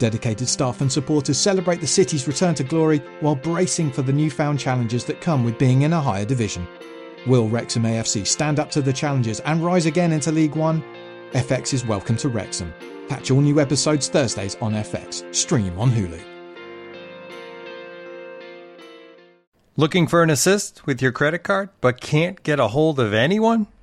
Dedicated 0.00 0.48
staff 0.48 0.80
and 0.80 0.90
supporters 0.90 1.36
celebrate 1.36 1.82
the 1.82 1.86
city's 1.86 2.26
return 2.26 2.54
to 2.54 2.64
glory 2.64 3.02
while 3.20 3.34
bracing 3.34 3.92
for 3.92 4.00
the 4.00 4.12
newfound 4.14 4.58
challenges 4.58 5.04
that 5.04 5.20
come 5.20 5.44
with 5.44 5.58
being 5.58 5.82
in 5.82 5.92
a 5.92 6.00
higher 6.00 6.24
division. 6.24 6.66
Will 7.26 7.50
Wrexham 7.50 7.82
AFC 7.82 8.26
stand 8.26 8.58
up 8.58 8.70
to 8.70 8.80
the 8.80 8.94
challenges 8.94 9.40
and 9.40 9.62
rise 9.62 9.84
again 9.84 10.12
into 10.12 10.32
League 10.32 10.56
One? 10.56 10.82
FX 11.32 11.74
is 11.74 11.84
Welcome 11.84 12.16
to 12.16 12.30
Wrexham. 12.30 12.72
Catch 13.10 13.30
all 13.30 13.42
new 13.42 13.60
episodes 13.60 14.08
Thursdays 14.08 14.56
on 14.62 14.72
FX. 14.72 15.34
Stream 15.34 15.78
on 15.78 15.90
Hulu. 15.90 16.22
Looking 19.76 20.06
for 20.06 20.22
an 20.22 20.30
assist 20.30 20.86
with 20.86 21.02
your 21.02 21.12
credit 21.12 21.42
card 21.42 21.68
but 21.82 22.00
can't 22.00 22.42
get 22.42 22.58
a 22.58 22.68
hold 22.68 22.98
of 22.98 23.12
anyone? 23.12 23.66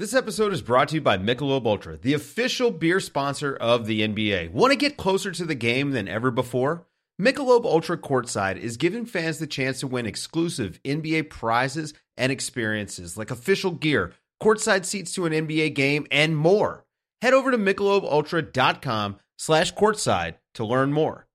This 0.00 0.14
episode 0.14 0.54
is 0.54 0.62
brought 0.62 0.88
to 0.88 0.94
you 0.94 1.02
by 1.02 1.18
Michelob 1.18 1.66
Ultra, 1.66 1.98
the 1.98 2.14
official 2.14 2.70
beer 2.70 3.00
sponsor 3.00 3.54
of 3.54 3.84
the 3.84 4.00
NBA. 4.00 4.50
Want 4.50 4.72
to 4.72 4.78
get 4.78 4.96
closer 4.96 5.30
to 5.30 5.44
the 5.44 5.54
game 5.54 5.90
than 5.90 6.08
ever 6.08 6.30
before? 6.30 6.86
Michelob 7.20 7.66
Ultra 7.66 7.98
Courtside 7.98 8.56
is 8.56 8.78
giving 8.78 9.04
fans 9.04 9.38
the 9.38 9.46
chance 9.46 9.80
to 9.80 9.86
win 9.86 10.06
exclusive 10.06 10.80
NBA 10.86 11.28
prizes 11.28 11.92
and 12.16 12.32
experiences 12.32 13.18
like 13.18 13.30
official 13.30 13.72
gear, 13.72 14.14
courtside 14.42 14.86
seats 14.86 15.12
to 15.16 15.26
an 15.26 15.34
NBA 15.34 15.74
game, 15.74 16.06
and 16.10 16.34
more. 16.34 16.86
Head 17.20 17.34
over 17.34 17.50
to 17.50 17.58
michelobultra.com 17.58 19.20
slash 19.36 19.74
courtside 19.74 20.36
to 20.54 20.64
learn 20.64 20.94
more. 20.94 21.26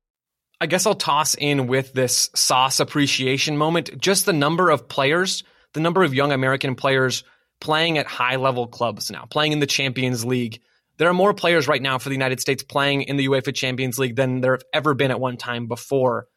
I 0.60 0.66
guess 0.66 0.88
I'll 0.88 0.96
toss 0.96 1.36
in 1.36 1.68
with 1.68 1.94
this 1.94 2.32
sauce 2.34 2.80
appreciation 2.80 3.58
moment 3.58 3.96
just 4.00 4.26
the 4.26 4.34
number 4.34 4.72
of 4.72 4.88
players, 4.88 5.44
the 5.76 5.82
number 5.82 6.02
of 6.02 6.16
young 6.16 6.32
American 6.32 6.74
players 6.74 7.24
playing 7.60 7.98
at 7.98 8.06
high 8.08 8.36
level 8.36 8.68
clubs 8.68 9.10
now, 9.10 9.26
playing 9.30 9.52
in 9.52 9.60
the 9.60 9.68
Champions 9.68 10.26
League. 10.26 10.62
There 10.98 11.10
are 11.10 11.14
more 11.14 11.34
players 11.34 11.68
right 11.68 11.82
now 11.82 11.98
for 11.98 12.10
the 12.10 12.16
United 12.16 12.40
States 12.40 12.64
playing 12.64 13.04
in 13.04 13.18
the 13.18 13.28
UEFA 13.28 13.54
Champions 13.54 14.00
League 14.00 14.16
than 14.16 14.42
there 14.42 14.54
have 14.54 14.64
ever 14.74 14.94
been 14.94 15.12
at 15.12 15.20
one 15.20 15.38
time 15.38 15.68
before. 15.68 16.28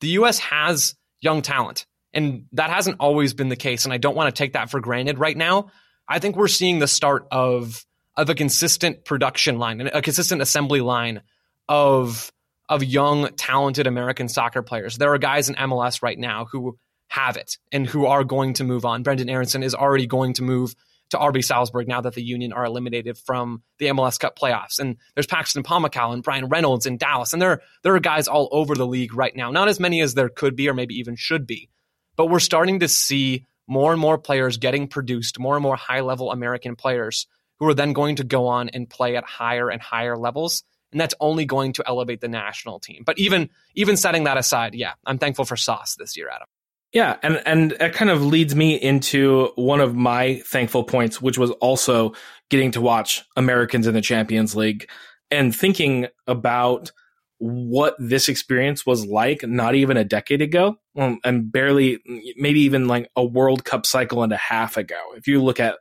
The 0.00 0.08
US 0.08 0.38
has 0.38 0.94
young 1.20 1.42
talent, 1.42 1.86
and 2.12 2.46
that 2.52 2.70
hasn't 2.70 2.96
always 3.00 3.34
been 3.34 3.48
the 3.48 3.56
case. 3.56 3.84
And 3.84 3.92
I 3.92 3.98
don't 3.98 4.16
want 4.16 4.34
to 4.34 4.38
take 4.38 4.54
that 4.54 4.70
for 4.70 4.80
granted 4.80 5.18
right 5.18 5.36
now. 5.36 5.70
I 6.08 6.18
think 6.18 6.36
we're 6.36 6.48
seeing 6.48 6.78
the 6.78 6.88
start 6.88 7.26
of, 7.30 7.84
of 8.16 8.30
a 8.30 8.34
consistent 8.34 9.04
production 9.04 9.58
line, 9.58 9.80
a 9.80 10.02
consistent 10.02 10.40
assembly 10.40 10.80
line 10.80 11.22
of 11.68 12.32
of 12.68 12.82
young, 12.82 13.28
talented 13.36 13.86
American 13.86 14.28
soccer 14.28 14.62
players. 14.62 14.98
There 14.98 15.12
are 15.12 15.18
guys 15.18 15.48
in 15.48 15.54
MLS 15.54 16.02
right 16.02 16.18
now 16.18 16.46
who 16.50 16.78
have 17.08 17.36
it 17.36 17.58
and 17.72 17.86
who 17.86 18.06
are 18.06 18.24
going 18.24 18.54
to 18.54 18.64
move 18.64 18.84
on. 18.84 19.04
Brenden 19.04 19.30
Aaronson 19.30 19.62
is 19.62 19.74
already 19.74 20.06
going 20.06 20.34
to 20.34 20.42
move 20.42 20.74
to 21.10 21.16
RB 21.18 21.44
Salzburg 21.44 21.86
now 21.86 22.00
that 22.00 22.14
the 22.14 22.22
Union 22.22 22.52
are 22.52 22.64
eliminated 22.64 23.16
from 23.16 23.62
the 23.78 23.86
MLS 23.86 24.18
Cup 24.18 24.36
playoffs. 24.36 24.80
And 24.80 24.96
there's 25.14 25.26
Paxton 25.26 25.62
Pomykal 25.62 26.12
and 26.12 26.22
Bryan 26.22 26.46
Reynolds 26.46 26.86
in 26.86 26.96
Dallas. 26.96 27.32
And 27.32 27.40
there, 27.40 27.62
there 27.82 27.94
are 27.94 28.00
guys 28.00 28.26
all 28.26 28.48
over 28.50 28.74
the 28.74 28.86
league 28.86 29.14
right 29.14 29.34
now. 29.34 29.50
Not 29.52 29.68
as 29.68 29.78
many 29.78 30.00
as 30.00 30.14
there 30.14 30.28
could 30.28 30.56
be 30.56 30.68
or 30.68 30.74
maybe 30.74 30.96
even 30.96 31.14
should 31.14 31.46
be. 31.46 31.70
But 32.16 32.26
we're 32.26 32.40
starting 32.40 32.80
to 32.80 32.88
see 32.88 33.46
more 33.68 33.92
and 33.92 34.00
more 34.00 34.18
players 34.18 34.56
getting 34.56 34.88
produced, 34.88 35.38
more 35.38 35.54
and 35.54 35.62
more 35.62 35.76
high 35.76 36.00
level 36.00 36.32
American 36.32 36.74
players 36.74 37.28
who 37.60 37.68
are 37.68 37.74
then 37.74 37.92
going 37.92 38.16
to 38.16 38.24
go 38.24 38.48
on 38.48 38.68
and 38.70 38.90
play 38.90 39.16
at 39.16 39.24
higher 39.24 39.70
and 39.70 39.80
higher 39.80 40.16
levels 40.16 40.64
and 40.92 41.00
that's 41.00 41.14
only 41.20 41.44
going 41.44 41.72
to 41.74 41.84
elevate 41.86 42.20
the 42.20 42.28
national 42.28 42.80
team. 42.80 43.02
But 43.04 43.18
even 43.18 43.50
even 43.74 43.96
setting 43.96 44.24
that 44.24 44.38
aside, 44.38 44.74
yeah, 44.74 44.92
I'm 45.04 45.18
thankful 45.18 45.44
for 45.44 45.56
Sauce 45.56 45.94
this 45.96 46.16
year, 46.16 46.28
Adam. 46.28 46.48
Yeah, 46.96 47.16
and 47.22 47.42
and 47.44 47.72
it 47.72 47.92
kind 47.92 48.10
of 48.10 48.24
leads 48.24 48.54
me 48.54 48.74
into 48.74 49.50
one 49.56 49.82
of 49.82 49.94
my 49.94 50.40
thankful 50.46 50.82
points, 50.82 51.20
which 51.20 51.36
was 51.36 51.50
also 51.50 52.14
getting 52.48 52.70
to 52.70 52.80
watch 52.80 53.22
Americans 53.36 53.86
in 53.86 53.92
the 53.92 54.00
Champions 54.00 54.56
League 54.56 54.88
and 55.30 55.54
thinking 55.54 56.06
about 56.26 56.92
what 57.36 57.96
this 57.98 58.30
experience 58.30 58.86
was 58.86 59.04
like 59.04 59.46
not 59.46 59.74
even 59.74 59.98
a 59.98 60.04
decade 60.04 60.40
ago 60.40 60.78
um, 60.96 61.18
and 61.22 61.52
barely 61.52 61.98
maybe 62.38 62.60
even 62.60 62.88
like 62.88 63.10
a 63.14 63.22
world 63.22 63.62
cup 63.62 63.84
cycle 63.84 64.22
and 64.22 64.32
a 64.32 64.38
half 64.38 64.78
ago 64.78 64.96
if 65.16 65.26
you 65.26 65.42
look 65.42 65.60
at 65.60 65.76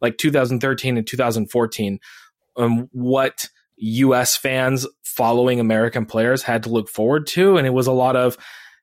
like 0.00 0.16
2013 0.16 0.96
and 0.96 1.06
2014 1.06 1.98
um, 2.56 2.88
what 2.92 3.50
US 3.76 4.36
fans 4.36 4.86
following 5.04 5.60
American 5.60 6.06
players 6.06 6.42
had 6.42 6.62
to 6.64 6.70
look 6.70 6.88
forward 6.88 7.26
to. 7.28 7.56
And 7.56 7.66
it 7.66 7.70
was 7.70 7.86
a 7.86 7.92
lot 7.92 8.16
of, 8.16 8.36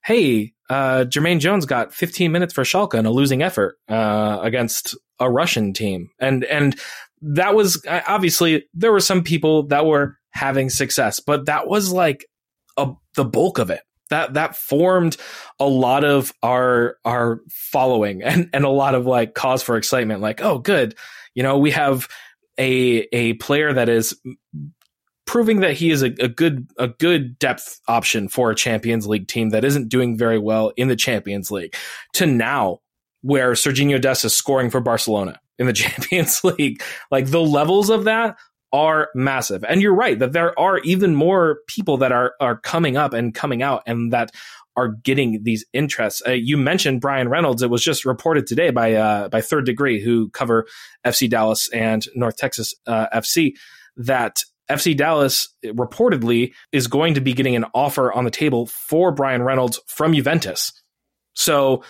hey, 0.04 0.54
uh, 0.74 1.06
Jermaine 1.06 1.40
Jones 1.40 1.68
got 1.68 1.94
15 1.94 2.32
minutes 2.32 2.52
for 2.52 2.64
Schalke 2.64 2.96
in 2.96 3.06
a 3.06 3.12
losing 3.12 3.44
effort 3.44 3.78
uh, 3.88 4.40
against 4.42 4.98
a 5.20 5.30
Russian 5.30 5.72
team. 5.72 6.10
And, 6.20 6.44
and 6.46 6.76
that 7.22 7.54
was 7.54 7.86
obviously 7.88 8.66
there 8.74 8.92
were 8.92 9.00
some 9.00 9.24
people 9.24 9.68
that 9.68 9.86
were 9.86 10.18
having 10.32 10.72
success, 10.72 11.20
but 11.20 11.46
that 11.46 11.68
was 11.68 11.92
like 11.92 12.26
a, 12.76 12.92
the 13.16 13.24
bulk 13.24 13.60
of 13.60 13.70
it. 13.70 13.82
That, 14.10 14.34
that 14.34 14.56
formed 14.56 15.18
a 15.60 15.66
lot 15.68 16.04
of 16.04 16.34
our 16.42 16.98
our 17.06 17.40
following 17.50 18.24
and, 18.24 18.50
and 18.52 18.66
a 18.66 18.70
lot 18.70 18.96
of 18.96 19.06
like 19.06 19.34
cause 19.34 19.64
for 19.64 19.78
excitement 19.78 20.22
like 20.22 20.40
oh 20.42 20.60
good 20.60 20.94
you 21.34 21.42
know 21.42 21.58
we 21.58 21.72
have 21.72 22.08
a 22.60 23.08
a 23.12 23.34
player 23.36 23.74
that 23.74 23.90
is 23.90 24.16
proving 25.26 25.62
that 25.62 25.74
he 25.74 25.92
is 25.92 26.04
a, 26.04 26.14
a, 26.20 26.28
good 26.28 26.68
a 26.78 26.88
good 26.88 27.38
depth 27.40 27.80
option 27.88 28.28
for 28.28 28.52
a 28.52 28.56
Champions 28.56 29.08
League 29.08 29.28
team 29.28 29.50
that 29.50 29.66
isn't 29.66 29.90
doing 29.90 30.18
very 30.18 30.40
well 30.40 30.72
in 30.76 30.88
the 30.88 30.96
Champions 30.96 31.52
League 31.52 31.76
to 32.14 32.26
now 32.26 32.80
where 33.22 33.54
Sergiño 33.54 34.02
Dest 34.02 34.26
is 34.26 34.36
scoring 34.36 34.70
for 34.70 34.82
Barcelona 34.82 35.40
in 35.58 35.66
the 35.66 35.74
Champions 35.74 36.44
League. 36.44 36.84
Like 37.10 37.28
the 37.28 37.42
levels 37.42 37.90
of 37.90 38.04
that 38.06 38.38
are 38.72 39.10
massive. 39.14 39.64
And 39.64 39.82
you're 39.82 39.96
right 39.96 40.18
that 40.20 40.34
there 40.34 40.58
are 40.60 40.80
even 40.80 41.16
more 41.16 41.60
people 41.68 41.98
that 41.98 42.12
are 42.12 42.34
are 42.40 42.58
coming 42.58 42.98
up 42.98 43.14
and 43.14 43.34
coming 43.34 43.62
out 43.62 43.84
and 43.86 44.12
that 44.12 44.32
are 44.76 44.90
getting 44.90 45.44
these 45.44 45.64
interests. 45.74 46.22
Uh, 46.26 46.32
you 46.32 46.58
mentioned 46.58 47.00
Bryan 47.00 47.30
Reynolds. 47.30 47.62
It 47.62 47.70
was 47.70 47.84
just 47.84 48.06
reported 48.06 48.48
today 48.48 48.72
by 48.72 48.94
uh, 48.94 49.30
by 49.30 49.42
Third 49.42 49.66
Degree, 49.66 50.02
who 50.02 50.30
cover 50.30 50.66
FC 51.06 51.30
Dallas 51.30 51.70
and 51.72 52.06
North 52.16 52.38
Texas 52.38 52.74
uh, 52.88 53.08
FC, 53.14 53.54
that 53.98 54.44
FC 54.70 54.95
Dallas 54.95 55.49
reportedly 55.66 56.53
is 56.72 56.88
going 56.88 57.14
to 57.16 57.22
be 57.22 57.34
getting 57.34 57.55
an 57.55 57.66
offer 57.74 58.11
on 58.14 58.24
the 58.24 58.32
table 58.32 58.68
for 58.68 59.11
Bryan 59.11 59.43
Reynolds 59.43 59.80
from 59.88 60.14
Juventus. 60.14 60.72
So 61.34 61.84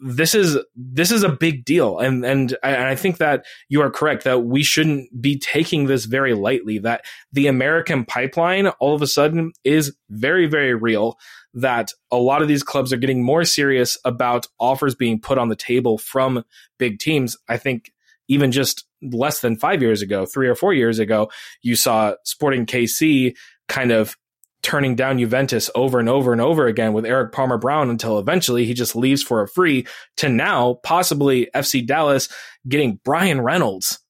this 0.00 0.34
is 0.34 0.58
this 0.76 1.10
is 1.10 1.24
a 1.24 1.28
big 1.28 1.64
deal 1.64 1.98
and 1.98 2.24
and 2.24 2.56
I, 2.62 2.90
I 2.90 2.94
think 2.94 3.18
that 3.18 3.44
you 3.68 3.82
are 3.82 3.90
correct 3.90 4.24
that 4.24 4.44
we 4.44 4.62
shouldn't 4.62 5.20
be 5.20 5.38
taking 5.38 5.86
this 5.86 6.04
very 6.04 6.34
lightly 6.34 6.78
that 6.78 7.04
the 7.32 7.48
American 7.48 8.04
pipeline 8.04 8.68
all 8.68 8.94
of 8.94 9.02
a 9.02 9.08
sudden 9.08 9.52
is 9.64 9.96
very 10.08 10.46
very 10.46 10.74
real 10.74 11.18
that 11.52 11.90
a 12.12 12.16
lot 12.16 12.42
of 12.42 12.48
these 12.48 12.62
clubs 12.62 12.92
are 12.92 12.96
getting 12.96 13.24
more 13.24 13.44
serious 13.44 13.98
about 14.04 14.46
offers 14.60 14.94
being 14.94 15.20
put 15.20 15.38
on 15.38 15.48
the 15.48 15.56
table 15.56 15.98
from 15.98 16.44
big 16.78 17.00
teams 17.00 17.36
I 17.48 17.56
think 17.56 17.90
even 18.28 18.52
just 18.52 18.84
less 19.02 19.40
than 19.40 19.56
five 19.56 19.82
years 19.82 20.02
ago, 20.02 20.26
three 20.26 20.48
or 20.48 20.54
four 20.54 20.72
years 20.72 20.98
ago, 20.98 21.30
you 21.62 21.76
saw 21.76 22.14
Sporting 22.24 22.66
KC 22.66 23.36
kind 23.68 23.92
of 23.92 24.16
turning 24.62 24.96
down 24.96 25.18
Juventus 25.18 25.70
over 25.74 26.00
and 26.00 26.08
over 26.08 26.32
and 26.32 26.40
over 26.40 26.66
again 26.66 26.92
with 26.92 27.06
Erik 27.06 27.32
Palmer 27.32 27.58
Brown 27.58 27.90
until 27.90 28.18
eventually 28.18 28.64
he 28.64 28.74
just 28.74 28.96
leaves 28.96 29.22
for 29.22 29.40
a 29.40 29.48
free 29.48 29.86
to 30.16 30.28
now 30.28 30.74
possibly 30.82 31.48
FC 31.54 31.86
Dallas 31.86 32.28
getting 32.68 33.00
Bryan 33.04 33.40
Reynolds 33.40 34.00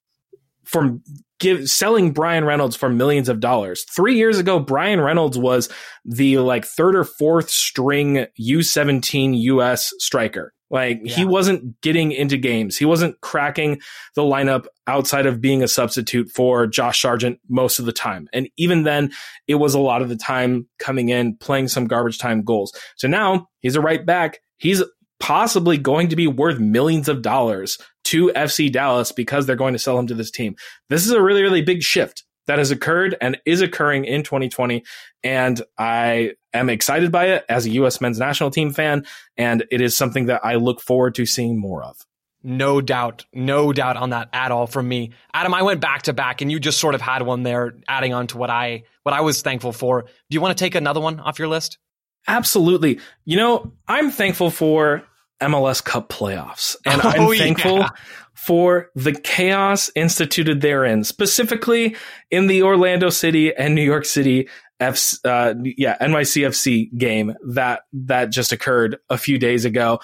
from 0.64 1.02
give 1.38 1.68
selling 1.68 2.12
Bryan 2.12 2.44
Reynolds 2.44 2.76
for 2.76 2.88
millions 2.88 3.28
of 3.28 3.40
dollars. 3.40 3.84
3 3.94 4.16
years 4.16 4.38
ago 4.38 4.58
Bryan 4.58 5.00
Reynolds 5.00 5.38
was 5.38 5.68
the 6.04 6.38
like 6.38 6.64
third 6.64 6.96
or 6.96 7.04
fourth 7.04 7.50
string 7.50 8.26
U17 8.40 9.38
US 9.42 9.92
striker. 9.98 10.52
Like 10.70 11.00
yeah. 11.02 11.14
he 11.14 11.24
wasn't 11.24 11.80
getting 11.80 12.12
into 12.12 12.36
games. 12.36 12.76
He 12.76 12.84
wasn't 12.84 13.20
cracking 13.20 13.80
the 14.14 14.22
lineup 14.22 14.66
outside 14.86 15.26
of 15.26 15.40
being 15.40 15.62
a 15.62 15.68
substitute 15.68 16.30
for 16.30 16.66
Josh 16.66 17.00
Sargent 17.00 17.40
most 17.48 17.78
of 17.78 17.86
the 17.86 17.92
time. 17.92 18.28
And 18.32 18.48
even 18.56 18.82
then, 18.82 19.12
it 19.46 19.56
was 19.56 19.74
a 19.74 19.80
lot 19.80 20.02
of 20.02 20.08
the 20.08 20.16
time 20.16 20.66
coming 20.78 21.08
in, 21.08 21.36
playing 21.36 21.68
some 21.68 21.86
garbage 21.86 22.18
time 22.18 22.42
goals. 22.42 22.72
So 22.96 23.08
now 23.08 23.48
he's 23.60 23.76
a 23.76 23.80
right 23.80 24.04
back. 24.04 24.40
He's 24.58 24.82
possibly 25.20 25.78
going 25.78 26.08
to 26.08 26.16
be 26.16 26.26
worth 26.26 26.58
millions 26.58 27.08
of 27.08 27.22
dollars 27.22 27.78
to 28.04 28.28
FC 28.28 28.72
Dallas 28.72 29.12
because 29.12 29.46
they're 29.46 29.56
going 29.56 29.74
to 29.74 29.78
sell 29.78 29.98
him 29.98 30.06
to 30.06 30.14
this 30.14 30.30
team. 30.30 30.54
This 30.88 31.04
is 31.04 31.12
a 31.12 31.22
really, 31.22 31.42
really 31.42 31.62
big 31.62 31.82
shift 31.82 32.24
that 32.48 32.58
has 32.58 32.70
occurred 32.70 33.14
and 33.20 33.38
is 33.44 33.60
occurring 33.60 34.06
in 34.06 34.22
2020. 34.22 34.82
And 35.22 35.62
I 35.76 36.32
am 36.52 36.70
excited 36.70 37.12
by 37.12 37.26
it 37.26 37.44
as 37.48 37.66
a 37.66 37.70
U.S. 37.70 38.00
men's 38.00 38.18
national 38.18 38.50
team 38.50 38.72
fan. 38.72 39.04
And 39.36 39.64
it 39.70 39.80
is 39.80 39.96
something 39.96 40.26
that 40.26 40.44
I 40.44 40.56
look 40.56 40.80
forward 40.80 41.14
to 41.16 41.26
seeing 41.26 41.60
more 41.60 41.84
of. 41.84 41.98
No 42.42 42.80
doubt. 42.80 43.26
No 43.34 43.72
doubt 43.72 43.96
on 43.96 44.10
that 44.10 44.30
at 44.32 44.50
all 44.50 44.66
from 44.66 44.88
me. 44.88 45.12
Adam, 45.34 45.52
I 45.52 45.62
went 45.62 45.80
back 45.80 46.02
to 46.02 46.12
back 46.12 46.40
and 46.40 46.50
you 46.50 46.58
just 46.58 46.78
sort 46.78 46.94
of 46.94 47.02
had 47.02 47.22
one 47.22 47.42
there 47.42 47.74
adding 47.86 48.14
on 48.14 48.28
to 48.28 48.38
what 48.38 48.48
I 48.48 48.84
what 49.02 49.14
I 49.14 49.20
was 49.20 49.42
thankful 49.42 49.72
for. 49.72 50.02
Do 50.02 50.34
you 50.34 50.40
want 50.40 50.56
to 50.56 50.64
take 50.64 50.74
another 50.74 51.00
one 51.00 51.20
off 51.20 51.38
your 51.38 51.48
list? 51.48 51.78
Absolutely. 52.26 53.00
You 53.24 53.36
know, 53.36 53.72
I'm 53.86 54.10
thankful 54.10 54.50
for 54.50 55.02
MLS 55.42 55.84
Cup 55.84 56.08
playoffs. 56.08 56.76
And 56.86 57.02
I'm 57.02 57.20
oh, 57.28 57.34
thankful 57.34 57.78
yeah 57.78 57.90
for 58.38 58.88
the 58.94 59.12
chaos 59.12 59.90
instituted 59.96 60.60
therein, 60.60 61.02
specifically 61.02 61.96
in 62.30 62.46
the 62.46 62.62
Orlando 62.62 63.10
City 63.10 63.52
and 63.52 63.74
New 63.74 63.82
York 63.82 64.04
City 64.04 64.48
F, 64.78 65.14
uh, 65.24 65.54
yeah, 65.76 65.98
NYCFC 65.98 66.96
game 66.96 67.34
that, 67.48 67.82
that 67.92 68.30
just 68.30 68.52
occurred 68.52 68.98
a 69.10 69.18
few 69.18 69.38
days 69.38 69.64
ago. 69.64 69.98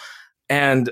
And, 0.48 0.90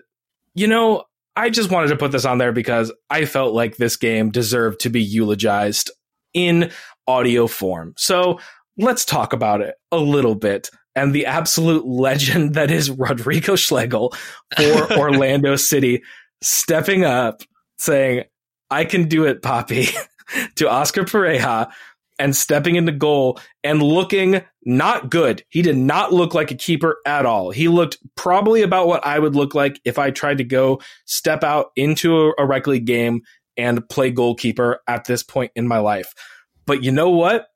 you 0.54 0.68
know, 0.68 1.02
I 1.34 1.50
just 1.50 1.70
wanted 1.70 1.88
to 1.88 1.96
put 1.96 2.12
this 2.12 2.24
on 2.24 2.38
there 2.38 2.52
because 2.52 2.92
I 3.10 3.24
felt 3.24 3.54
like 3.54 3.76
this 3.76 3.96
game 3.96 4.30
deserved 4.30 4.80
to 4.82 4.88
be 4.88 5.02
eulogized 5.02 5.90
in 6.32 6.70
audio 7.08 7.48
form. 7.48 7.92
So 7.96 8.38
let's 8.78 9.04
talk 9.04 9.32
about 9.32 9.62
it 9.62 9.74
a 9.90 9.98
little 9.98 10.36
bit 10.36 10.70
and 10.94 11.12
the 11.12 11.26
absolute 11.26 11.86
legend 11.86 12.54
that 12.54 12.70
is 12.70 12.90
Rodrigo 12.90 13.56
Schlegel 13.56 14.14
for 14.56 14.92
Orlando 14.98 15.56
City 15.56 16.02
stepping 16.42 17.04
up, 17.04 17.42
saying, 17.78 18.24
I 18.70 18.84
can 18.84 19.08
do 19.08 19.24
it, 19.24 19.42
Poppy, 19.42 19.86
to 20.56 20.68
Oscar 20.68 21.02
Pareja. 21.04 21.70
and 22.18 22.36
stepping 22.36 22.76
into 22.76 22.92
goal 22.92 23.40
and 23.64 23.82
looking 23.82 24.42
not 24.64 25.10
good. 25.10 25.42
He 25.48 25.62
did 25.62 25.76
not 25.76 26.12
look 26.12 26.34
like 26.34 26.50
a 26.50 26.54
keeper 26.54 26.98
at 27.06 27.26
all. 27.26 27.50
He 27.50 27.68
looked 27.68 27.98
probably 28.16 28.62
about 28.62 28.86
what 28.86 29.04
I 29.04 29.18
would 29.18 29.34
look 29.34 29.54
like 29.54 29.80
if 29.84 29.98
I 29.98 30.10
tried 30.10 30.38
to 30.38 30.44
go 30.44 30.80
step 31.04 31.42
out 31.42 31.70
into 31.74 32.16
a, 32.16 32.32
a 32.38 32.46
rec 32.46 32.66
league 32.66 32.84
game 32.84 33.22
and 33.56 33.88
play 33.88 34.10
goalkeeper 34.10 34.80
at 34.86 35.04
this 35.06 35.22
point 35.22 35.52
in 35.56 35.66
my 35.66 35.78
life. 35.78 36.12
But 36.66 36.84
you 36.84 36.92
know 36.92 37.10
what? 37.10 37.46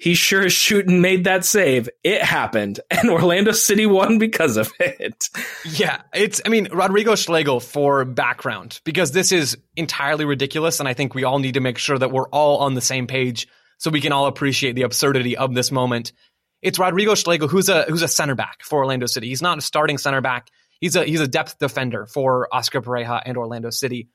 He 0.00 0.14
sure 0.14 0.46
as 0.46 0.54
shooting 0.54 1.02
made 1.02 1.24
that 1.24 1.44
save. 1.44 1.90
It 2.02 2.22
happened, 2.22 2.80
and 2.90 3.10
Orlando 3.10 3.52
City 3.52 3.84
won 3.84 4.18
because 4.18 4.56
of 4.56 4.72
it. 4.80 5.28
Yeah, 5.64 6.00
it's. 6.14 6.40
I 6.44 6.48
mean, 6.48 6.68
Rodrigo 6.72 7.14
Schlegel 7.14 7.60
for 7.60 8.06
background 8.06 8.80
because 8.84 9.12
this 9.12 9.30
is 9.30 9.58
entirely 9.76 10.24
ridiculous, 10.24 10.80
and 10.80 10.88
I 10.88 10.94
think 10.94 11.14
we 11.14 11.24
all 11.24 11.38
need 11.38 11.54
to 11.54 11.60
make 11.60 11.76
sure 11.76 11.98
that 11.98 12.10
we're 12.10 12.28
all 12.30 12.58
on 12.58 12.72
the 12.72 12.80
same 12.80 13.06
page 13.06 13.46
so 13.76 13.90
we 13.90 14.00
can 14.00 14.12
all 14.12 14.26
appreciate 14.26 14.72
the 14.72 14.82
absurdity 14.82 15.36
of 15.36 15.54
this 15.54 15.70
moment. 15.70 16.12
It's 16.62 16.78
Rodrigo 16.78 17.14
Schlegel 17.14 17.48
who's 17.48 17.68
a 17.68 17.82
who's 17.82 18.02
a 18.02 18.08
center 18.08 18.34
back 18.34 18.62
for 18.62 18.78
Orlando 18.78 19.04
City. 19.04 19.28
He's 19.28 19.42
not 19.42 19.58
a 19.58 19.62
starting 19.62 19.98
center 19.98 20.22
back. 20.22 20.48
He's 20.80 20.96
a 20.96 21.04
he's 21.04 21.20
a 21.20 21.28
depth 21.28 21.58
defender 21.58 22.06
for 22.06 22.48
Oscar 22.50 22.80
Pareja 22.80 23.20
and 23.22 23.36
Orlando 23.36 23.68
City. 23.68 24.08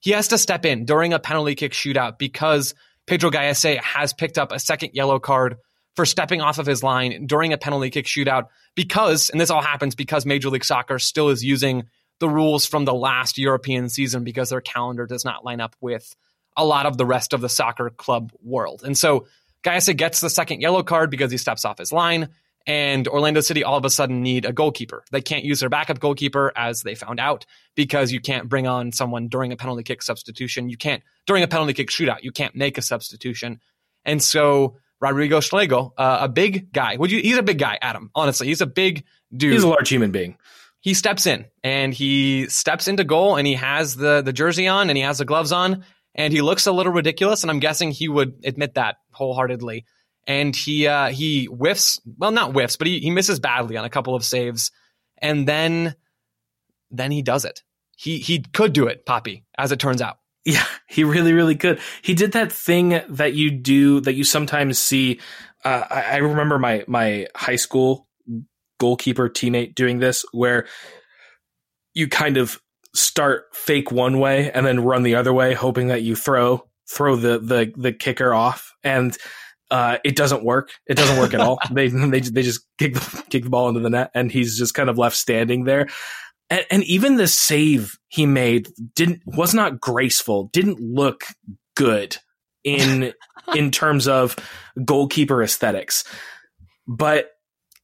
He 0.00 0.12
has 0.12 0.28
to 0.28 0.38
step 0.38 0.64
in 0.64 0.86
during 0.86 1.12
a 1.12 1.18
penalty 1.18 1.54
kick 1.54 1.72
shootout 1.72 2.18
because 2.18 2.74
Pedro 3.08 3.30
Gallese 3.30 3.80
has 3.80 4.12
picked 4.12 4.36
up 4.36 4.52
a 4.52 4.58
second 4.58 4.90
yellow 4.92 5.18
card 5.18 5.56
for 5.96 6.04
stepping 6.04 6.42
off 6.42 6.58
of 6.58 6.66
his 6.66 6.82
line 6.82 7.26
during 7.26 7.54
a 7.54 7.58
penalty 7.58 7.88
kick 7.88 8.04
shootout 8.04 8.48
because, 8.74 9.30
and 9.30 9.40
this 9.40 9.48
all 9.48 9.62
happens 9.62 9.94
because 9.94 10.26
Major 10.26 10.50
League 10.50 10.64
Soccer 10.64 10.98
still 10.98 11.30
is 11.30 11.42
using 11.42 11.84
the 12.20 12.28
rules 12.28 12.66
from 12.66 12.84
the 12.84 12.92
last 12.92 13.38
European 13.38 13.88
season 13.88 14.24
because 14.24 14.50
their 14.50 14.60
calendar 14.60 15.06
does 15.06 15.24
not 15.24 15.42
line 15.42 15.60
up 15.60 15.74
with 15.80 16.14
a 16.54 16.66
lot 16.66 16.84
of 16.84 16.98
the 16.98 17.06
rest 17.06 17.32
of 17.32 17.40
the 17.40 17.48
soccer 17.48 17.88
club 17.88 18.30
world. 18.42 18.82
And 18.84 18.96
so 18.96 19.26
Gallese 19.62 19.96
gets 19.96 20.20
the 20.20 20.28
second 20.28 20.60
yellow 20.60 20.82
card 20.82 21.10
because 21.10 21.30
he 21.30 21.38
steps 21.38 21.64
off 21.64 21.78
his 21.78 21.92
line 21.92 22.28
and 22.68 23.08
Orlando 23.08 23.40
City 23.40 23.64
all 23.64 23.78
of 23.78 23.84
a 23.86 23.90
sudden 23.90 24.22
need 24.22 24.44
a 24.44 24.52
goalkeeper. 24.52 25.02
They 25.10 25.22
can't 25.22 25.42
use 25.42 25.60
their 25.60 25.70
backup 25.70 26.00
goalkeeper 26.00 26.52
as 26.54 26.82
they 26.82 26.94
found 26.94 27.18
out 27.18 27.46
because 27.74 28.12
you 28.12 28.20
can't 28.20 28.46
bring 28.46 28.66
on 28.66 28.92
someone 28.92 29.28
during 29.28 29.52
a 29.52 29.56
penalty 29.56 29.82
kick 29.82 30.02
substitution. 30.02 30.68
You 30.68 30.76
can't 30.76 31.02
during 31.26 31.42
a 31.42 31.48
penalty 31.48 31.72
kick 31.72 31.88
shootout. 31.88 32.22
You 32.22 32.30
can't 32.30 32.54
make 32.54 32.76
a 32.76 32.82
substitution. 32.82 33.60
And 34.04 34.22
so 34.22 34.76
Rodrigo 35.00 35.40
Schlegel, 35.40 35.94
uh, 35.96 36.18
a 36.20 36.28
big 36.28 36.70
guy. 36.70 36.96
Would 36.96 37.10
you? 37.10 37.22
He's 37.22 37.38
a 37.38 37.42
big 37.42 37.58
guy, 37.58 37.78
Adam. 37.80 38.10
Honestly, 38.14 38.48
he's 38.48 38.60
a 38.60 38.66
big 38.66 39.04
dude. 39.34 39.54
He's 39.54 39.62
a 39.62 39.68
large 39.68 39.88
human 39.88 40.10
being. 40.10 40.36
He 40.80 40.92
steps 40.92 41.26
in 41.26 41.46
and 41.64 41.94
he 41.94 42.48
steps 42.50 42.86
into 42.86 43.02
goal 43.02 43.36
and 43.36 43.46
he 43.46 43.54
has 43.54 43.96
the 43.96 44.20
the 44.20 44.32
jersey 44.32 44.68
on 44.68 44.90
and 44.90 44.96
he 44.96 45.02
has 45.02 45.18
the 45.18 45.24
gloves 45.24 45.52
on 45.52 45.84
and 46.14 46.34
he 46.34 46.42
looks 46.42 46.66
a 46.66 46.72
little 46.72 46.92
ridiculous. 46.92 47.42
And 47.42 47.50
I'm 47.50 47.60
guessing 47.60 47.92
he 47.92 48.08
would 48.08 48.40
admit 48.44 48.74
that 48.74 48.96
wholeheartedly 49.12 49.86
and 50.28 50.54
he 50.54 50.86
uh, 50.86 51.08
he 51.08 51.46
whiffs. 51.46 52.00
Well, 52.18 52.30
not 52.30 52.52
whiffs, 52.52 52.76
but 52.76 52.86
he 52.86 53.00
he 53.00 53.10
misses 53.10 53.40
badly 53.40 53.76
on 53.76 53.84
a 53.84 53.90
couple 53.90 54.14
of 54.14 54.24
saves, 54.24 54.70
and 55.16 55.48
then 55.48 55.96
then 56.90 57.10
he 57.10 57.22
does 57.22 57.44
it. 57.44 57.64
He 57.96 58.18
he 58.18 58.44
could 58.52 58.74
do 58.74 58.86
it, 58.86 59.06
Poppy, 59.06 59.44
as 59.56 59.72
it 59.72 59.80
turns 59.80 60.00
out. 60.00 60.18
Yeah, 60.44 60.64
he 60.88 61.04
really, 61.04 61.34
really 61.34 61.56
could. 61.56 61.78
He 62.00 62.14
did 62.14 62.32
that 62.32 62.50
thing 62.50 63.02
that 63.10 63.34
you 63.34 63.50
do 63.50 64.00
that 64.00 64.14
you 64.14 64.24
sometimes 64.24 64.78
see. 64.78 65.20
Uh, 65.62 65.84
I, 65.90 66.02
I 66.02 66.16
remember 66.18 66.58
my 66.58 66.84
my 66.86 67.26
high 67.34 67.56
school 67.56 68.08
goalkeeper 68.80 69.28
teammate 69.28 69.74
doing 69.74 69.98
this, 69.98 70.24
where 70.32 70.66
you 71.92 72.08
kind 72.08 72.38
of 72.38 72.62
start 72.94 73.48
fake 73.52 73.92
one 73.92 74.20
way 74.20 74.50
and 74.50 74.64
then 74.64 74.80
run 74.80 75.02
the 75.02 75.16
other 75.16 75.34
way, 75.34 75.52
hoping 75.52 75.88
that 75.88 76.00
you 76.00 76.16
throw 76.16 76.66
throw 76.88 77.16
the 77.16 77.40
the 77.40 77.72
the 77.76 77.92
kicker 77.92 78.32
off. 78.32 78.72
And 78.82 79.14
uh, 79.70 79.98
it 80.04 80.16
doesn't 80.16 80.44
work. 80.44 80.70
It 80.86 80.96
doesn't 80.96 81.18
work 81.18 81.34
at 81.34 81.40
all. 81.40 81.58
they 81.70 81.88
they 81.88 82.20
they 82.20 82.42
just 82.42 82.66
kick 82.78 82.94
the 82.94 83.24
kick 83.30 83.44
the 83.44 83.50
ball 83.50 83.68
into 83.68 83.80
the 83.80 83.90
net, 83.90 84.10
and 84.14 84.30
he's 84.30 84.58
just 84.58 84.74
kind 84.74 84.88
of 84.88 84.98
left 84.98 85.16
standing 85.16 85.64
there. 85.64 85.88
And, 86.50 86.64
and 86.70 86.84
even 86.84 87.16
the 87.16 87.28
save 87.28 87.98
he 88.08 88.26
made 88.26 88.68
didn't 88.94 89.22
was 89.26 89.54
not 89.54 89.80
graceful. 89.80 90.50
Didn't 90.52 90.80
look 90.80 91.24
good 91.76 92.16
in 92.64 93.12
in 93.54 93.70
terms 93.70 94.08
of 94.08 94.36
goalkeeper 94.84 95.42
aesthetics. 95.42 96.04
But 96.86 97.30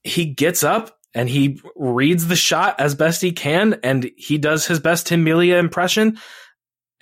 he 0.02 0.26
gets 0.26 0.64
up 0.64 0.98
and 1.14 1.28
he 1.28 1.60
reads 1.76 2.26
the 2.26 2.36
shot 2.36 2.80
as 2.80 2.94
best 2.94 3.22
he 3.22 3.32
can, 3.32 3.78
and 3.82 4.10
he 4.16 4.38
does 4.38 4.66
his 4.66 4.80
best 4.80 5.06
Tim 5.06 5.22
Melia 5.22 5.58
impression 5.58 6.18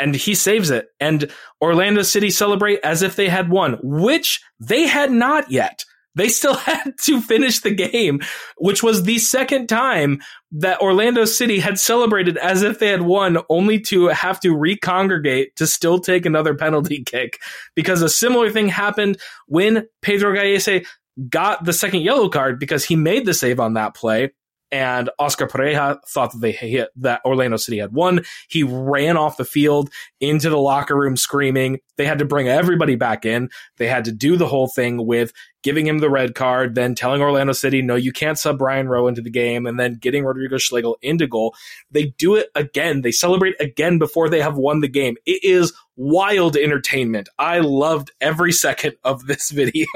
and 0.02 0.16
he 0.16 0.34
saves 0.34 0.70
it. 0.70 0.88
And 0.98 1.30
Orlando 1.60 2.02
City 2.02 2.30
celebrate 2.30 2.80
as 2.82 3.02
if 3.02 3.14
they 3.14 3.28
had 3.28 3.50
won, 3.50 3.78
which 3.82 4.42
they 4.58 4.86
had 4.88 5.12
not 5.12 5.50
yet. 5.50 5.84
They 6.16 6.28
still 6.28 6.54
had 6.70 6.94
to 7.04 7.20
finish 7.20 7.60
the 7.60 7.70
game, 7.70 8.20
which 8.58 8.82
was 8.82 9.04
the 9.04 9.18
second 9.18 9.68
time 9.68 10.20
that 10.50 10.80
Orlando 10.80 11.24
City 11.24 11.60
had 11.60 11.78
celebrated 11.78 12.36
as 12.36 12.62
if 12.62 12.80
they 12.80 12.88
had 12.88 13.02
won, 13.02 13.38
only 13.48 13.78
to 13.82 14.08
have 14.08 14.40
to 14.40 14.56
recongregate 14.56 15.54
to 15.56 15.68
still 15.68 16.00
take 16.00 16.26
another 16.26 16.54
penalty 16.54 17.04
kick. 17.06 17.38
Because 17.76 18.02
a 18.02 18.08
similar 18.08 18.50
thing 18.50 18.68
happened 18.68 19.18
when 19.46 19.86
Pedro 20.02 20.34
Gallese 20.34 20.84
got 21.28 21.64
the 21.64 21.72
second 21.72 22.00
yellow 22.00 22.28
card 22.28 22.58
because 22.58 22.84
he 22.84 22.96
made 22.96 23.24
the 23.24 23.34
save 23.34 23.60
on 23.60 23.74
that 23.74 23.94
play 23.94 24.32
and 24.72 25.10
Oscar 25.18 25.46
Pareja 25.46 25.98
thought 26.08 26.32
that 26.32 26.40
they 26.40 26.50
hit 26.50 26.88
that 26.96 27.20
Orlando 27.26 27.58
City 27.58 27.78
had 27.78 27.92
won. 27.92 28.24
He 28.48 28.62
ran 28.62 29.18
off 29.18 29.36
the 29.36 29.44
field 29.44 29.90
into 30.18 30.48
the 30.48 30.58
locker 30.58 30.96
room 30.96 31.16
screaming. 31.16 31.80
They 31.98 32.06
had 32.06 32.18
to 32.20 32.24
bring 32.24 32.48
everybody 32.48 32.96
back 32.96 33.26
in. 33.26 33.50
They 33.76 33.86
had 33.86 34.06
to 34.06 34.12
do 34.12 34.36
the 34.36 34.46
whole 34.46 34.68
thing 34.68 35.06
with 35.06 35.34
giving 35.62 35.86
him 35.86 35.98
the 35.98 36.10
red 36.10 36.34
card, 36.34 36.74
then 36.74 36.94
telling 36.94 37.20
Orlando 37.20 37.52
City, 37.52 37.82
no, 37.82 37.94
you 37.94 38.12
can't 38.12 38.38
sub 38.38 38.58
Brian 38.58 38.88
Rowe 38.88 39.06
into 39.06 39.20
the 39.20 39.30
game, 39.30 39.66
and 39.66 39.78
then 39.78 39.94
getting 39.94 40.24
Rodrigo 40.24 40.56
Schlegel 40.56 40.96
into 41.02 41.26
goal. 41.26 41.54
They 41.90 42.06
do 42.18 42.34
it 42.34 42.48
again. 42.54 43.02
They 43.02 43.12
celebrate 43.12 43.54
again 43.60 43.98
before 43.98 44.30
they 44.30 44.40
have 44.40 44.56
won 44.56 44.80
the 44.80 44.88
game. 44.88 45.16
It 45.26 45.44
is 45.44 45.74
wild 45.96 46.56
entertainment. 46.56 47.28
I 47.38 47.58
loved 47.58 48.10
every 48.20 48.52
second 48.52 48.94
of 49.04 49.26
this 49.26 49.50
video. 49.52 49.86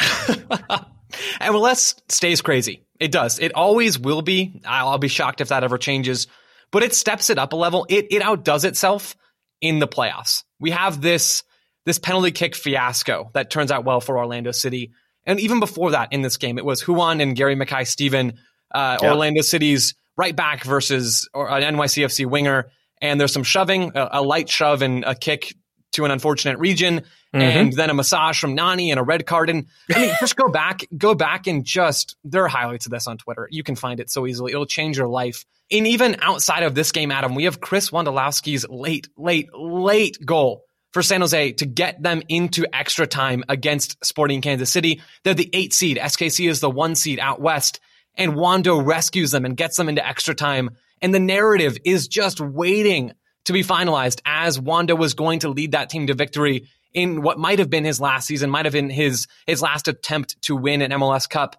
and 1.40 1.54
MLS 1.54 2.00
stays 2.08 2.40
crazy. 2.42 2.84
It 3.00 3.12
does. 3.12 3.38
It 3.38 3.52
always 3.54 3.98
will 3.98 4.22
be. 4.22 4.60
I'll 4.64 4.98
be 4.98 5.08
shocked 5.08 5.40
if 5.40 5.48
that 5.48 5.64
ever 5.64 5.78
changes. 5.78 6.26
But 6.70 6.82
it 6.82 6.94
steps 6.94 7.30
it 7.30 7.38
up 7.38 7.52
a 7.52 7.56
level. 7.56 7.86
It 7.88 8.06
it 8.10 8.22
outdoes 8.22 8.64
itself 8.64 9.16
in 9.60 9.78
the 9.78 9.88
playoffs. 9.88 10.44
We 10.60 10.70
have 10.70 11.00
this 11.00 11.42
this 11.84 11.98
penalty 11.98 12.30
kick 12.30 12.54
fiasco 12.54 13.30
that 13.34 13.50
turns 13.50 13.70
out 13.70 13.84
well 13.84 14.00
for 14.00 14.18
Orlando 14.18 14.52
City. 14.52 14.92
And 15.24 15.40
even 15.40 15.60
before 15.60 15.92
that, 15.92 16.12
in 16.12 16.22
this 16.22 16.36
game, 16.36 16.58
it 16.58 16.64
was 16.64 16.86
Ruan 16.86 17.20
and 17.20 17.36
Gary 17.36 17.54
Mackay 17.54 17.84
Steven, 17.84 18.34
uh, 18.74 18.98
yeah. 19.00 19.10
Orlando 19.10 19.42
City's 19.42 19.94
right 20.16 20.34
back 20.34 20.64
versus 20.64 21.28
an 21.34 21.76
NYCFC 21.76 22.26
winger. 22.26 22.70
And 23.00 23.20
there's 23.20 23.32
some 23.32 23.42
shoving, 23.42 23.92
a, 23.96 24.08
a 24.12 24.22
light 24.22 24.48
shove 24.48 24.82
and 24.82 25.04
a 25.04 25.14
kick 25.14 25.54
to 25.92 26.04
an 26.04 26.10
unfortunate 26.10 26.58
region, 26.58 27.00
mm-hmm. 27.00 27.40
and 27.40 27.72
then 27.72 27.90
a 27.90 27.94
massage 27.94 28.38
from 28.38 28.54
Nani 28.54 28.90
and 28.90 28.98
a 28.98 29.02
red 29.02 29.26
card. 29.26 29.50
And 29.50 29.66
I 29.94 30.00
mean, 30.00 30.14
just 30.20 30.36
go 30.36 30.48
back, 30.48 30.86
go 30.96 31.14
back 31.14 31.46
and 31.46 31.64
just 31.64 32.16
there 32.24 32.44
are 32.44 32.48
highlights 32.48 32.86
of 32.86 32.92
this 32.92 33.06
on 33.06 33.18
Twitter. 33.18 33.48
You 33.50 33.62
can 33.62 33.76
find 33.76 34.00
it 34.00 34.10
so 34.10 34.26
easily. 34.26 34.52
It'll 34.52 34.66
change 34.66 34.98
your 34.98 35.08
life. 35.08 35.44
And 35.70 35.86
even 35.86 36.16
outside 36.20 36.64
of 36.64 36.74
this 36.74 36.92
game, 36.92 37.10
Adam, 37.10 37.34
we 37.34 37.44
have 37.44 37.60
Chris 37.60 37.90
Wondolowski's 37.90 38.66
late, 38.68 39.08
late, 39.16 39.48
late 39.54 40.18
goal 40.24 40.64
for 40.92 41.02
San 41.02 41.22
Jose 41.22 41.52
to 41.52 41.66
get 41.66 42.02
them 42.02 42.22
into 42.28 42.66
extra 42.74 43.06
time 43.06 43.42
against 43.48 44.04
Sporting 44.04 44.42
Kansas 44.42 44.70
City. 44.70 45.00
They're 45.24 45.32
the 45.32 45.48
eight 45.54 45.72
seed. 45.72 45.96
SKC 45.96 46.48
is 46.48 46.60
the 46.60 46.68
one 46.68 46.94
seed 46.94 47.18
out 47.18 47.40
west. 47.40 47.80
And 48.14 48.36
Wondo 48.36 48.78
rescues 48.78 49.30
them 49.30 49.46
and 49.46 49.56
gets 49.56 49.78
them 49.78 49.88
into 49.88 50.06
extra 50.06 50.34
time. 50.34 50.76
And 51.00 51.14
the 51.14 51.20
narrative 51.20 51.78
is 51.84 52.08
just 52.08 52.40
waiting 52.40 53.12
to 53.46 53.52
be 53.52 53.62
finalized 53.62 54.20
as 54.24 54.58
Wondo 54.58 54.94
was 54.94 55.14
going 55.14 55.40
to 55.40 55.48
lead 55.48 55.72
that 55.72 55.90
team 55.90 56.06
to 56.06 56.14
victory 56.14 56.68
in 56.94 57.22
what 57.22 57.38
might 57.38 57.58
have 57.58 57.70
been 57.70 57.84
his 57.84 58.00
last 58.00 58.26
season, 58.26 58.50
might 58.50 58.66
have 58.66 58.72
been 58.72 58.90
his 58.90 59.26
his 59.46 59.62
last 59.62 59.88
attempt 59.88 60.40
to 60.42 60.56
win 60.56 60.82
an 60.82 60.90
MLS 60.92 61.28
Cup. 61.28 61.56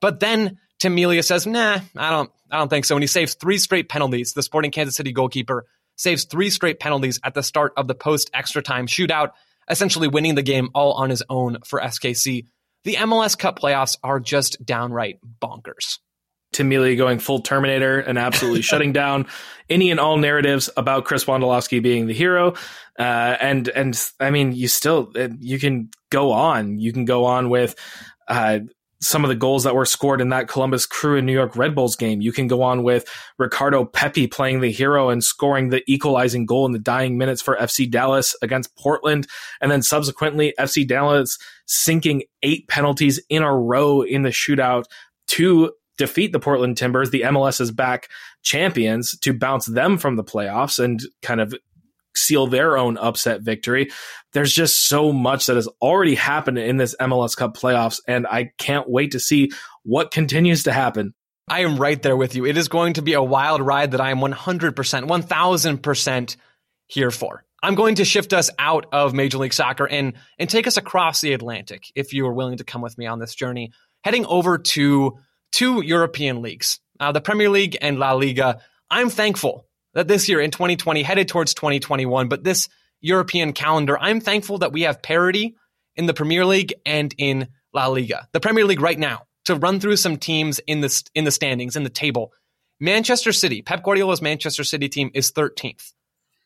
But 0.00 0.20
then 0.20 0.58
Tim 0.78 0.94
Melia 0.94 1.22
says, 1.22 1.46
"Nah, 1.46 1.80
I 1.96 2.10
don't, 2.10 2.30
I 2.50 2.58
don't 2.58 2.68
think 2.68 2.84
so." 2.84 2.94
And 2.94 3.02
he 3.02 3.08
saves 3.08 3.34
three 3.34 3.58
straight 3.58 3.88
penalties. 3.88 4.32
The 4.32 4.42
Sporting 4.42 4.70
Kansas 4.70 4.94
City 4.94 5.12
goalkeeper 5.12 5.66
saves 5.96 6.24
three 6.24 6.50
straight 6.50 6.78
penalties 6.78 7.18
at 7.24 7.34
the 7.34 7.42
start 7.42 7.72
of 7.76 7.88
the 7.88 7.94
post 7.94 8.30
extra 8.34 8.62
time 8.62 8.86
shootout, 8.86 9.30
essentially 9.68 10.08
winning 10.08 10.34
the 10.34 10.42
game 10.42 10.68
all 10.74 10.92
on 10.92 11.10
his 11.10 11.22
own 11.28 11.58
for 11.64 11.80
SKC. 11.80 12.46
The 12.84 12.94
MLS 12.94 13.36
Cup 13.36 13.58
playoffs 13.58 13.96
are 14.04 14.20
just 14.20 14.64
downright 14.64 15.18
bonkers. 15.42 15.98
Tim 16.56 16.96
going 16.96 17.18
full 17.18 17.40
Terminator 17.40 18.00
and 18.00 18.18
absolutely 18.18 18.62
shutting 18.62 18.92
down 18.92 19.26
any 19.68 19.90
and 19.90 20.00
all 20.00 20.16
narratives 20.16 20.70
about 20.76 21.04
Chris 21.04 21.24
Wondolowski 21.24 21.82
being 21.82 22.06
the 22.06 22.14
hero. 22.14 22.54
Uh, 22.98 23.36
and 23.40 23.68
and 23.68 24.00
I 24.20 24.30
mean, 24.30 24.52
you 24.52 24.68
still 24.68 25.12
you 25.38 25.58
can 25.58 25.90
go 26.10 26.32
on. 26.32 26.78
You 26.78 26.92
can 26.92 27.04
go 27.04 27.26
on 27.26 27.50
with 27.50 27.74
uh, 28.26 28.60
some 29.00 29.24
of 29.24 29.28
the 29.28 29.34
goals 29.34 29.64
that 29.64 29.74
were 29.74 29.84
scored 29.84 30.20
in 30.20 30.30
that 30.30 30.48
Columbus 30.48 30.86
Crew 30.86 31.18
and 31.18 31.26
New 31.26 31.32
York 31.32 31.56
Red 31.56 31.74
Bulls 31.74 31.96
game. 31.96 32.22
You 32.22 32.32
can 32.32 32.46
go 32.46 32.62
on 32.62 32.82
with 32.82 33.04
Ricardo 33.38 33.84
Pepi 33.84 34.26
playing 34.26 34.60
the 34.60 34.72
hero 34.72 35.10
and 35.10 35.22
scoring 35.22 35.68
the 35.68 35.82
equalizing 35.86 36.46
goal 36.46 36.64
in 36.64 36.72
the 36.72 36.78
dying 36.78 37.18
minutes 37.18 37.42
for 37.42 37.56
FC 37.56 37.90
Dallas 37.90 38.34
against 38.40 38.74
Portland. 38.76 39.26
And 39.60 39.70
then 39.70 39.82
subsequently, 39.82 40.54
FC 40.58 40.86
Dallas 40.88 41.38
sinking 41.66 42.22
eight 42.42 42.66
penalties 42.68 43.20
in 43.28 43.42
a 43.42 43.54
row 43.54 44.00
in 44.00 44.22
the 44.22 44.30
shootout 44.30 44.84
to 45.28 45.72
defeat 45.96 46.32
the 46.32 46.40
Portland 46.40 46.76
Timbers, 46.76 47.10
the 47.10 47.22
MLS's 47.22 47.70
back 47.70 48.08
champions, 48.42 49.18
to 49.18 49.32
bounce 49.32 49.66
them 49.66 49.98
from 49.98 50.16
the 50.16 50.24
playoffs 50.24 50.82
and 50.82 51.00
kind 51.22 51.40
of 51.40 51.54
seal 52.14 52.46
their 52.46 52.76
own 52.76 52.96
upset 52.96 53.42
victory. 53.42 53.90
There's 54.32 54.52
just 54.52 54.88
so 54.88 55.12
much 55.12 55.46
that 55.46 55.56
has 55.56 55.68
already 55.80 56.14
happened 56.14 56.58
in 56.58 56.76
this 56.76 56.96
MLS 57.00 57.36
Cup 57.36 57.56
playoffs, 57.56 58.00
and 58.08 58.26
I 58.26 58.52
can't 58.58 58.88
wait 58.88 59.12
to 59.12 59.20
see 59.20 59.50
what 59.82 60.10
continues 60.10 60.64
to 60.64 60.72
happen. 60.72 61.14
I 61.48 61.60
am 61.60 61.76
right 61.76 62.02
there 62.02 62.16
with 62.16 62.34
you. 62.34 62.44
It 62.44 62.56
is 62.56 62.68
going 62.68 62.94
to 62.94 63.02
be 63.02 63.12
a 63.12 63.22
wild 63.22 63.60
ride 63.60 63.92
that 63.92 64.00
I 64.00 64.10
am 64.10 64.18
100%, 64.18 64.74
1000% 64.74 66.36
here 66.86 67.10
for. 67.10 67.44
I'm 67.62 67.74
going 67.74 67.96
to 67.96 68.04
shift 68.04 68.32
us 68.32 68.50
out 68.58 68.86
of 68.92 69.14
Major 69.14 69.38
League 69.38 69.52
Soccer 69.52 69.86
and, 69.86 70.14
and 70.38 70.50
take 70.50 70.66
us 70.66 70.76
across 70.76 71.20
the 71.20 71.32
Atlantic, 71.32 71.90
if 71.94 72.12
you 72.12 72.26
are 72.26 72.32
willing 72.32 72.58
to 72.58 72.64
come 72.64 72.82
with 72.82 72.98
me 72.98 73.06
on 73.06 73.18
this 73.18 73.34
journey, 73.34 73.72
heading 74.02 74.26
over 74.26 74.58
to 74.58 75.18
two 75.52 75.82
European 75.82 76.42
leagues, 76.42 76.80
uh, 77.00 77.12
the 77.12 77.20
Premier 77.20 77.48
League 77.48 77.76
and 77.80 77.98
La 77.98 78.12
Liga. 78.12 78.60
I'm 78.90 79.10
thankful 79.10 79.66
that 79.94 80.08
this 80.08 80.28
year 80.28 80.40
in 80.40 80.50
2020, 80.50 81.02
headed 81.02 81.28
towards 81.28 81.54
2021, 81.54 82.28
but 82.28 82.44
this 82.44 82.68
European 83.00 83.52
calendar, 83.52 83.98
I'm 83.98 84.20
thankful 84.20 84.58
that 84.58 84.72
we 84.72 84.82
have 84.82 85.02
parity 85.02 85.56
in 85.94 86.06
the 86.06 86.14
Premier 86.14 86.44
League 86.44 86.74
and 86.84 87.14
in 87.16 87.48
La 87.72 87.86
Liga. 87.86 88.28
The 88.32 88.40
Premier 88.40 88.64
League 88.64 88.80
right 88.80 88.98
now, 88.98 89.22
to 89.46 89.54
run 89.54 89.80
through 89.80 89.96
some 89.96 90.16
teams 90.16 90.58
in 90.66 90.80
the, 90.80 91.02
in 91.14 91.24
the 91.24 91.30
standings, 91.30 91.76
in 91.76 91.84
the 91.84 91.90
table. 91.90 92.32
Manchester 92.78 93.32
City, 93.32 93.62
Pep 93.62 93.82
Guardiola's 93.82 94.20
Manchester 94.20 94.64
City 94.64 94.88
team 94.88 95.10
is 95.14 95.32
13th. 95.32 95.92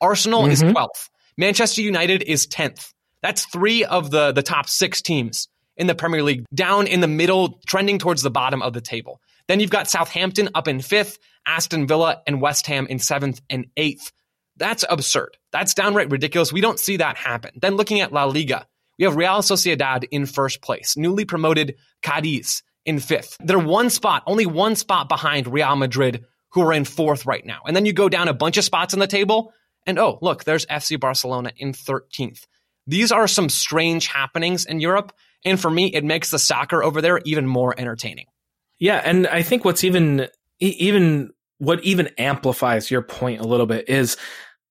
Arsenal 0.00 0.42
mm-hmm. 0.42 0.52
is 0.52 0.62
12th. 0.62 1.08
Manchester 1.36 1.82
United 1.82 2.22
is 2.22 2.46
10th. 2.46 2.92
That's 3.22 3.46
three 3.46 3.84
of 3.84 4.10
the, 4.10 4.32
the 4.32 4.42
top 4.42 4.68
six 4.68 5.02
teams 5.02 5.48
in 5.76 5.86
the 5.86 5.94
Premier 5.94 6.22
League 6.22 6.44
down 6.54 6.86
in 6.86 7.00
the 7.00 7.08
middle, 7.08 7.60
trending 7.66 7.98
towards 7.98 8.22
the 8.22 8.30
bottom 8.30 8.62
of 8.62 8.72
the 8.72 8.80
table. 8.80 9.20
Then 9.48 9.60
you've 9.60 9.70
got 9.70 9.88
Southampton 9.88 10.50
up 10.54 10.68
in 10.68 10.80
fifth, 10.80 11.18
Aston 11.46 11.86
Villa 11.86 12.22
and 12.26 12.40
West 12.40 12.66
Ham 12.66 12.86
in 12.86 12.98
seventh 12.98 13.40
and 13.50 13.66
eighth. 13.76 14.12
That's 14.56 14.84
absurd. 14.88 15.36
That's 15.52 15.74
downright 15.74 16.10
ridiculous. 16.10 16.52
We 16.52 16.60
don't 16.60 16.78
see 16.78 16.98
that 16.98 17.16
happen. 17.16 17.52
Then 17.60 17.76
looking 17.76 18.00
at 18.00 18.12
La 18.12 18.24
Liga, 18.24 18.66
we 18.98 19.04
have 19.06 19.16
Real 19.16 19.38
Sociedad 19.38 20.04
in 20.10 20.26
first 20.26 20.60
place, 20.60 20.96
newly 20.96 21.24
promoted 21.24 21.76
Cadiz 22.02 22.62
in 22.84 22.98
fifth. 22.98 23.36
They're 23.40 23.58
one 23.58 23.88
spot, 23.88 24.22
only 24.26 24.46
one 24.46 24.76
spot 24.76 25.08
behind 25.08 25.46
Real 25.46 25.74
Madrid, 25.76 26.24
who 26.50 26.62
are 26.62 26.72
in 26.72 26.84
fourth 26.84 27.24
right 27.24 27.44
now. 27.44 27.60
And 27.66 27.74
then 27.74 27.86
you 27.86 27.92
go 27.92 28.08
down 28.08 28.28
a 28.28 28.34
bunch 28.34 28.58
of 28.58 28.64
spots 28.64 28.92
on 28.92 29.00
the 29.00 29.06
table, 29.06 29.52
and 29.86 29.98
oh, 29.98 30.18
look, 30.20 30.44
there's 30.44 30.66
FC 30.66 31.00
Barcelona 31.00 31.52
in 31.56 31.72
13th. 31.72 32.46
These 32.86 33.12
are 33.12 33.26
some 33.26 33.48
strange 33.48 34.06
happenings 34.06 34.66
in 34.66 34.80
Europe. 34.80 35.12
And 35.44 35.60
for 35.60 35.70
me, 35.70 35.86
it 35.86 36.04
makes 36.04 36.30
the 36.30 36.38
soccer 36.38 36.82
over 36.82 37.00
there 37.00 37.20
even 37.24 37.46
more 37.46 37.74
entertaining. 37.78 38.26
Yeah. 38.78 39.02
And 39.04 39.26
I 39.26 39.42
think 39.42 39.64
what's 39.64 39.84
even 39.84 40.28
even 40.58 41.30
what 41.58 41.82
even 41.84 42.08
amplifies 42.18 42.90
your 42.90 43.02
point 43.02 43.40
a 43.40 43.46
little 43.46 43.66
bit 43.66 43.88
is 43.88 44.16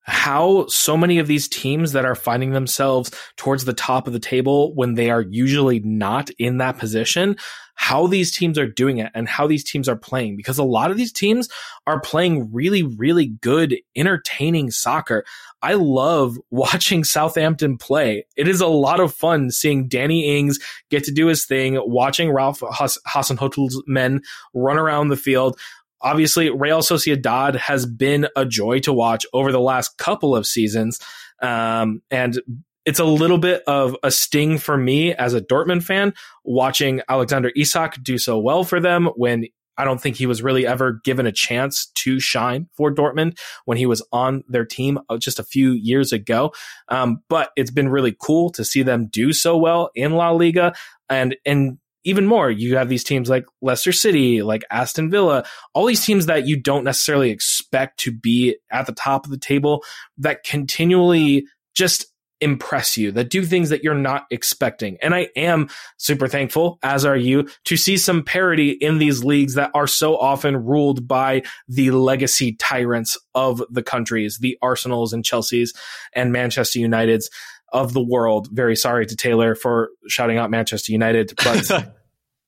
how 0.09 0.65
so 0.67 0.97
many 0.97 1.20
of 1.20 1.28
these 1.28 1.47
teams 1.47 1.91
that 1.91 2.05
are 2.05 2.15
finding 2.15 2.51
themselves 2.51 3.11
towards 3.38 3.65
the 3.65 3.74
top 3.74 4.07
of 4.07 4.13
the 4.13 4.20
table 4.20 4.74
when 4.74 4.95
they 4.95 5.11
are 5.11 5.22
usually 5.22 5.80
not 5.82 6.32
in 6.39 6.57
that 6.57 6.80
position, 6.80 7.36
how 7.76 8.07
these 8.07 8.36
teams 8.36 8.57
are 8.57 8.67
doing 8.67 8.97
it 8.97 9.11
and 9.13 9.30
how 9.30 9.45
these 9.45 9.63
teams 9.63 9.88
are 9.88 9.95
playing. 9.95 10.36
Because 10.36 10.57
a 10.57 10.63
lot 10.63 10.89
of 10.89 10.97
these 10.97 11.13
teams 11.13 11.47
are 11.86 12.01
playing 12.01 12.51
really, 12.51 12.82
really 12.84 13.28
good, 13.28 13.78
entertaining 13.95 14.72
soccer. 14.72 15.24
I 15.62 15.74
love 15.74 16.38
watching 16.49 17.03
Southampton 17.03 17.78
play. 17.78 18.26
It 18.36 18.47
is 18.47 18.62
a 18.62 18.68
lot 18.68 18.99
of 18.99 19.14
fun 19.14 19.51
seeing 19.51 19.88
Danny 19.88 20.38
Ings 20.38 20.60
get 20.89 21.03
to 21.05 21.12
do 21.12 21.28
his 21.28 21.45
thing, 21.45 21.80
watching 21.82 22.32
Ralph 22.32 22.60
Hasenhüttl's 22.60 23.84
men 23.88 24.22
run 24.53 24.78
around 24.78 25.10
the 25.10 25.18
field 25.18 25.60
obviously 26.01 26.49
Real 26.49 26.80
Sociedad 26.80 27.55
has 27.55 27.86
been 27.86 28.28
a 28.36 28.45
joy 28.45 28.80
to 28.80 28.93
watch 28.93 29.26
over 29.34 29.51
the 29.51 29.60
last 29.60 29.97
couple 29.97 30.36
of 30.36 30.45
seasons. 30.47 30.99
Um, 31.41 32.01
and 32.12 32.39
it's 32.86 32.99
a 32.99 33.05
little 33.05 33.38
bit 33.38 33.64
of 33.68 33.95
a 34.03 34.12
sting 34.12 34.57
for 34.57 34.78
me 34.78 35.14
as 35.14 35.34
a 35.34 35.41
Dortmund 35.41 35.84
fan 35.84 36.14
watching 36.43 37.01
Alexander 37.07 37.51
Isak 37.55 38.01
do 38.01 38.18
so 38.18 38.39
well 38.39 38.64
for 38.64 38.80
them 38.80 39.07
when 39.16 39.45
I 39.80 39.86
don't 39.86 39.99
think 39.99 40.17
he 40.17 40.25
was 40.25 40.43
really 40.43 40.67
ever 40.67 40.99
given 41.03 41.25
a 41.25 41.32
chance 41.32 41.89
to 41.95 42.19
shine 42.19 42.67
for 42.75 42.93
Dortmund 42.93 43.39
when 43.63 43.77
he 43.77 43.86
was 43.86 44.05
on 44.11 44.43
their 44.47 44.65
team 44.65 44.99
uh, 45.09 45.17
just 45.17 45.39
a 45.39 45.43
few 45.43 45.71
years 45.71 46.11
ago. 46.11 46.53
Um, 46.89 47.23
but 47.30 47.51
it's 47.55 47.71
been 47.71 47.88
really 47.88 48.15
cool 48.21 48.49
to 48.51 48.65
see 48.65 48.84
them 48.84 49.07
do 49.07 49.32
so 49.32 49.57
well 49.57 49.89
in 49.95 50.11
La 50.11 50.32
Liga. 50.32 50.73
And, 51.09 51.38
and 51.45 51.77
even 52.03 52.25
more, 52.25 52.51
you 52.51 52.75
have 52.75 52.89
these 52.89 53.05
teams 53.05 53.30
like 53.30 53.45
Leicester 53.61 53.93
City, 53.93 54.41
like 54.43 54.63
Aston 54.69 55.09
Villa, 55.09 55.45
all 55.73 55.86
these 55.86 56.05
teams 56.05 56.25
that 56.25 56.45
you 56.45 56.61
don't 56.61 56.84
necessarily 56.84 57.30
expect 57.30 57.99
to 58.01 58.11
be 58.11 58.57
at 58.71 58.86
the 58.86 58.93
top 58.93 59.25
of 59.25 59.32
the 59.32 59.38
table 59.38 59.84
that 60.17 60.43
continually 60.43 61.45
just 61.73 62.05
impress 62.42 62.98
you, 62.98 63.12
that 63.12 63.30
do 63.30 63.44
things 63.44 63.70
that 63.70 63.84
you're 63.84 63.94
not 63.94 64.26
expecting. 64.32 64.98
And 65.02 65.14
I 65.14 65.30
am 65.36 65.70
super 65.98 66.28
thankful, 66.28 66.80
as 66.84 67.06
are 67.06 67.18
you, 67.18 67.48
to 67.66 67.78
see 67.78 67.98
some 67.98 68.24
parity 68.24 68.72
in 68.72 68.98
these 68.98 69.24
leagues 69.24 69.56
that 69.56 69.72
are 69.74 69.88
so 69.88 70.18
often 70.18 70.66
ruled 70.66 71.08
by 71.08 71.44
the 71.68 71.92
legacy 71.92 72.54
tyrants 72.54 73.18
of 73.36 73.64
the 73.70 73.84
countries, 73.84 74.38
the 74.40 74.58
Arsenals 74.62 75.14
and 75.14 75.24
Chelseas 75.24 75.76
and 76.14 76.32
Manchester 76.32 76.80
Uniteds 76.80 77.26
of 77.72 77.94
the 77.94 78.04
world. 78.04 78.50
Very 78.52 78.76
sorry 78.76 79.06
to 79.06 79.16
Taylor 79.16 79.56
for 79.56 79.90
shouting 80.08 80.38
out 80.38 80.50
Manchester 80.50 80.92
United, 80.92 81.34
but 81.44 81.94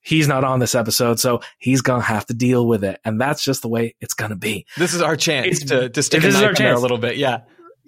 he's 0.02 0.28
not 0.28 0.44
on 0.44 0.60
this 0.60 0.76
episode, 0.76 1.20
so 1.20 1.42
he's 1.60 1.82
gonna 1.82 2.02
have 2.02 2.26
to 2.28 2.34
deal 2.34 2.66
with 2.66 2.84
it, 2.84 3.00
and 3.06 3.20
that's 3.20 3.44
just 3.44 3.62
the 3.62 3.68
way 3.68 3.96
it's 4.02 4.14
gonna 4.14 4.36
be. 4.36 4.66
This 4.78 4.94
is 4.94 5.02
our 5.02 5.16
chance 5.16 5.62
it's, 5.62 5.66
to 5.66 5.90
to 5.90 6.04
stick 6.04 6.24
a 6.24 6.30
knife 6.30 6.50
in 6.50 6.56
there 6.56 6.74
a 6.74 6.80
little 6.80 6.98
bit. 6.98 7.18
Yeah, 7.18 7.42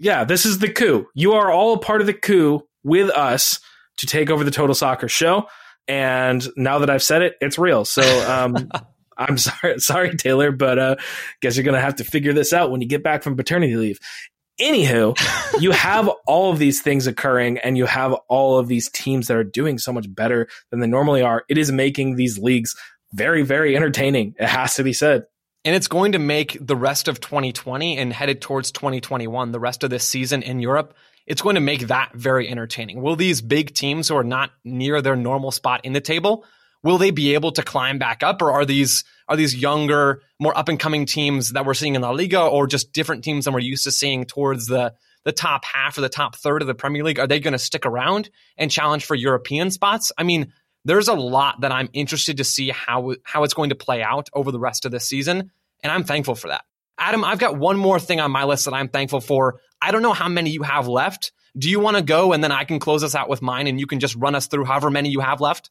yeah. 0.04 0.24
This 0.24 0.46
is 0.46 0.60
the 0.60 0.70
coup. 0.70 1.08
You 1.16 1.34
are 1.34 1.52
all 1.52 1.74
a 1.74 1.80
part 1.80 2.02
of 2.02 2.08
the 2.08 2.14
coup 2.14 2.62
with 2.84 3.10
us 3.10 3.60
to 3.98 4.06
take 4.06 4.30
over 4.30 4.44
the 4.44 4.52
Total 4.52 4.76
Soccer 4.76 5.08
Show, 5.08 5.48
and 5.88 6.46
now 6.56 6.80
that 6.80 6.90
I've 6.90 7.04
said 7.04 7.22
it, 7.22 7.36
it's 7.42 7.58
real. 7.58 7.86
So. 7.86 8.02
Um, 8.32 8.70
I'm 9.16 9.38
sorry, 9.38 9.80
sorry, 9.80 10.16
Taylor, 10.16 10.52
but 10.52 10.80
uh, 10.80 10.96
guess 11.40 11.56
you're 11.56 11.64
gonna 11.64 11.80
have 11.80 11.98
to 11.98 12.04
figure 12.04 12.34
this 12.34 12.52
out 12.52 12.72
when 12.72 12.82
you 12.82 12.88
get 12.88 13.04
back 13.04 13.22
from 13.22 13.38
paternity 13.38 13.76
leave. 13.76 14.00
Anywho, 14.60 15.16
you 15.62 15.72
have 15.72 16.10
all 16.28 16.52
of 16.52 16.60
these 16.60 16.82
things 16.82 17.08
occurring 17.08 17.58
and 17.60 17.78
you 17.78 17.86
have 17.86 18.14
all 18.28 18.58
of 18.58 18.68
these 18.68 18.90
teams 18.90 19.28
that 19.28 19.38
are 19.38 19.44
doing 19.44 19.78
so 19.78 19.94
much 19.94 20.14
better 20.14 20.48
than 20.72 20.80
they 20.80 20.88
normally 20.88 21.22
are. 21.22 21.44
It 21.50 21.58
is 21.58 21.72
making 21.72 22.16
these 22.16 22.38
leagues 22.38 22.76
very, 23.14 23.44
very 23.44 23.76
entertaining. 23.76 24.36
It 24.40 24.48
has 24.48 24.76
to 24.76 24.84
be 24.84 24.94
said. 24.94 25.26
And 25.66 25.76
it's 25.76 25.88
going 25.88 26.12
to 26.12 26.20
make 26.20 26.58
the 26.60 26.76
rest 26.76 27.08
of 27.08 27.22
2020 27.22 27.98
and 27.98 28.12
headed 28.12 28.42
towards 28.42 28.72
2021, 28.72 29.52
the 29.52 29.60
rest 29.60 29.84
of 29.84 29.90
this 29.90 30.08
season 30.08 30.44
in 30.44 30.60
Europe, 30.60 30.94
it's 31.26 31.42
going 31.42 31.56
to 31.56 31.62
make 31.62 31.88
that 31.88 32.12
very 32.14 32.50
entertaining. 32.50 33.02
Will 33.02 33.16
these 33.16 33.42
big 33.42 33.74
teams 33.74 34.10
who 34.10 34.18
are 34.18 34.26
not 34.26 34.52
near 34.66 35.02
their 35.02 35.16
normal 35.16 35.52
spot 35.52 35.86
in 35.86 35.94
the 35.94 36.02
table, 36.02 36.46
will 36.84 36.98
they 36.98 37.12
be 37.12 37.34
able 37.34 37.54
to 37.54 37.64
climb 37.64 37.98
back 37.98 38.24
up? 38.24 38.42
Or 38.42 38.52
are 38.52 38.66
these 38.66 39.06
are 39.30 39.38
these 39.38 39.56
younger 39.56 40.22
more 40.38 40.58
up 40.58 40.68
and 40.68 40.78
coming 40.78 41.06
teams 41.06 41.54
that 41.54 41.66
we're 41.66 41.74
seeing 41.74 41.96
in 41.96 42.02
La 42.02 42.12
Liga 42.12 42.42
or 42.42 42.68
just 42.68 42.92
different 42.92 43.24
teams 43.24 43.46
than 43.46 43.54
we're 43.54 43.62
used 43.62 43.86
to 43.86 43.92
seeing 43.92 44.26
towards 44.26 44.66
the 44.68 44.94
the 45.24 45.32
top 45.32 45.64
half 45.64 45.98
or 45.98 46.02
the 46.02 46.10
top 46.10 46.36
third 46.36 46.62
of 46.62 46.68
the 46.68 46.76
Premier 46.76 47.06
League? 47.06 47.20
Are 47.20 47.28
they 47.28 47.40
going 47.40 47.54
to 47.54 47.60
stick 47.60 47.86
around 47.86 48.30
and 48.58 48.70
challenge 48.70 49.06
for 49.06 49.16
European 49.16 49.72
spots? 49.72 50.12
I 50.18 50.24
mean 50.24 50.52
there's 50.86 51.08
a 51.08 51.14
lot 51.14 51.62
that 51.62 51.72
I'm 51.72 51.90
interested 51.94 52.38
to 52.38 52.44
see 52.44 52.70
how 52.70 53.16
how 53.24 53.44
it's 53.44 53.54
going 53.54 53.70
to 53.70 53.76
play 53.76 54.02
out 54.02 54.30
over 54.34 54.52
the 54.52 54.60
rest 54.60 54.86
of 54.86 54.92
this 54.92 55.08
season 55.08 55.52
and 55.82 55.92
I'm 55.92 56.04
thankful 56.04 56.36
for 56.36 56.50
that 56.50 56.64
Adam 56.98 57.24
I've 57.24 57.40
got 57.40 57.58
one 57.58 57.78
more 57.78 58.00
thing 58.00 58.20
on 58.20 58.32
my 58.32 58.44
list 58.44 58.66
that 58.66 58.74
I'm 58.74 58.90
thankful 58.90 59.22
for 59.22 59.60
I 59.82 59.92
don't 59.92 60.02
know 60.02 60.14
how 60.14 60.30
many 60.30 60.52
you 60.52 60.64
have 60.64 60.88
left 60.88 61.32
do 61.58 61.70
you 61.70 61.80
want 61.80 61.98
to 61.98 62.04
go 62.04 62.34
and 62.34 62.44
then 62.44 62.52
I 62.52 62.64
can 62.64 62.80
close 62.80 63.04
us 63.04 63.16
out 63.16 63.30
with 63.30 63.42
mine 63.42 63.68
and 63.68 63.80
you 63.80 63.88
can 63.88 64.00
just 64.00 64.16
run 64.16 64.36
us 64.36 64.48
through 64.48 64.66
however 64.66 64.90
many 64.90 65.10
you 65.10 65.20
have 65.20 65.42
left 65.42 65.70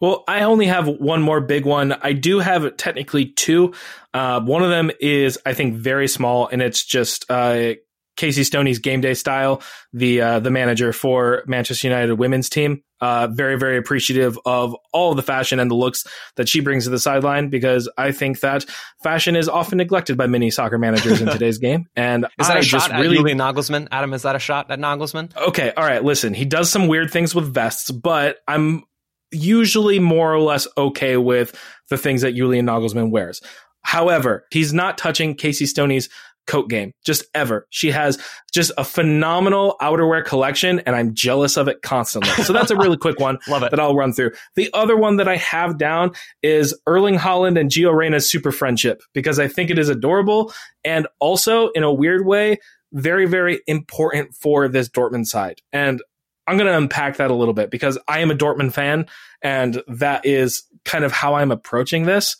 well, 0.00 0.24
I 0.28 0.42
only 0.42 0.66
have 0.66 0.86
one 0.86 1.22
more 1.22 1.40
big 1.40 1.64
one. 1.64 1.92
I 1.92 2.12
do 2.12 2.38
have 2.38 2.76
technically 2.76 3.26
two. 3.26 3.74
Uh, 4.12 4.40
one 4.40 4.62
of 4.62 4.70
them 4.70 4.90
is, 5.00 5.38
I 5.44 5.54
think, 5.54 5.74
very 5.74 6.08
small, 6.08 6.48
and 6.48 6.62
it's 6.62 6.84
just 6.84 7.30
uh, 7.30 7.74
Casey 8.16 8.44
Stoney's 8.44 8.78
game 8.78 9.00
day 9.00 9.14
style, 9.14 9.62
the 9.92 10.20
uh, 10.20 10.40
the 10.40 10.50
manager 10.50 10.92
for 10.92 11.42
Manchester 11.46 11.88
United 11.88 12.14
women's 12.14 12.48
team. 12.48 12.82
Uh, 12.98 13.26
very, 13.26 13.58
very 13.58 13.76
appreciative 13.76 14.38
of 14.46 14.74
all 14.90 15.14
the 15.14 15.22
fashion 15.22 15.60
and 15.60 15.70
the 15.70 15.74
looks 15.74 16.06
that 16.36 16.48
she 16.48 16.60
brings 16.60 16.84
to 16.84 16.90
the 16.90 16.98
sideline 16.98 17.50
because 17.50 17.90
I 17.98 18.10
think 18.10 18.40
that 18.40 18.64
fashion 19.02 19.36
is 19.36 19.50
often 19.50 19.76
neglected 19.76 20.16
by 20.16 20.26
many 20.26 20.50
soccer 20.50 20.78
managers 20.78 21.20
in 21.20 21.28
today's 21.30 21.58
game. 21.58 21.88
And 21.94 22.24
is 22.38 22.48
that 22.48 22.56
I 22.56 22.60
a 22.60 22.62
shot 22.62 22.90
at 22.90 23.00
really... 23.00 23.16
Julian 23.16 23.36
Nagelsmann? 23.36 23.88
Adam, 23.92 24.14
is 24.14 24.22
that 24.22 24.34
a 24.34 24.38
shot 24.38 24.70
at 24.70 24.78
Nagelsmann? 24.78 25.36
Okay, 25.36 25.74
all 25.76 25.84
right. 25.84 26.02
Listen, 26.02 26.32
he 26.32 26.46
does 26.46 26.70
some 26.70 26.88
weird 26.88 27.10
things 27.10 27.34
with 27.34 27.52
vests, 27.52 27.90
but 27.90 28.38
I'm 28.48 28.84
usually 29.30 29.98
more 29.98 30.32
or 30.32 30.40
less 30.40 30.66
okay 30.78 31.18
with 31.18 31.54
the 31.90 31.98
things 31.98 32.22
that 32.22 32.34
Julian 32.34 32.64
Nagelsmann 32.64 33.10
wears. 33.10 33.42
However, 33.82 34.46
he's 34.50 34.72
not 34.72 34.96
touching 34.98 35.34
Casey 35.34 35.66
Stoney's 35.66 36.08
coat 36.46 36.68
game, 36.68 36.92
just 37.04 37.24
ever. 37.34 37.66
She 37.70 37.90
has 37.90 38.18
just 38.52 38.72
a 38.78 38.84
phenomenal 38.84 39.76
outerwear 39.80 40.24
collection, 40.24 40.80
and 40.80 40.94
I'm 40.94 41.14
jealous 41.14 41.56
of 41.56 41.68
it 41.68 41.82
constantly. 41.82 42.30
So 42.44 42.52
that's 42.52 42.70
a 42.70 42.76
really 42.76 42.96
quick 42.96 43.18
one 43.20 43.38
Love 43.48 43.62
it. 43.62 43.70
that 43.70 43.80
I'll 43.80 43.96
run 43.96 44.12
through. 44.12 44.32
The 44.54 44.70
other 44.74 44.96
one 44.96 45.16
that 45.16 45.28
I 45.28 45.36
have 45.36 45.78
down 45.78 46.12
is 46.42 46.78
Erling 46.86 47.16
Haaland 47.16 47.58
and 47.58 47.70
Gio 47.70 47.92
Reyna's 47.92 48.30
super 48.30 48.52
friendship 48.52 49.02
because 49.12 49.38
I 49.38 49.48
think 49.48 49.70
it 49.70 49.78
is 49.78 49.88
adorable 49.88 50.52
and 50.84 51.08
also, 51.18 51.68
in 51.70 51.82
a 51.82 51.92
weird 51.92 52.24
way, 52.24 52.58
very, 52.92 53.26
very 53.26 53.60
important 53.66 54.34
for 54.34 54.68
this 54.68 54.88
Dortmund 54.88 55.26
side. 55.26 55.60
And 55.72 56.00
I'm 56.46 56.56
going 56.56 56.70
to 56.70 56.76
unpack 56.76 57.16
that 57.16 57.30
a 57.30 57.34
little 57.34 57.54
bit 57.54 57.70
because 57.70 57.98
I 58.06 58.20
am 58.20 58.30
a 58.30 58.34
Dortmund 58.34 58.72
fan, 58.72 59.06
and 59.42 59.82
that 59.88 60.24
is 60.24 60.62
kind 60.84 61.04
of 61.04 61.10
how 61.10 61.34
I'm 61.34 61.50
approaching 61.50 62.04
this. 62.04 62.36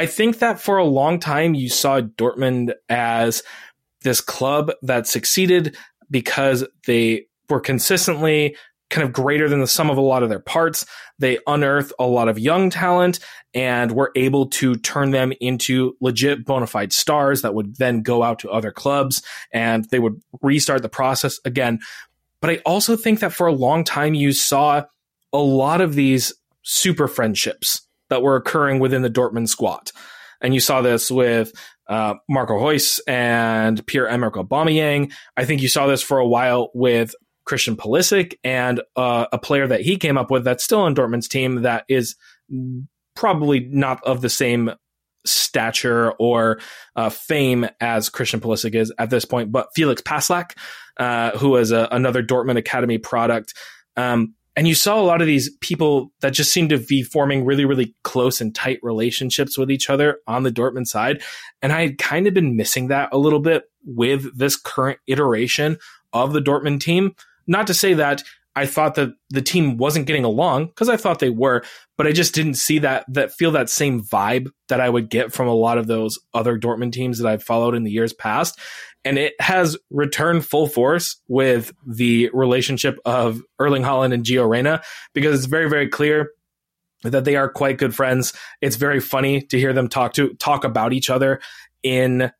I 0.00 0.06
think 0.06 0.38
that 0.38 0.58
for 0.58 0.78
a 0.78 0.84
long 0.84 1.20
time 1.20 1.52
you 1.52 1.68
saw 1.68 2.00
Dortmund 2.00 2.72
as 2.88 3.42
this 4.00 4.22
club 4.22 4.72
that 4.80 5.06
succeeded 5.06 5.76
because 6.10 6.64
they 6.86 7.26
were 7.50 7.60
consistently 7.60 8.56
kind 8.88 9.06
of 9.06 9.12
greater 9.12 9.46
than 9.46 9.60
the 9.60 9.66
sum 9.66 9.90
of 9.90 9.98
a 9.98 10.00
lot 10.00 10.22
of 10.22 10.30
their 10.30 10.40
parts. 10.40 10.86
They 11.18 11.38
unearthed 11.46 11.92
a 11.98 12.06
lot 12.06 12.30
of 12.30 12.38
young 12.38 12.70
talent 12.70 13.18
and 13.52 13.92
were 13.92 14.10
able 14.16 14.46
to 14.46 14.76
turn 14.76 15.10
them 15.10 15.34
into 15.38 15.98
legit 16.00 16.46
bona 16.46 16.66
fide 16.66 16.94
stars 16.94 17.42
that 17.42 17.52
would 17.52 17.76
then 17.76 18.00
go 18.00 18.22
out 18.22 18.38
to 18.38 18.50
other 18.50 18.72
clubs 18.72 19.22
and 19.52 19.84
they 19.90 19.98
would 19.98 20.18
restart 20.40 20.80
the 20.80 20.88
process 20.88 21.38
again. 21.44 21.78
But 22.40 22.52
I 22.52 22.56
also 22.64 22.96
think 22.96 23.20
that 23.20 23.34
for 23.34 23.46
a 23.46 23.52
long 23.52 23.84
time 23.84 24.14
you 24.14 24.32
saw 24.32 24.82
a 25.30 25.38
lot 25.38 25.82
of 25.82 25.94
these 25.94 26.32
super 26.62 27.06
friendships 27.06 27.82
that 28.10 28.22
were 28.22 28.36
occurring 28.36 28.78
within 28.78 29.02
the 29.02 29.10
Dortmund 29.10 29.48
squad. 29.48 29.90
And 30.40 30.54
you 30.54 30.60
saw 30.60 30.82
this 30.82 31.10
with 31.10 31.52
uh, 31.88 32.14
Marco 32.28 32.54
Reus 32.54 33.00
and 33.00 33.84
Pierre-Emerick 33.86 34.34
Aubameyang. 34.34 35.12
I 35.36 35.44
think 35.44 35.62
you 35.62 35.68
saw 35.68 35.86
this 35.86 36.02
for 36.02 36.18
a 36.18 36.28
while 36.28 36.70
with 36.74 37.14
Christian 37.44 37.76
Pulisic 37.76 38.34
and 38.44 38.80
uh, 38.96 39.26
a 39.32 39.38
player 39.38 39.66
that 39.66 39.80
he 39.80 39.96
came 39.96 40.16
up 40.16 40.30
with 40.30 40.44
that's 40.44 40.62
still 40.62 40.80
on 40.80 40.94
Dortmund's 40.94 41.28
team 41.28 41.62
that 41.62 41.84
is 41.88 42.16
probably 43.16 43.60
not 43.60 44.02
of 44.04 44.20
the 44.20 44.28
same 44.28 44.70
stature 45.26 46.12
or 46.12 46.60
uh, 46.96 47.10
fame 47.10 47.68
as 47.80 48.08
Christian 48.08 48.40
Pulisic 48.40 48.74
is 48.74 48.92
at 48.98 49.10
this 49.10 49.24
point, 49.24 49.52
but 49.52 49.68
Felix 49.74 50.00
Passlack, 50.00 50.56
uh, 50.96 51.36
who 51.38 51.56
is 51.56 51.72
a, 51.72 51.88
another 51.90 52.22
Dortmund 52.22 52.56
Academy 52.56 52.98
product. 52.98 53.54
Um, 53.96 54.34
and 54.56 54.66
you 54.66 54.74
saw 54.74 55.00
a 55.00 55.02
lot 55.02 55.20
of 55.20 55.26
these 55.26 55.50
people 55.60 56.12
that 56.20 56.32
just 56.32 56.52
seemed 56.52 56.70
to 56.70 56.78
be 56.78 57.02
forming 57.02 57.44
really, 57.44 57.64
really 57.64 57.94
close 58.02 58.40
and 58.40 58.54
tight 58.54 58.80
relationships 58.82 59.56
with 59.56 59.70
each 59.70 59.88
other 59.88 60.18
on 60.26 60.42
the 60.42 60.50
Dortmund 60.50 60.86
side. 60.86 61.22
And 61.62 61.72
I 61.72 61.82
had 61.82 61.98
kind 61.98 62.26
of 62.26 62.34
been 62.34 62.56
missing 62.56 62.88
that 62.88 63.10
a 63.12 63.18
little 63.18 63.38
bit 63.38 63.64
with 63.84 64.36
this 64.36 64.56
current 64.56 64.98
iteration 65.06 65.78
of 66.12 66.32
the 66.32 66.40
Dortmund 66.40 66.80
team. 66.80 67.14
Not 67.46 67.66
to 67.68 67.74
say 67.74 67.94
that 67.94 68.22
I 68.56 68.66
thought 68.66 68.96
that 68.96 69.10
the 69.30 69.42
team 69.42 69.76
wasn't 69.76 70.06
getting 70.06 70.24
along 70.24 70.66
because 70.66 70.88
I 70.88 70.96
thought 70.96 71.20
they 71.20 71.30
were, 71.30 71.62
but 71.96 72.06
I 72.08 72.12
just 72.12 72.34
didn't 72.34 72.54
see 72.54 72.80
that 72.80 73.04
that 73.08 73.32
feel 73.32 73.52
that 73.52 73.70
same 73.70 74.02
vibe 74.02 74.48
that 74.68 74.80
I 74.80 74.90
would 74.90 75.08
get 75.08 75.32
from 75.32 75.46
a 75.46 75.54
lot 75.54 75.78
of 75.78 75.86
those 75.86 76.18
other 76.34 76.58
Dortmund 76.58 76.92
teams 76.92 77.18
that 77.18 77.28
I've 77.28 77.44
followed 77.44 77.76
in 77.76 77.84
the 77.84 77.92
years 77.92 78.12
past. 78.12 78.58
And 79.04 79.18
it 79.18 79.34
has 79.40 79.76
returned 79.90 80.44
full 80.44 80.66
force 80.66 81.20
with 81.26 81.72
the 81.86 82.30
relationship 82.32 82.98
of 83.04 83.42
Erling 83.58 83.82
Haaland 83.82 84.12
and 84.12 84.24
Gio 84.24 84.48
Reyna 84.48 84.82
because 85.14 85.36
it's 85.36 85.46
very, 85.46 85.70
very 85.70 85.88
clear 85.88 86.30
that 87.02 87.24
they 87.24 87.36
are 87.36 87.48
quite 87.48 87.78
good 87.78 87.94
friends. 87.94 88.34
It's 88.60 88.76
very 88.76 89.00
funny 89.00 89.42
to 89.42 89.58
hear 89.58 89.72
them 89.72 89.88
talk 89.88 90.12
to 90.14 90.34
talk 90.34 90.64
about 90.64 90.92
each 90.92 91.08
other 91.08 91.40
in 91.82 92.30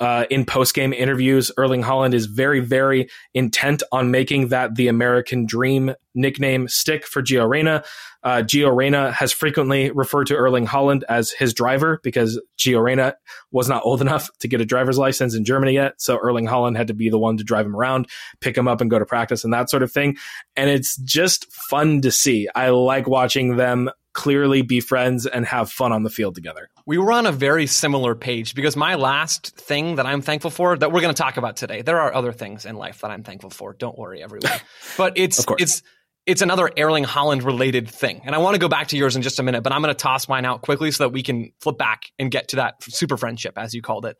uh, 0.00 0.24
in 0.30 0.46
post 0.46 0.74
game 0.74 0.92
interviews, 0.92 1.52
Erling 1.58 1.82
Haaland 1.82 2.14
is 2.14 2.26
very, 2.26 2.60
very 2.60 3.08
intent 3.34 3.82
on 3.92 4.10
making 4.10 4.48
that 4.48 4.74
the 4.74 4.88
American 4.88 5.44
Dream 5.44 5.94
nickname 6.14 6.68
stick 6.68 7.06
for 7.06 7.22
Gio 7.22 7.48
Reyna. 7.48 7.84
Uh, 8.22 8.38
Gio 8.38 8.74
Reyna 8.74 9.12
has 9.12 9.32
frequently 9.32 9.90
referred 9.90 10.26
to 10.26 10.36
Erling 10.36 10.66
Haaland 10.66 11.02
as 11.08 11.30
his 11.30 11.54
driver 11.54 12.00
because 12.02 12.40
Gio 12.58 12.82
Reyna 12.82 13.14
was 13.52 13.68
not 13.68 13.82
old 13.84 14.00
enough 14.00 14.30
to 14.40 14.48
get 14.48 14.60
a 14.60 14.66
driver's 14.66 14.98
license 14.98 15.34
in 15.34 15.44
Germany 15.44 15.72
yet. 15.72 15.94
So 15.98 16.18
Erling 16.18 16.46
Haaland 16.46 16.76
had 16.76 16.88
to 16.88 16.94
be 16.94 17.10
the 17.10 17.18
one 17.18 17.36
to 17.36 17.44
drive 17.44 17.66
him 17.66 17.76
around, 17.76 18.08
pick 18.40 18.56
him 18.56 18.68
up 18.68 18.80
and 18.80 18.90
go 18.90 18.98
to 18.98 19.06
practice 19.06 19.44
and 19.44 19.52
that 19.52 19.70
sort 19.70 19.82
of 19.82 19.92
thing. 19.92 20.16
And 20.56 20.70
it's 20.70 20.96
just 20.96 21.50
fun 21.52 22.00
to 22.02 22.10
see. 22.10 22.48
I 22.54 22.70
like 22.70 23.06
watching 23.06 23.56
them 23.56 23.90
clearly 24.12 24.62
be 24.62 24.80
friends 24.80 25.26
and 25.26 25.46
have 25.46 25.70
fun 25.70 25.92
on 25.92 26.02
the 26.02 26.10
field 26.10 26.34
together. 26.34 26.68
We 26.86 26.98
were 26.98 27.12
on 27.12 27.26
a 27.26 27.32
very 27.32 27.66
similar 27.66 28.14
page 28.14 28.54
because 28.54 28.76
my 28.76 28.96
last 28.96 29.56
thing 29.56 29.96
that 29.96 30.06
I'm 30.06 30.22
thankful 30.22 30.50
for 30.50 30.76
that 30.76 30.92
we're 30.92 31.00
going 31.00 31.14
to 31.14 31.22
talk 31.22 31.36
about 31.36 31.56
today. 31.56 31.82
There 31.82 32.00
are 32.00 32.12
other 32.12 32.32
things 32.32 32.64
in 32.64 32.76
life 32.76 33.00
that 33.02 33.10
I'm 33.10 33.22
thankful 33.22 33.50
for. 33.50 33.74
Don't 33.74 33.98
worry, 33.98 34.22
everyone. 34.22 34.52
But 34.96 35.16
it's 35.16 35.44
it's 35.58 35.82
it's 36.26 36.42
another 36.42 36.70
Erling 36.76 37.04
Haaland 37.04 37.44
related 37.44 37.88
thing. 37.88 38.22
And 38.24 38.34
I 38.34 38.38
want 38.38 38.54
to 38.54 38.58
go 38.58 38.68
back 38.68 38.88
to 38.88 38.96
yours 38.96 39.16
in 39.16 39.22
just 39.22 39.38
a 39.38 39.42
minute, 39.42 39.62
but 39.62 39.72
I'm 39.72 39.82
going 39.82 39.94
to 39.94 40.00
toss 40.00 40.28
mine 40.28 40.44
out 40.44 40.62
quickly 40.62 40.90
so 40.90 41.04
that 41.04 41.10
we 41.10 41.22
can 41.22 41.52
flip 41.60 41.78
back 41.78 42.02
and 42.18 42.30
get 42.30 42.48
to 42.48 42.56
that 42.56 42.82
super 42.82 43.16
friendship 43.16 43.56
as 43.56 43.72
you 43.72 43.82
called 43.82 44.04
it. 44.04 44.16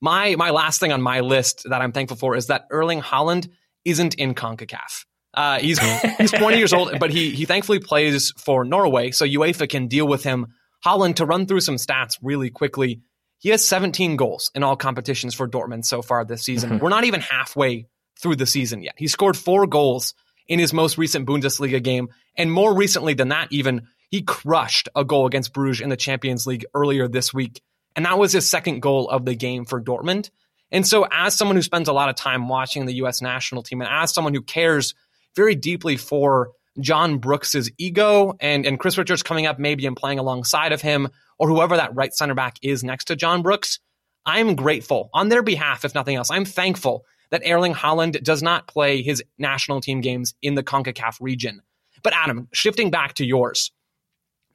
My 0.00 0.36
my 0.36 0.50
last 0.50 0.80
thing 0.80 0.92
on 0.92 1.02
my 1.02 1.20
list 1.20 1.64
that 1.68 1.82
I'm 1.82 1.92
thankful 1.92 2.16
for 2.16 2.36
is 2.36 2.46
that 2.46 2.66
Erling 2.70 3.00
Haaland 3.00 3.48
isn't 3.84 4.14
in 4.14 4.34
CONCACAF. 4.34 5.04
Uh, 5.34 5.58
he's 5.58 5.78
he's 6.18 6.32
20 6.32 6.58
years 6.58 6.72
old, 6.72 6.98
but 6.98 7.10
he 7.10 7.30
he 7.30 7.44
thankfully 7.44 7.78
plays 7.78 8.32
for 8.36 8.64
Norway, 8.64 9.10
so 9.10 9.26
UEFA 9.26 9.68
can 9.68 9.88
deal 9.88 10.06
with 10.06 10.24
him. 10.24 10.54
Haaland 10.84 11.16
to 11.16 11.26
run 11.26 11.46
through 11.46 11.60
some 11.60 11.76
stats 11.76 12.18
really 12.22 12.50
quickly. 12.50 13.02
He 13.38 13.48
has 13.50 13.66
17 13.66 14.16
goals 14.16 14.50
in 14.54 14.62
all 14.62 14.76
competitions 14.76 15.34
for 15.34 15.48
Dortmund 15.48 15.84
so 15.84 16.00
far 16.02 16.24
this 16.24 16.44
season. 16.44 16.70
Mm-hmm. 16.70 16.78
We're 16.78 16.90
not 16.90 17.04
even 17.04 17.20
halfway 17.20 17.86
through 18.20 18.36
the 18.36 18.46
season 18.46 18.82
yet. 18.82 18.94
He 18.96 19.08
scored 19.08 19.36
four 19.36 19.66
goals 19.66 20.14
in 20.46 20.58
his 20.58 20.72
most 20.72 20.98
recent 20.98 21.26
Bundesliga 21.26 21.82
game, 21.82 22.08
and 22.36 22.52
more 22.52 22.74
recently 22.74 23.14
than 23.14 23.28
that, 23.28 23.48
even 23.50 23.88
he 24.10 24.22
crushed 24.22 24.88
a 24.94 25.04
goal 25.04 25.26
against 25.26 25.52
Bruges 25.52 25.80
in 25.80 25.88
the 25.88 25.96
Champions 25.96 26.46
League 26.46 26.66
earlier 26.74 27.08
this 27.08 27.32
week, 27.32 27.62
and 27.96 28.04
that 28.04 28.18
was 28.18 28.32
his 28.32 28.48
second 28.48 28.80
goal 28.80 29.08
of 29.08 29.24
the 29.24 29.34
game 29.34 29.64
for 29.64 29.80
Dortmund. 29.80 30.30
And 30.70 30.86
so, 30.86 31.06
as 31.10 31.34
someone 31.34 31.56
who 31.56 31.62
spends 31.62 31.88
a 31.88 31.92
lot 31.92 32.08
of 32.08 32.16
time 32.16 32.48
watching 32.48 32.86
the 32.86 32.94
U.S. 32.94 33.22
national 33.22 33.62
team, 33.62 33.80
and 33.80 33.90
as 33.90 34.12
someone 34.12 34.34
who 34.34 34.42
cares 34.42 34.94
very 35.36 35.54
deeply 35.54 35.96
for 35.96 36.52
John 36.80 37.18
Brooks's 37.18 37.70
ego 37.78 38.36
and, 38.40 38.64
and 38.64 38.78
Chris 38.78 38.96
Richards 38.96 39.22
coming 39.22 39.46
up 39.46 39.58
maybe 39.58 39.86
and 39.86 39.96
playing 39.96 40.18
alongside 40.18 40.72
of 40.72 40.80
him 40.80 41.08
or 41.38 41.48
whoever 41.48 41.76
that 41.76 41.94
right 41.94 42.12
center 42.14 42.34
back 42.34 42.56
is 42.62 42.82
next 42.82 43.06
to 43.06 43.16
John 43.16 43.42
Brooks. 43.42 43.78
I'm 44.24 44.54
grateful 44.54 45.10
on 45.12 45.28
their 45.28 45.42
behalf, 45.42 45.84
if 45.84 45.94
nothing 45.94 46.16
else. 46.16 46.30
I'm 46.30 46.44
thankful 46.44 47.04
that 47.30 47.42
Erling 47.44 47.74
Haaland 47.74 48.22
does 48.22 48.42
not 48.42 48.68
play 48.68 49.02
his 49.02 49.22
national 49.38 49.80
team 49.80 50.00
games 50.00 50.34
in 50.42 50.54
the 50.54 50.62
CONCACAF 50.62 51.16
region. 51.20 51.62
But 52.02 52.14
Adam, 52.14 52.48
shifting 52.52 52.90
back 52.90 53.14
to 53.14 53.24
yours, 53.24 53.72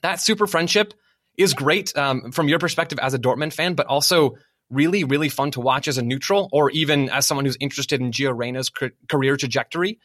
that 0.02 0.22
super 0.22 0.48
friendship 0.48 0.94
is 1.38 1.54
great 1.54 1.96
um, 1.98 2.32
from 2.32 2.48
your 2.48 2.60
perspective 2.60 3.00
as 3.02 3.14
a 3.14 3.20
Dortmund 3.20 3.54
fan, 3.54 3.74
but 3.74 3.88
also 3.88 4.36
really, 4.70 5.04
really 5.04 5.30
fun 5.30 5.52
to 5.52 5.62
watch 5.62 5.88
as 5.88 5.98
a 5.98 6.02
neutral 6.02 6.50
or 6.52 6.70
even 6.72 7.10
as 7.10 7.26
someone 7.26 7.46
who's 7.46 7.58
interested 7.60 8.02
in 8.02 8.12
Gio 8.12 8.36
Reyna's 8.36 8.72
career 9.10 9.38
trajectory 9.38 10.00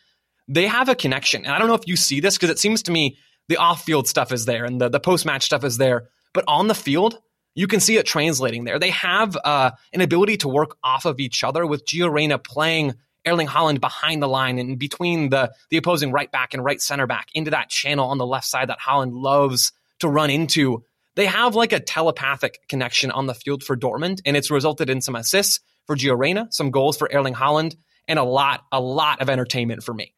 they 0.48 0.66
have 0.66 0.88
a 0.88 0.94
connection. 0.94 1.44
And 1.44 1.54
I 1.54 1.58
don't 1.58 1.68
know 1.68 1.74
if 1.74 1.86
you 1.86 1.96
see 1.96 2.20
this 2.20 2.36
because 2.36 2.50
it 2.50 2.58
seems 2.58 2.82
to 2.84 2.92
me 2.92 3.18
the 3.48 3.56
off 3.56 3.84
field 3.84 4.08
stuff 4.08 4.32
is 4.32 4.44
there 4.44 4.64
and 4.64 4.80
the, 4.80 4.88
the 4.88 5.00
post 5.00 5.26
match 5.26 5.44
stuff 5.44 5.64
is 5.64 5.76
there. 5.78 6.08
But 6.32 6.44
on 6.48 6.68
the 6.68 6.74
field, 6.74 7.18
you 7.54 7.66
can 7.66 7.80
see 7.80 7.96
it 7.96 8.06
translating 8.06 8.64
there. 8.64 8.78
They 8.78 8.90
have 8.90 9.36
uh, 9.44 9.72
an 9.92 10.00
ability 10.00 10.38
to 10.38 10.48
work 10.48 10.76
off 10.82 11.04
of 11.04 11.20
each 11.20 11.44
other 11.44 11.66
with 11.66 11.84
Gio 11.84 12.10
Reyna 12.10 12.38
playing 12.38 12.94
Erling 13.26 13.46
Haaland 13.46 13.80
behind 13.80 14.22
the 14.22 14.28
line 14.28 14.58
and 14.58 14.78
between 14.78 15.28
the, 15.28 15.52
the 15.70 15.76
opposing 15.76 16.12
right 16.12 16.30
back 16.30 16.54
and 16.54 16.64
right 16.64 16.80
center 16.80 17.06
back 17.06 17.28
into 17.34 17.52
that 17.52 17.68
channel 17.68 18.08
on 18.08 18.18
the 18.18 18.26
left 18.26 18.46
side 18.46 18.68
that 18.68 18.80
Haaland 18.80 19.12
loves 19.12 19.72
to 20.00 20.08
run 20.08 20.30
into. 20.30 20.84
They 21.14 21.26
have 21.26 21.54
like 21.54 21.72
a 21.72 21.80
telepathic 21.80 22.58
connection 22.68 23.10
on 23.10 23.26
the 23.26 23.34
field 23.34 23.62
for 23.62 23.76
Dortmund, 23.76 24.20
and 24.24 24.36
it's 24.36 24.50
resulted 24.50 24.88
in 24.90 25.00
some 25.00 25.14
assists 25.14 25.60
for 25.86 25.94
Gio 25.94 26.18
Reyna, 26.18 26.48
some 26.50 26.70
goals 26.70 26.96
for 26.96 27.08
Erling 27.12 27.34
Haaland, 27.34 27.76
and 28.08 28.18
a 28.18 28.24
lot, 28.24 28.64
a 28.72 28.80
lot 28.80 29.20
of 29.20 29.28
entertainment 29.28 29.82
for 29.84 29.94
me. 29.94 30.14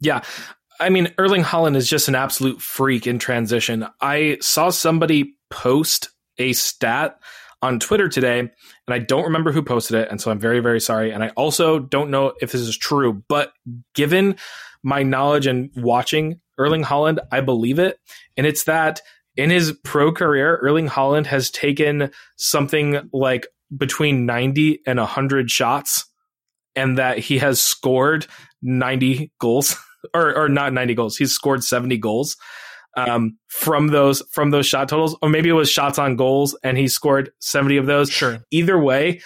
Yeah. 0.00 0.22
I 0.80 0.90
mean, 0.90 1.12
Erling 1.18 1.42
Haaland 1.42 1.76
is 1.76 1.88
just 1.88 2.08
an 2.08 2.14
absolute 2.14 2.62
freak 2.62 3.06
in 3.06 3.18
transition. 3.18 3.86
I 4.00 4.38
saw 4.40 4.70
somebody 4.70 5.34
post 5.50 6.10
a 6.38 6.52
stat 6.52 7.18
on 7.62 7.80
Twitter 7.80 8.08
today, 8.08 8.38
and 8.38 8.50
I 8.88 8.98
don't 9.00 9.24
remember 9.24 9.50
who 9.50 9.62
posted 9.62 9.96
it. 9.96 10.08
And 10.10 10.20
so 10.20 10.30
I'm 10.30 10.38
very, 10.38 10.60
very 10.60 10.80
sorry. 10.80 11.10
And 11.10 11.24
I 11.24 11.30
also 11.30 11.80
don't 11.80 12.10
know 12.10 12.34
if 12.40 12.52
this 12.52 12.60
is 12.60 12.76
true, 12.76 13.24
but 13.28 13.52
given 13.94 14.36
my 14.84 15.02
knowledge 15.02 15.46
and 15.46 15.70
watching 15.76 16.40
Erling 16.58 16.84
Haaland, 16.84 17.18
I 17.32 17.40
believe 17.40 17.80
it. 17.80 17.98
And 18.36 18.46
it's 18.46 18.64
that 18.64 19.00
in 19.36 19.50
his 19.50 19.72
pro 19.84 20.12
career, 20.12 20.58
Erling 20.62 20.88
Haaland 20.88 21.26
has 21.26 21.50
taken 21.50 22.10
something 22.36 23.08
like 23.12 23.46
between 23.76 24.26
90 24.26 24.80
and 24.86 24.98
100 24.98 25.50
shots, 25.50 26.06
and 26.74 26.98
that 26.98 27.18
he 27.18 27.38
has 27.38 27.60
scored 27.60 28.26
90 28.62 29.32
goals. 29.40 29.76
or, 30.14 30.36
or 30.36 30.48
not 30.48 30.72
90 30.72 30.94
goals. 30.94 31.16
He's 31.16 31.32
scored 31.32 31.64
70 31.64 31.98
goals. 31.98 32.36
um, 32.96 33.38
from 33.48 33.88
those 33.88 34.22
from 34.32 34.50
those 34.50 34.66
shot 34.66 34.88
totals, 34.88 35.16
or 35.22 35.28
maybe 35.28 35.48
it 35.48 35.52
was 35.52 35.70
shots 35.70 35.98
on 35.98 36.16
goals, 36.16 36.56
and 36.64 36.76
he 36.76 36.88
scored 36.88 37.30
seventy 37.38 37.76
of 37.76 37.86
those. 37.86 38.10
Sure. 38.10 38.40
Either 38.50 38.78
way, 38.78 39.20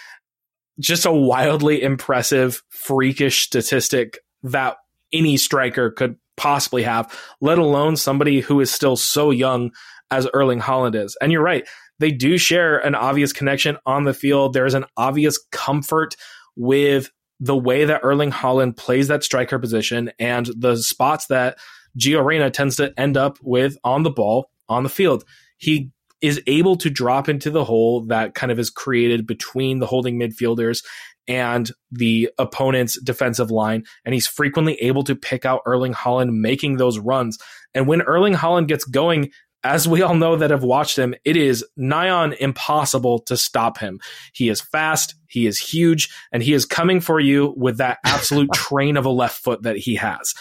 just 0.81 1.07
a 1.07 1.12
wildly 1.12 1.83
impressive, 1.83 2.62
freakish 2.68 3.43
statistic 3.43 4.18
that 4.43 4.77
any 5.12 5.37
striker 5.37 5.91
could 5.91 6.16
possibly 6.37 6.83
have, 6.83 7.16
let 7.41 7.59
alone 7.59 7.97
somebody 7.97 8.41
who 8.41 8.61
is 8.61 8.70
still 8.70 8.97
so 8.97 9.31
young 9.31 9.70
as 10.11 10.29
Erling 10.35 10.61
Haaland 10.61 10.95
is. 10.95 11.16
And 11.20 11.33
you're 11.33 11.43
right, 11.43 11.66
they 11.99 12.11
do 12.11 12.37
share 12.37 12.79
an 12.79 12.95
obvious 12.95 13.33
connection 13.33 13.77
on 13.87 14.05
the 14.05 14.14
field. 14.14 14.53
There's 14.53 14.75
an 14.75 14.85
obvious 14.97 15.39
comfort 15.53 16.16
with 16.57 17.11
the 17.43 17.57
way 17.57 17.84
that 17.84 18.03
Erling 18.05 18.30
Haaland 18.30 18.76
plays 18.76 19.09
that 19.09 19.24
striker 19.24 19.59
position 19.59 20.12
and 20.20 20.49
the 20.57 20.76
spots 20.76 21.26
that 21.26 21.59
Gio 21.99 22.24
Reyna 22.24 22.53
tends 22.53 22.76
to 22.76 22.95
end 22.97 23.16
up 23.16 23.36
with 23.43 23.76
on 23.82 24.05
the 24.05 24.11
ball 24.11 24.49
on 24.68 24.84
the 24.84 24.88
field. 24.88 25.24
He 25.59 25.90
is 26.20 26.40
able 26.47 26.76
to 26.76 26.88
drop 26.88 27.28
into 27.28 27.51
the 27.51 27.64
hole 27.64 28.03
that 28.07 28.34
kind 28.34 28.53
of 28.53 28.61
is 28.61 28.70
created 28.70 29.26
between 29.26 29.80
the 29.80 29.86
holding 29.86 30.20
midfielders 30.20 30.84
and 31.26 31.72
the 31.90 32.30
opponent's 32.38 33.01
defensive 33.01 33.51
line. 33.51 33.84
And 34.05 34.14
he's 34.14 34.28
frequently 34.28 34.74
able 34.76 35.03
to 35.03 35.16
pick 35.16 35.45
out 35.45 35.62
Erling 35.66 35.95
Haaland 35.95 36.30
making 36.38 36.76
those 36.76 37.01
runs. 37.01 37.38
And 37.74 37.88
when 37.88 38.03
Erling 38.03 38.34
Haaland 38.34 38.68
gets 38.68 38.84
going, 38.84 39.32
as 39.64 39.86
we 39.86 40.02
all 40.02 40.14
know 40.14 40.36
that 40.36 40.50
have 40.50 40.64
watched 40.64 40.98
him, 40.98 41.14
it 41.24 41.36
is 41.36 41.64
nigh 41.76 42.10
on 42.10 42.32
impossible 42.34 43.20
to 43.20 43.36
stop 43.36 43.78
him. 43.78 44.00
He 44.32 44.48
is 44.48 44.60
fast, 44.60 45.14
he 45.28 45.46
is 45.46 45.58
huge, 45.58 46.08
and 46.32 46.42
he 46.42 46.52
is 46.52 46.64
coming 46.64 47.00
for 47.00 47.20
you 47.20 47.54
with 47.56 47.78
that 47.78 47.98
absolute 48.04 48.50
train 48.54 48.96
of 48.96 49.06
a 49.06 49.10
left 49.10 49.42
foot 49.42 49.62
that 49.62 49.76
he 49.76 49.94
has. 49.96 50.34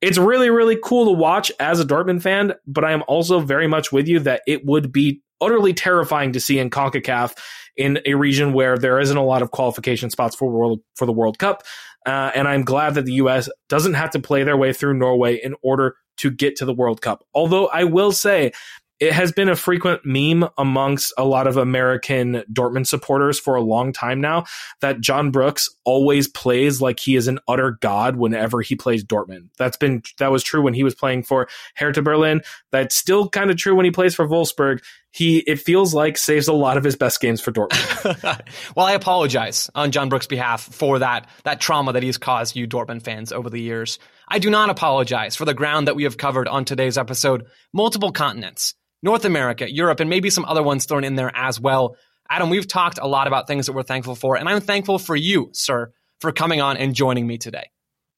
It's 0.00 0.18
really, 0.18 0.50
really 0.50 0.78
cool 0.82 1.06
to 1.06 1.12
watch 1.12 1.50
as 1.58 1.80
a 1.80 1.84
Dortmund 1.84 2.22
fan, 2.22 2.54
but 2.66 2.84
I 2.84 2.92
am 2.92 3.02
also 3.08 3.40
very 3.40 3.66
much 3.66 3.90
with 3.90 4.06
you 4.06 4.20
that 4.20 4.42
it 4.46 4.64
would 4.64 4.92
be 4.92 5.22
utterly 5.40 5.72
terrifying 5.72 6.32
to 6.32 6.40
see 6.40 6.58
in 6.58 6.70
CONCACAF 6.70 7.36
in 7.76 8.00
a 8.06 8.14
region 8.14 8.52
where 8.52 8.76
there 8.76 8.98
isn't 8.98 9.16
a 9.16 9.24
lot 9.24 9.42
of 9.42 9.50
qualification 9.50 10.10
spots 10.10 10.34
for 10.34 10.50
world 10.50 10.80
for 10.96 11.06
the 11.06 11.12
World 11.12 11.38
Cup. 11.38 11.62
Uh, 12.06 12.30
and 12.34 12.48
I'm 12.48 12.64
glad 12.64 12.94
that 12.94 13.04
the 13.04 13.14
U.S. 13.14 13.48
doesn't 13.68 13.94
have 13.94 14.10
to 14.10 14.18
play 14.18 14.42
their 14.42 14.56
way 14.56 14.72
through 14.72 14.94
Norway 14.94 15.36
in 15.36 15.54
order 15.62 15.96
to 16.18 16.30
get 16.30 16.56
to 16.56 16.64
the 16.64 16.74
World 16.74 17.00
Cup. 17.00 17.24
Although 17.34 17.66
I 17.68 17.84
will 17.84 18.12
say 18.12 18.52
it 19.00 19.12
has 19.12 19.30
been 19.30 19.48
a 19.48 19.54
frequent 19.54 20.04
meme 20.04 20.48
amongst 20.58 21.12
a 21.16 21.24
lot 21.24 21.46
of 21.46 21.56
American 21.56 22.42
Dortmund 22.52 22.86
supporters 22.86 23.38
for 23.38 23.54
a 23.54 23.60
long 23.60 23.92
time 23.92 24.20
now 24.20 24.44
that 24.80 25.00
John 25.00 25.30
Brooks 25.30 25.70
always 25.84 26.26
plays 26.26 26.80
like 26.80 26.98
he 26.98 27.14
is 27.14 27.28
an 27.28 27.38
utter 27.46 27.78
god 27.80 28.16
whenever 28.16 28.60
he 28.60 28.74
plays 28.74 29.04
Dortmund. 29.04 29.50
That's 29.56 29.76
been 29.76 30.02
that 30.18 30.32
was 30.32 30.42
true 30.42 30.62
when 30.62 30.74
he 30.74 30.82
was 30.82 30.96
playing 30.96 31.22
for 31.22 31.48
Hertha 31.76 32.02
Berlin. 32.02 32.42
That's 32.72 32.96
still 32.96 33.28
kind 33.28 33.50
of 33.50 33.56
true 33.56 33.76
when 33.76 33.84
he 33.84 33.92
plays 33.92 34.14
for 34.16 34.26
Wolfsburg. 34.26 34.82
He 35.12 35.38
it 35.38 35.60
feels 35.60 35.94
like 35.94 36.18
saves 36.18 36.48
a 36.48 36.52
lot 36.52 36.76
of 36.76 36.84
his 36.84 36.96
best 36.96 37.20
games 37.20 37.40
for 37.40 37.52
Dortmund. 37.52 38.42
well, 38.76 38.86
I 38.86 38.92
apologize 38.92 39.70
on 39.76 39.92
John 39.92 40.08
Brooks' 40.08 40.26
behalf 40.26 40.62
for 40.62 40.98
that 40.98 41.28
that 41.44 41.60
trauma 41.60 41.92
that 41.92 42.02
he's 42.02 42.18
caused 42.18 42.56
you 42.56 42.66
Dortmund 42.66 43.02
fans 43.02 43.32
over 43.32 43.48
the 43.48 43.60
years. 43.60 44.00
I 44.30 44.38
do 44.38 44.50
not 44.50 44.68
apologize 44.68 45.36
for 45.36 45.46
the 45.46 45.54
ground 45.54 45.88
that 45.88 45.96
we 45.96 46.02
have 46.02 46.18
covered 46.18 46.48
on 46.48 46.64
today's 46.64 46.98
episode, 46.98 47.46
multiple 47.72 48.12
continents 48.12 48.74
North 49.02 49.24
America, 49.24 49.72
Europe, 49.72 50.00
and 50.00 50.10
maybe 50.10 50.28
some 50.28 50.44
other 50.44 50.62
ones 50.62 50.84
thrown 50.84 51.04
in 51.04 51.14
there 51.14 51.30
as 51.34 51.60
well. 51.60 51.96
Adam, 52.28 52.50
we've 52.50 52.66
talked 52.66 52.98
a 53.00 53.06
lot 53.06 53.26
about 53.26 53.46
things 53.46 53.66
that 53.66 53.72
we're 53.72 53.84
thankful 53.84 54.14
for, 54.14 54.36
and 54.36 54.48
I'm 54.48 54.60
thankful 54.60 54.98
for 54.98 55.16
you, 55.16 55.50
sir, 55.52 55.92
for 56.20 56.32
coming 56.32 56.60
on 56.60 56.76
and 56.76 56.94
joining 56.94 57.26
me 57.26 57.38
today. 57.38 57.70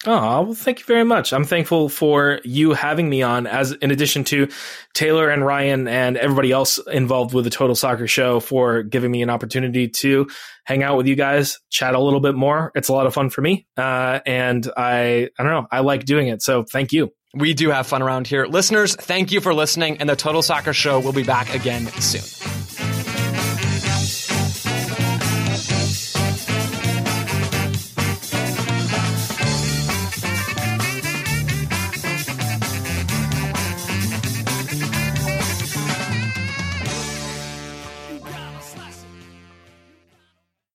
Oh, 0.07 0.43
well, 0.43 0.55
thank 0.55 0.79
you 0.79 0.87
very 0.87 1.05
much. 1.05 1.35
I'm 1.35 1.45
thankful 1.45 1.91
for 1.91 2.41
you 2.43 2.73
having 2.73 3.11
me 3.11 3.21
on, 3.21 3.47
as 3.47 3.73
in 3.73 3.91
addition 3.91 4.25
to 4.25 4.49
Taylor 4.95 5.29
and 5.29 5.45
Ryan 5.45 5.89
and 5.89 6.17
everybody 6.17 6.53
else 6.53 6.79
involved 6.91 7.35
with 7.35 7.45
the 7.45 7.51
Total 7.51 7.77
Soccer 7.77 8.07
Show 8.07 8.41
for 8.41 8.83
giving 8.83 9.11
me 9.11 9.21
an 9.21 9.29
opportunity 9.29 9.89
to 9.89 10.27
hang 10.65 10.83
out 10.83 10.97
with 10.97 11.07
you 11.07 11.17
guys, 11.17 11.59
chat 11.69 11.95
a 11.95 12.01
little 12.01 12.21
bit 12.21 12.35
more. 12.35 12.73
It's 12.75 12.89
a 12.89 12.95
lot 12.95 13.07
of 13.07 13.13
fun 13.13 13.29
for 13.29 13.43
me, 13.43 13.67
uh, 13.77 14.21
and 14.25 14.67
I 14.75 15.29
I 15.39 15.43
don't 15.43 15.53
know, 15.53 15.67
I 15.71 15.81
like 15.81 16.07
doing 16.07 16.29
it. 16.29 16.41
So 16.41 16.65
thank 16.65 16.93
you. 16.93 17.13
We 17.35 17.53
do 17.53 17.69
have 17.71 17.87
fun 17.87 18.01
around 18.01 18.27
here. 18.27 18.47
Listeners, 18.47 18.97
thank 18.97 19.33
you 19.33 19.43
for 19.43 19.53
listening, 19.53 19.99
and 19.99 20.09
the 20.09 20.17
Total 20.17 20.41
Soccer 20.41 20.73
Show 20.73 21.01
will 21.01 21.13
be 21.13 21.25
back 21.25 21.55
again 21.55 21.87
soon. 22.01 22.80